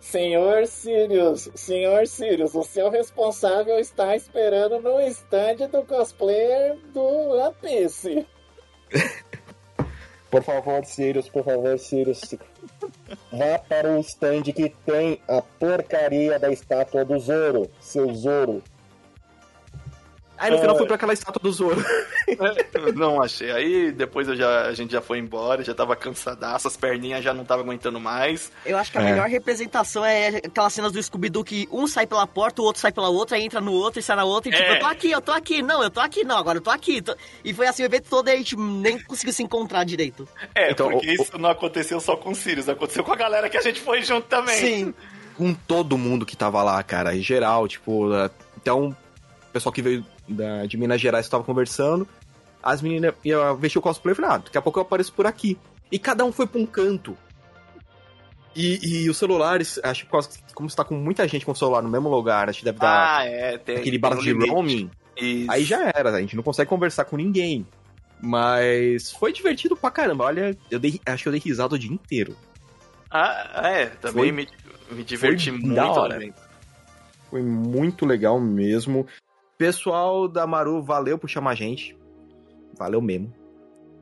Senhor 0.00 0.66
Sirius, 0.66 1.50
senhor 1.54 2.06
Sirius, 2.06 2.54
o 2.54 2.62
seu 2.62 2.88
responsável 2.90 3.78
está 3.78 4.16
esperando 4.16 4.80
no 4.80 5.00
stand 5.02 5.68
do 5.70 5.82
cosplayer 5.84 6.78
do 6.92 7.00
One 7.00 7.54
Piece. 7.60 8.26
Por 10.30 10.44
favor, 10.44 10.84
Sirius, 10.84 11.28
por 11.28 11.44
favor, 11.44 11.76
Sirius. 11.76 12.20
Vá 13.32 13.58
para 13.58 13.90
o 13.90 13.98
stand 13.98 14.42
que 14.42 14.70
tem 14.86 15.20
a 15.26 15.42
porcaria 15.42 16.38
da 16.38 16.52
estátua 16.52 17.04
do 17.04 17.18
Zoro, 17.18 17.68
seu 17.80 18.14
Zoro. 18.14 18.62
Aí 20.40 20.50
no 20.50 20.58
final 20.58 20.74
foi 20.74 20.86
pra 20.86 20.96
aquela 20.96 21.12
estátua 21.12 21.40
do 21.42 21.52
Zoro. 21.52 21.84
É, 22.26 22.92
não 22.96 23.22
achei. 23.22 23.52
Aí 23.52 23.92
depois 23.92 24.26
eu 24.26 24.34
já, 24.34 24.62
a 24.62 24.72
gente 24.72 24.90
já 24.90 25.02
foi 25.02 25.18
embora, 25.18 25.62
já 25.62 25.74
tava 25.74 25.94
cansadaço, 25.94 26.66
as 26.66 26.78
perninhas 26.78 27.22
já 27.22 27.34
não 27.34 27.44
tava 27.44 27.60
aguentando 27.60 28.00
mais. 28.00 28.50
Eu 28.64 28.78
acho 28.78 28.90
que 28.90 28.96
a 28.96 29.02
é. 29.02 29.04
melhor 29.04 29.28
representação 29.28 30.02
é 30.02 30.28
aquelas 30.38 30.72
cenas 30.72 30.92
do 30.92 31.02
Scooby-Doo 31.02 31.44
que 31.44 31.68
um 31.70 31.86
sai 31.86 32.06
pela 32.06 32.26
porta, 32.26 32.62
o 32.62 32.64
outro 32.64 32.80
sai 32.80 32.90
pela 32.90 33.10
outra, 33.10 33.36
aí 33.36 33.44
entra 33.44 33.60
no 33.60 33.72
outro 33.72 34.00
e 34.00 34.02
sai 34.02 34.16
na 34.16 34.24
outra, 34.24 34.48
e 34.48 34.52
tipo, 34.56 34.64
é. 34.64 34.76
eu 34.76 34.80
tô 34.80 34.86
aqui, 34.86 35.10
eu 35.10 35.20
tô 35.20 35.32
aqui, 35.32 35.62
não, 35.62 35.82
eu 35.82 35.90
tô 35.90 36.00
aqui, 36.00 36.24
não, 36.24 36.38
agora 36.38 36.56
eu 36.56 36.62
tô 36.62 36.70
aqui. 36.70 37.02
Tô... 37.02 37.14
E 37.44 37.52
foi 37.52 37.66
assim 37.66 37.82
o 37.82 37.86
evento 37.86 38.08
todo 38.08 38.28
e 38.28 38.32
a 38.32 38.36
gente 38.36 38.56
nem 38.56 38.98
conseguiu 38.98 39.34
se 39.34 39.42
encontrar 39.42 39.84
direito. 39.84 40.26
É, 40.54 40.70
então, 40.70 40.90
porque 40.90 41.06
o, 41.06 41.12
isso 41.12 41.36
o... 41.36 41.38
não 41.38 41.50
aconteceu 41.50 42.00
só 42.00 42.16
com 42.16 42.30
o 42.30 42.34
Sirius, 42.34 42.66
aconteceu 42.66 43.04
com 43.04 43.12
a 43.12 43.16
galera 43.16 43.50
que 43.50 43.58
a 43.58 43.62
gente 43.62 43.80
foi 43.80 44.00
junto 44.00 44.26
também. 44.26 44.56
Sim. 44.56 44.94
Com 45.36 45.52
todo 45.52 45.98
mundo 45.98 46.24
que 46.24 46.36
tava 46.36 46.62
lá, 46.62 46.82
cara, 46.82 47.14
em 47.14 47.22
geral, 47.22 47.68
tipo, 47.68 48.08
então, 48.56 48.88
o 48.88 49.52
pessoal 49.52 49.72
que 49.72 49.82
veio 49.82 50.04
da, 50.30 50.66
de 50.66 50.76
Minas 50.76 51.00
Gerais 51.00 51.26
estava 51.26 51.44
conversando. 51.44 52.06
As 52.62 52.82
meninas 52.82 53.14
iam 53.24 53.56
vestir 53.56 53.78
o 53.78 53.82
cosplay 53.82 54.12
e 54.12 54.16
falei, 54.16 54.30
ah, 54.32 54.38
daqui 54.38 54.58
a 54.58 54.62
pouco 54.62 54.78
eu 54.78 54.82
apareço 54.82 55.12
por 55.12 55.26
aqui. 55.26 55.58
E 55.90 55.98
cada 55.98 56.24
um 56.24 56.32
foi 56.32 56.46
pra 56.46 56.60
um 56.60 56.66
canto. 56.66 57.16
E, 58.54 59.04
e 59.04 59.10
os 59.10 59.16
celulares, 59.16 59.78
acho 59.82 60.04
que 60.04 60.10
como 60.54 60.68
você 60.68 60.76
tá 60.76 60.84
com 60.84 60.94
muita 60.94 61.26
gente 61.26 61.46
com 61.46 61.52
o 61.52 61.56
celular 61.56 61.82
no 61.82 61.88
mesmo 61.88 62.08
lugar, 62.08 62.48
acho 62.48 62.58
que 62.58 62.64
deve 62.64 62.78
dar 62.78 63.20
ah, 63.20 63.24
é, 63.24 63.58
tem, 63.58 63.76
aquele 63.76 63.98
bar 63.98 64.16
de 64.18 64.32
roaming. 64.32 64.90
Isso. 65.16 65.50
Aí 65.50 65.64
já 65.64 65.92
era, 65.94 66.10
a 66.10 66.20
gente 66.20 66.34
não 66.34 66.42
consegue 66.42 66.68
conversar 66.68 67.04
com 67.04 67.16
ninguém. 67.16 67.66
Mas 68.22 69.12
foi 69.12 69.32
divertido 69.32 69.76
pra 69.76 69.90
caramba. 69.90 70.24
Olha, 70.24 70.56
eu 70.70 70.78
dei, 70.78 71.00
acho 71.06 71.22
que 71.22 71.28
eu 71.28 71.32
dei 71.32 71.40
risada 71.40 71.74
o 71.74 71.78
dia 71.78 71.92
inteiro. 71.92 72.36
Ah, 73.10 73.62
é, 73.64 73.86
também 73.86 74.24
foi, 74.24 74.32
me, 74.32 74.48
me 74.90 75.04
diverti 75.04 75.50
muito. 75.50 75.74
Da 75.74 75.90
hora. 75.90 76.20
Foi 77.30 77.42
muito 77.42 78.04
legal 78.04 78.38
mesmo. 78.40 79.06
Pessoal 79.60 80.26
da 80.26 80.46
Maru, 80.46 80.82
valeu 80.82 81.18
por 81.18 81.28
chamar 81.28 81.50
a 81.50 81.54
gente. 81.54 81.94
Valeu 82.78 83.02
mesmo. 83.02 83.30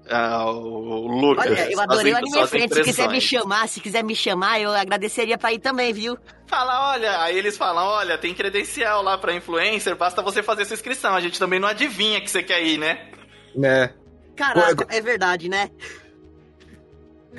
Ah, 0.09 0.49
o 0.49 1.09
Lucas. 1.09 1.47
Olha, 1.47 1.73
eu 1.73 1.81
adorei 1.81 2.13
o 2.13 2.17
Anime 2.17 2.47
Friends. 2.47 2.77
Se 2.77 2.85
quiser 2.85 3.09
me 3.09 3.21
chamar, 3.21 3.69
se 3.69 3.81
quiser 3.81 4.05
me 4.05 4.15
chamar, 4.15 4.61
eu 4.61 4.71
agradeceria 4.71 5.37
pra 5.37 5.53
ir 5.53 5.59
também, 5.59 5.93
viu? 5.93 6.17
Fala, 6.47 6.93
olha, 6.93 7.21
aí 7.23 7.37
eles 7.37 7.57
falam, 7.57 7.85
olha, 7.85 8.17
tem 8.17 8.33
credencial 8.33 9.03
lá 9.03 9.19
pra 9.19 9.35
influencer, 9.35 9.97
basta 9.97 10.23
você 10.23 10.45
fazer 10.45 10.65
sua 10.65 10.75
inscrição. 10.75 11.13
A 11.13 11.21
gente 11.21 11.41
também 11.41 11.59
não 11.59 11.67
adivinha 11.67 12.21
que 12.21 12.31
você 12.31 12.41
quer 12.41 12.63
ir, 12.63 12.79
né? 12.79 13.11
Né. 13.53 13.93
Caraca, 14.37 14.87
é 14.89 15.01
verdade, 15.01 15.49
né? 15.49 15.73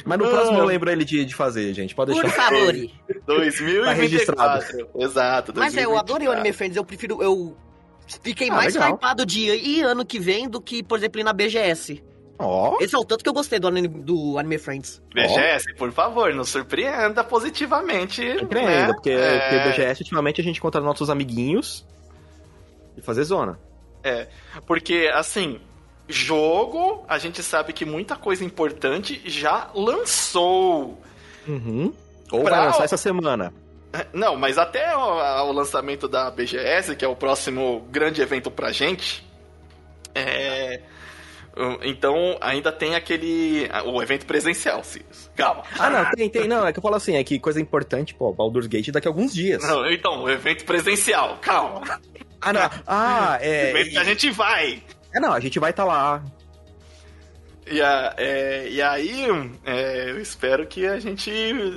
Mas 0.04 0.20
no 0.20 0.28
próximo 0.30 0.60
eu 0.60 0.66
lembro 0.66 0.92
ele 0.92 1.06
de, 1.06 1.24
de 1.24 1.34
fazer, 1.34 1.74
gente. 1.74 1.96
Pode 1.96 2.12
Por 2.12 2.24
deixar. 2.24 2.52
favor. 2.52 2.74
2024. 3.26 4.90
Exato. 4.96 5.54
Mas 5.56 5.78
é, 5.78 5.86
eu 5.86 5.98
adorei 5.98 6.28
o 6.28 6.34
Anime 6.34 6.52
Friends, 6.52 6.76
eu 6.76 6.84
prefiro. 6.84 7.24
Eu 7.24 7.56
fiquei 8.24 8.50
Ah, 8.50 8.54
mais 8.56 8.74
legal. 8.74 8.94
hypado 8.96 9.26
de 9.26 9.42
ir 9.50 9.84
ano 9.84 10.06
que 10.06 10.20
vem 10.20 10.50
do 10.50 10.60
que, 10.62 10.82
por 10.84 10.98
exemplo, 10.98 11.20
ir 11.20 11.24
na 11.24 11.34
BGS. 11.34 12.04
Ó. 12.42 12.78
Esse 12.80 12.96
é 12.96 12.98
o 12.98 13.04
tanto 13.04 13.22
que 13.24 13.30
eu 13.30 13.34
gostei 13.34 13.60
do 13.60 13.68
Anime, 13.68 13.88
do 13.90 14.38
anime 14.40 14.58
Friends. 14.58 15.02
BGS, 15.14 15.74
por 15.76 15.92
favor, 15.92 16.34
nos 16.34 16.48
surpreenda 16.50 17.22
positivamente. 17.24 18.22
Surpreenda, 18.40 18.88
né? 18.88 18.94
porque, 18.94 19.10
É, 19.10 19.40
porque 19.40 19.70
BGS, 19.82 20.02
ultimamente, 20.04 20.40
a 20.40 20.44
gente 20.44 20.58
encontra 20.58 20.80
nossos 20.80 21.10
amiguinhos 21.10 21.86
e 22.96 23.02
fazer 23.02 23.24
zona. 23.26 23.60
Porque, 24.66 25.12
assim, 25.14 25.60
jogo, 26.08 27.04
a 27.10 27.18
gente 27.18 27.44
sabe 27.44 27.74
que 27.74 27.84
muita 27.86 28.16
coisa 28.16 28.44
importante 28.46 29.22
já 29.26 29.70
lançou. 29.76 30.98
Uhum. 31.48 31.94
Ou 32.32 32.44
Pra- 32.44 32.56
vai 32.58 32.66
lançar 32.68 32.84
essa 32.86 32.98
semana. 32.98 33.54
Não, 34.14 34.36
mas 34.36 34.58
até 34.58 34.96
o, 34.96 35.00
o 35.48 35.52
lançamento 35.52 36.08
da 36.08 36.30
BGS, 36.30 36.96
que 36.96 37.04
é 37.04 37.08
o 37.08 37.16
próximo 37.16 37.88
grande 37.90 38.22
evento 38.22 38.52
pra 38.52 38.72
gente, 38.72 39.26
é. 40.14 40.82
Então, 41.84 42.38
ainda 42.40 42.72
tem 42.72 42.96
aquele. 42.96 43.68
O 43.86 44.02
evento 44.02 44.26
presencial, 44.26 44.84
Sirius. 44.84 45.30
Calma. 45.36 45.64
Ah, 45.78 45.90
não, 45.90 46.12
tem, 46.12 46.30
tem. 46.30 46.48
Não, 46.48 46.66
é 46.66 46.72
que 46.72 46.80
eu 46.80 46.84
falo 46.84 46.96
assim, 46.96 47.16
é 47.18 47.24
que 47.24 47.38
coisa 47.40 47.60
importante, 47.60 48.14
pô, 48.14 48.32
Baldur's 48.32 48.68
Gate 48.68 48.90
daqui 48.92 49.08
a 49.08 49.12
alguns 49.12 49.34
dias. 49.34 49.62
Não, 49.64 49.90
então, 49.92 50.24
o 50.24 50.30
evento 50.30 50.64
presencial, 50.64 51.38
calma. 51.42 51.82
Ah, 52.40 52.54
não. 52.54 52.70
Ah, 52.88 53.38
O 53.42 53.44
é. 53.44 53.72
evento 53.72 53.90
que 53.90 53.98
a 53.98 54.04
gente 54.04 54.30
vai. 54.32 54.82
É, 55.14 55.20
não, 55.20 55.34
a 55.34 55.40
gente 55.40 55.60
vai 55.60 55.72
estar 55.72 55.84
lá. 55.84 56.24
E, 57.72 57.82
a- 57.82 58.14
é, 58.18 58.68
e 58.70 58.82
aí, 58.82 59.26
é, 59.66 60.10
eu 60.12 60.20
espero 60.20 60.66
que 60.66 60.86
a 60.88 61.00
gente, 61.00 61.32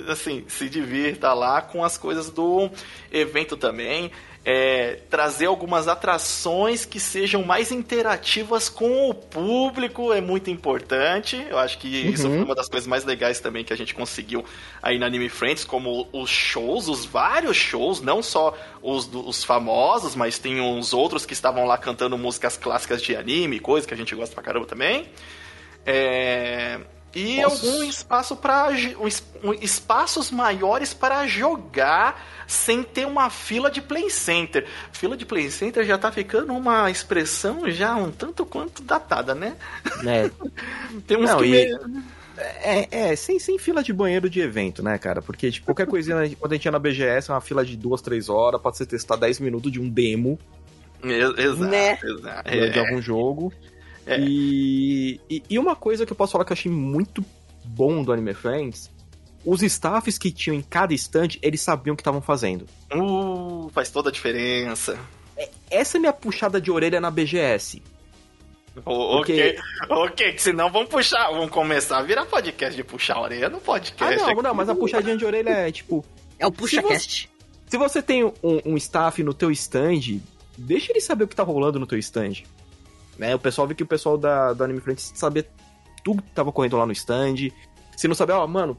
assim, 0.08 0.44
se 0.48 0.68
divirta 0.68 1.32
lá 1.34 1.60
com 1.60 1.84
as 1.84 1.98
coisas 1.98 2.30
do 2.30 2.70
evento 3.12 3.56
também. 3.56 4.10
É, 4.44 4.98
trazer 5.08 5.46
algumas 5.46 5.86
atrações 5.86 6.84
que 6.84 6.98
sejam 6.98 7.44
mais 7.44 7.70
interativas 7.70 8.68
com 8.68 9.08
o 9.08 9.14
público 9.14 10.12
é 10.12 10.20
muito 10.20 10.50
importante. 10.50 11.36
Eu 11.48 11.58
acho 11.58 11.78
que 11.78 11.86
isso 11.86 12.26
Uhum. 12.26 12.36
foi 12.38 12.44
uma 12.46 12.54
das 12.56 12.68
coisas 12.68 12.88
mais 12.88 13.04
legais 13.04 13.38
também 13.38 13.62
que 13.62 13.72
a 13.72 13.76
gente 13.76 13.94
conseguiu 13.94 14.44
aí 14.82 14.98
na 14.98 15.06
Anime 15.06 15.28
Friends, 15.28 15.64
como 15.64 16.08
os 16.12 16.28
shows, 16.28 16.88
os 16.88 17.04
vários 17.04 17.56
shows, 17.56 18.00
não 18.00 18.20
só 18.20 18.52
os, 18.82 19.08
os 19.14 19.44
famosos, 19.44 20.16
mas 20.16 20.40
tem 20.40 20.60
uns 20.60 20.92
outros 20.92 21.24
que 21.24 21.34
estavam 21.34 21.64
lá 21.64 21.78
cantando 21.78 22.18
músicas 22.18 22.56
clássicas 22.56 23.00
de 23.00 23.14
anime, 23.14 23.60
coisa 23.60 23.86
que 23.86 23.94
a 23.94 23.96
gente 23.96 24.12
gosta 24.12 24.34
pra 24.34 24.42
caramba 24.42 24.66
também. 24.66 25.06
É, 25.84 26.80
E 27.14 27.42
Nossa. 27.42 27.66
algum 27.66 27.84
espaço 27.84 28.36
para 28.36 28.68
espaços 29.60 30.30
maiores 30.30 30.94
para 30.94 31.26
jogar 31.26 32.24
sem 32.46 32.82
ter 32.82 33.06
uma 33.06 33.28
fila 33.28 33.70
de 33.70 33.82
play 33.82 34.08
center. 34.08 34.66
Fila 34.92 35.16
de 35.16 35.26
play 35.26 35.50
center 35.50 35.84
já 35.84 35.98
tá 35.98 36.10
ficando 36.10 36.52
uma 36.54 36.90
expressão 36.90 37.70
já 37.70 37.94
um 37.96 38.10
tanto 38.10 38.46
quanto 38.46 38.82
datada, 38.82 39.34
né? 39.34 39.56
Né? 40.02 40.30
Temos 41.06 41.30
Não, 41.30 41.38
que 41.38 41.46
e- 41.46 41.78
É, 42.38 43.10
é 43.10 43.16
sem, 43.16 43.38
sem 43.38 43.58
fila 43.58 43.82
de 43.82 43.92
banheiro 43.92 44.30
de 44.30 44.40
evento, 44.40 44.82
né, 44.82 44.96
cara? 44.96 45.20
Porque, 45.20 45.50
tipo, 45.50 45.66
qualquer 45.66 45.86
coisinha, 45.86 46.16
né, 46.16 46.34
quando 46.40 46.52
a 46.52 46.54
gente 46.56 46.64
ia 46.64 46.70
na 46.72 46.78
BGS, 46.78 47.30
é 47.30 47.34
uma 47.34 47.40
fila 47.42 47.62
de 47.64 47.76
duas, 47.76 48.00
três 48.00 48.28
horas, 48.30 48.58
pode 48.60 48.78
você 48.78 48.86
testar 48.86 49.16
10 49.16 49.38
minutos 49.38 49.70
de 49.70 49.78
um 49.78 49.88
demo 49.88 50.38
Ex- 51.04 51.38
Exato, 51.38 51.64
Né? 51.64 51.98
exato. 52.02 52.50
de- 52.50 52.70
de 52.70 52.78
É, 52.78 52.80
algum 52.80 53.02
jogo. 53.02 53.52
É. 54.06 54.18
E, 54.20 55.20
e, 55.30 55.42
e 55.50 55.58
uma 55.58 55.76
coisa 55.76 56.04
que 56.04 56.12
eu 56.12 56.16
posso 56.16 56.32
falar 56.32 56.44
que 56.44 56.52
eu 56.52 56.54
achei 56.56 56.70
muito 56.70 57.24
bom 57.64 58.02
do 58.02 58.12
Anime 58.12 58.34
Friends, 58.34 58.90
os 59.44 59.62
staffs 59.62 60.18
que 60.18 60.30
tinham 60.30 60.56
em 60.56 60.62
cada 60.62 60.92
stand, 60.94 61.30
eles 61.40 61.60
sabiam 61.60 61.94
o 61.94 61.96
que 61.96 62.00
estavam 62.02 62.20
fazendo. 62.20 62.66
uh, 62.94 63.68
faz 63.72 63.90
toda 63.90 64.08
a 64.08 64.12
diferença. 64.12 64.98
Essa 65.70 65.96
é 65.96 66.00
minha 66.00 66.12
puxada 66.12 66.60
de 66.60 66.70
orelha 66.70 67.00
na 67.00 67.10
BGS. 67.10 67.82
O- 68.86 69.18
Porque- 69.18 69.56
Ok, 69.88 69.96
ok, 69.96 70.38
senão 70.38 70.70
vamos 70.70 70.88
puxar, 70.88 71.30
vamos 71.30 71.50
começar 71.50 71.98
a 71.98 72.02
virar 72.02 72.24
podcast 72.26 72.74
de 72.74 72.82
puxar 72.84 73.16
a 73.16 73.20
orelha 73.20 73.48
no 73.50 73.58
Ah, 73.58 73.60
podcast. 73.60 74.16
não, 74.34 74.42
não, 74.42 74.54
mas 74.54 74.68
a 74.68 74.74
puxadinha 74.74 75.16
de 75.16 75.24
orelha 75.24 75.50
é, 75.50 75.70
tipo, 75.72 76.04
É 76.38 76.46
o 76.46 76.52
PuxaCast. 76.52 77.28
se 77.66 77.76
você 77.78 78.00
tem 78.00 78.24
um, 78.24 78.32
um 78.64 78.76
staff 78.76 79.22
no 79.22 79.34
teu 79.34 79.50
stand, 79.50 80.20
deixa 80.56 80.90
ele 80.92 81.00
saber 81.02 81.24
o 81.24 81.28
que 81.28 81.36
tá 81.36 81.42
rolando 81.42 81.78
no 81.78 81.86
teu 81.86 81.98
stand. 81.98 82.44
Né? 83.18 83.34
O 83.34 83.38
pessoal 83.38 83.66
viu 83.66 83.76
que 83.76 83.82
o 83.82 83.86
pessoal 83.86 84.16
da, 84.16 84.52
do 84.52 84.64
Anime 84.64 84.80
Friends 84.80 85.12
sabia 85.14 85.46
tudo 86.04 86.22
que 86.22 86.30
tava 86.30 86.50
correndo 86.52 86.76
lá 86.76 86.86
no 86.86 86.92
stand. 86.92 87.50
Se 87.96 88.08
não 88.08 88.14
saber, 88.14 88.32
ó, 88.32 88.46
mano, 88.46 88.76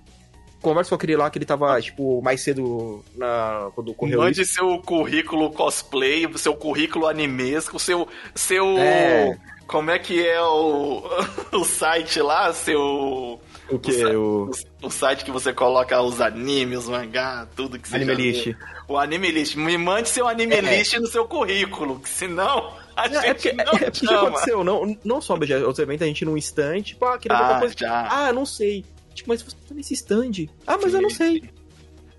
conversa 0.62 0.90
com 0.90 0.96
aquele 0.96 1.16
lá 1.16 1.30
que 1.30 1.38
ele 1.38 1.46
tava, 1.46 1.80
tipo, 1.82 2.22
mais 2.22 2.42
cedo 2.42 3.04
na, 3.16 3.70
quando 3.76 3.90
ocorreu 3.92 4.20
Mande 4.22 4.42
isso. 4.42 4.56
seu 4.56 4.80
currículo 4.80 5.52
cosplay, 5.52 6.28
seu 6.38 6.56
currículo 6.56 7.08
animesco, 7.08 7.78
seu. 7.80 8.08
seu 8.34 8.78
É. 8.78 9.38
Como 9.68 9.90
é 9.92 9.98
que 9.98 10.26
é 10.26 10.42
o, 10.42 11.04
o 11.54 11.64
site 11.64 12.20
lá? 12.22 12.52
Seu. 12.54 13.40
O 13.70 13.80
que? 13.80 13.94
sa- 13.94 14.10
O 14.10 14.52
O 14.82 14.90
site 14.90 15.24
que 15.24 15.32
você 15.32 15.54
coloca 15.54 16.02
os 16.02 16.20
animes, 16.20 16.80
os 16.80 16.90
mangá, 16.90 17.48
tudo 17.56 17.80
que 17.80 17.88
você 17.88 17.96
Anime 17.96 18.14
List. 18.16 18.56
O 18.90 18.98
Anime 18.98 19.32
List. 19.32 19.56
Me 19.56 19.78
mande 19.78 20.10
seu 20.10 20.28
Anime 20.28 20.60
List 20.60 20.96
no 21.00 21.08
seu 21.08 21.26
currículo, 21.26 22.00
que 22.00 22.10
senão 22.10 22.74
a 22.96 23.06
É, 23.06 23.10
gente 23.10 23.26
é 23.26 23.34
porque, 23.34 23.54
não 23.54 23.74
é 23.74 23.80
porque 23.92 24.06
chama. 24.06 24.28
aconteceu, 24.28 24.64
não, 24.64 24.98
não 25.04 25.22
só 25.22 25.36
BGS, 25.36 25.64
outros 25.64 25.80
eventos 25.80 26.04
a 26.04 26.08
gente 26.08 26.26
num 26.26 26.38
stand, 26.38 26.82
tipo, 26.82 27.06
ah, 27.06 27.18
queria 27.18 27.38
Ah, 27.38 27.60
coisa. 27.60 27.76
já. 27.78 28.08
Ah, 28.10 28.34
não 28.34 28.46
sei. 28.46 28.86
Tipo, 29.14 29.30
mas 29.30 29.42
você 29.42 29.56
tá 29.68 29.74
nesse 29.76 29.94
stand. 29.94 30.48
Ah, 30.66 30.78
mas 30.82 30.94
eu 30.94 31.02
não 31.02 31.10
sei. 31.10 31.44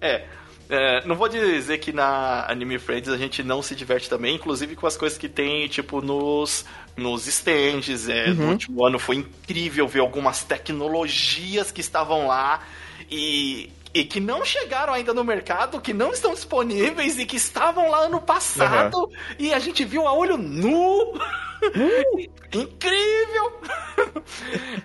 É, 0.00 0.24
é, 0.68 1.04
não 1.06 1.14
vou 1.16 1.28
dizer 1.28 1.78
que 1.78 1.92
na 1.92 2.46
Anime 2.50 2.78
Friends 2.78 3.08
a 3.12 3.16
gente 3.16 3.42
não 3.42 3.62
se 3.62 3.74
diverte 3.74 4.08
também, 4.08 4.34
inclusive 4.36 4.76
com 4.76 4.86
as 4.86 4.96
coisas 4.96 5.18
que 5.18 5.28
tem, 5.28 5.66
tipo, 5.68 6.00
nos, 6.00 6.64
nos 6.96 7.26
stands. 7.26 8.08
É, 8.08 8.32
No 8.32 8.44
Uhum. 8.44 8.50
último 8.50 8.84
ano 8.86 8.98
foi 8.98 9.16
incrível 9.16 9.86
ver 9.88 10.00
algumas 10.00 10.42
tecnologias 10.44 11.70
que 11.72 11.80
estavam 11.80 12.26
lá 12.26 12.62
e, 13.10 13.70
e 13.94 14.04
que 14.04 14.18
não 14.18 14.44
chegaram 14.44 14.92
ainda 14.92 15.14
no 15.14 15.22
mercado, 15.22 15.80
que 15.80 15.94
não 15.94 16.10
estão 16.10 16.34
disponíveis 16.34 17.16
e 17.16 17.24
que 17.24 17.36
estavam 17.36 17.88
lá 17.88 18.00
ano 18.00 18.20
passado 18.20 19.08
e 19.38 19.54
a 19.54 19.58
gente 19.60 19.84
viu 19.84 20.06
a 20.08 20.12
olho 20.12 20.36
nu. 20.36 21.14
Incrível! 22.52 23.52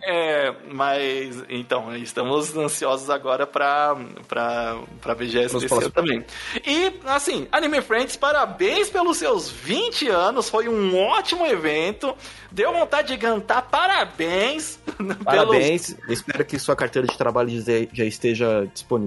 É, 0.04 0.54
mas 0.72 1.44
então, 1.50 1.96
estamos 1.96 2.56
ansiosos 2.56 3.10
agora 3.10 3.46
pra, 3.46 3.96
pra, 4.28 4.80
pra 5.02 5.16
BGS 5.16 5.68
também. 5.94 6.26
E, 6.66 6.94
assim, 7.06 7.48
Anime 7.52 7.82
Friends, 7.82 8.16
parabéns 8.16 8.90
pelos 8.90 9.18
seus 9.18 9.50
20 9.50 10.10
anos, 10.10 10.50
foi 10.50 10.68
um 10.68 10.98
ótimo 10.98 11.46
evento. 11.46 12.16
Deu 12.52 12.74
vontade 12.74 13.10
de 13.10 13.18
cantar 13.18 13.62
parabéns. 13.70 14.80
Parabéns. 15.24 15.96
Espero 16.08 16.44
que 16.44 16.58
sua 16.58 16.76
carteira 16.76 17.08
de 17.08 17.16
trabalho 17.16 17.50
já 17.94 18.04
esteja 18.04 18.68
disponível, 18.74 18.99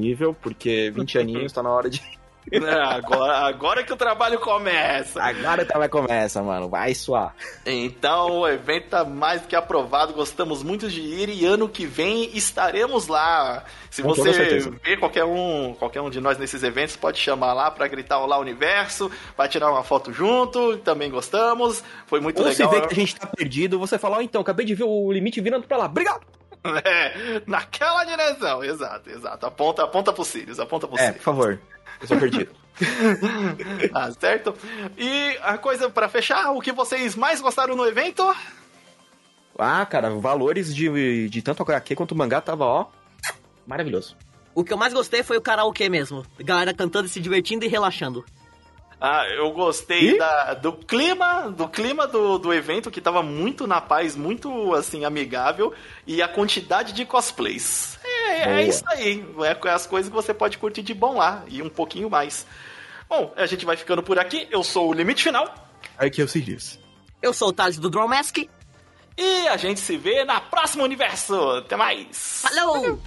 porque 0.43 0.90
20 0.95 1.18
aninhos 1.18 1.53
tá 1.53 1.62
na 1.62 1.70
hora 1.70 1.88
de. 1.90 2.01
Pelos... 2.01 2.22
É, 2.51 2.74
agora, 2.74 3.38
agora 3.38 3.84
que 3.84 3.93
o 3.93 3.97
trabalho 3.97 4.38
começa. 4.40 5.22
Agora 5.22 5.64
que 5.64 5.72
ela 5.72 5.88
começa, 5.88 6.43
mano. 6.43 6.68
Vai 6.68 6.93
suar. 6.93 7.34
Então, 7.64 8.40
o 8.40 8.49
evento 8.49 8.88
tá 8.88 9.05
mais 9.05 9.43
do 9.43 9.47
que 9.47 9.55
aprovado, 9.55 10.12
gostamos 10.12 10.61
muito 10.62 10.88
de 10.88 11.01
ir 11.01 11.28
e 11.28 11.47
ano 11.47 11.68
que 11.68 11.86
vem 11.86 12.36
estaremos 12.36 13.07
lá. 13.07 13.64
Se 13.90 14.03
Com 14.03 14.09
você 14.09 14.59
ver 14.82 14.99
qualquer 14.99 15.24
um, 15.24 15.74
qualquer 15.78 16.01
um 16.01 16.11
de 16.11 16.20
nós 16.20 16.36
nesses 16.36 16.64
eventos, 16.64 16.97
pode 16.97 17.18
chamar 17.18 17.53
lá 17.53 17.70
pra 17.70 17.86
gritar 17.86 18.18
Olá 18.18 18.38
Universo, 18.38 19.09
pra 19.36 19.47
tirar 19.47 19.70
uma 19.70 19.84
foto 19.84 20.12
junto, 20.12 20.78
também 20.78 21.11
gostamos. 21.11 21.84
Foi 22.07 22.18
muito 22.20 22.43
Ou 22.43 22.51
se 22.51 22.64
legal. 22.64 22.80
vê 22.80 22.88
que 22.88 22.93
a 22.93 22.97
gente 22.97 23.14
tá 23.14 23.26
perdido, 23.28 23.78
você 23.78 23.99
fala, 23.99 24.16
ó, 24.16 24.20
então, 24.20 24.40
acabei 24.40 24.66
de 24.66 24.74
ver 24.74 24.84
o 24.84 25.12
limite 25.12 25.40
virando 25.40 25.68
pra 25.68 25.76
lá. 25.76 25.86
Obrigado! 25.86 26.41
É, 26.84 27.42
naquela 27.46 28.04
direção, 28.04 28.62
exato, 28.62 29.10
exato. 29.10 29.46
Aponta, 29.46 29.82
aponta 29.82 30.12
pro 30.12 30.24
Sirius, 30.24 30.60
aponta 30.60 30.86
pro 30.86 30.96
É, 30.96 31.00
Sirius. 31.06 31.16
por 31.18 31.22
favor. 31.24 31.60
Eu 32.00 32.06
sou 32.08 32.18
perdido. 32.18 32.50
Tá 33.92 34.10
certo? 34.12 34.54
E 34.96 35.36
a 35.42 35.58
coisa 35.58 35.90
pra 35.90 36.08
fechar, 36.08 36.50
o 36.52 36.60
que 36.60 36.72
vocês 36.72 37.14
mais 37.16 37.40
gostaram 37.40 37.76
no 37.76 37.86
evento? 37.86 38.22
ah, 39.58 39.84
cara, 39.86 40.10
valores 40.10 40.74
de, 40.74 41.28
de 41.28 41.42
tanto 41.42 41.62
HQ 41.62 41.94
quanto 41.96 42.14
mangá 42.14 42.40
tava, 42.40 42.64
ó, 42.64 42.86
maravilhoso. 43.66 44.16
O 44.54 44.64
que 44.64 44.72
eu 44.72 44.76
mais 44.76 44.92
gostei 44.92 45.22
foi 45.22 45.36
o 45.36 45.42
karaokê 45.42 45.88
mesmo. 45.88 46.24
Galera 46.40 46.72
cantando, 46.74 47.08
se 47.08 47.20
divertindo 47.20 47.64
e 47.64 47.68
relaxando. 47.68 48.24
Ah, 49.05 49.26
eu 49.26 49.50
gostei 49.50 50.16
da, 50.16 50.55
do 50.55 50.72
clima, 50.72 51.50
do 51.50 51.68
clima 51.68 52.07
do, 52.07 52.38
do 52.38 52.55
evento 52.55 52.88
que 52.88 53.00
tava 53.00 53.20
muito 53.20 53.66
na 53.66 53.80
paz, 53.80 54.14
muito 54.14 54.72
assim 54.74 55.05
amigável 55.05 55.74
e 56.07 56.22
a 56.22 56.28
quantidade 56.28 56.92
de 56.92 57.05
cosplays. 57.05 57.98
É, 58.05 58.61
é 58.61 58.62
isso 58.62 58.84
aí, 58.86 59.26
é 59.40 59.68
as 59.70 59.88
coisas 59.88 60.09
que 60.09 60.14
você 60.14 60.32
pode 60.32 60.57
curtir 60.57 60.82
de 60.82 60.94
bom 60.94 61.16
lá 61.16 61.42
e 61.48 61.61
um 61.61 61.68
pouquinho 61.68 62.09
mais. 62.09 62.46
Bom, 63.09 63.34
a 63.36 63.44
gente 63.46 63.66
vai 63.66 63.76
ficando 63.76 64.05
por 64.05 64.20
aqui. 64.20 64.46
Eu 64.53 64.62
sou 64.62 64.90
o 64.90 64.92
Limite 64.92 65.24
Final 65.24 65.53
Aqui 65.98 66.20
é 66.20 66.24
o 66.24 66.28
Sirius. 66.28 66.78
Eu 67.20 67.32
sou 67.32 67.48
o 67.48 67.53
Thales 67.53 67.78
do 67.78 67.90
Draw 67.90 68.09
Mask. 68.09 68.38
e 69.16 69.48
a 69.48 69.57
gente 69.57 69.80
se 69.80 69.96
vê 69.96 70.24
na 70.24 70.40
próxima 70.40 70.84
universo. 70.84 71.34
Até 71.50 71.76
mais. 71.76 72.42
Falou! 72.42 73.00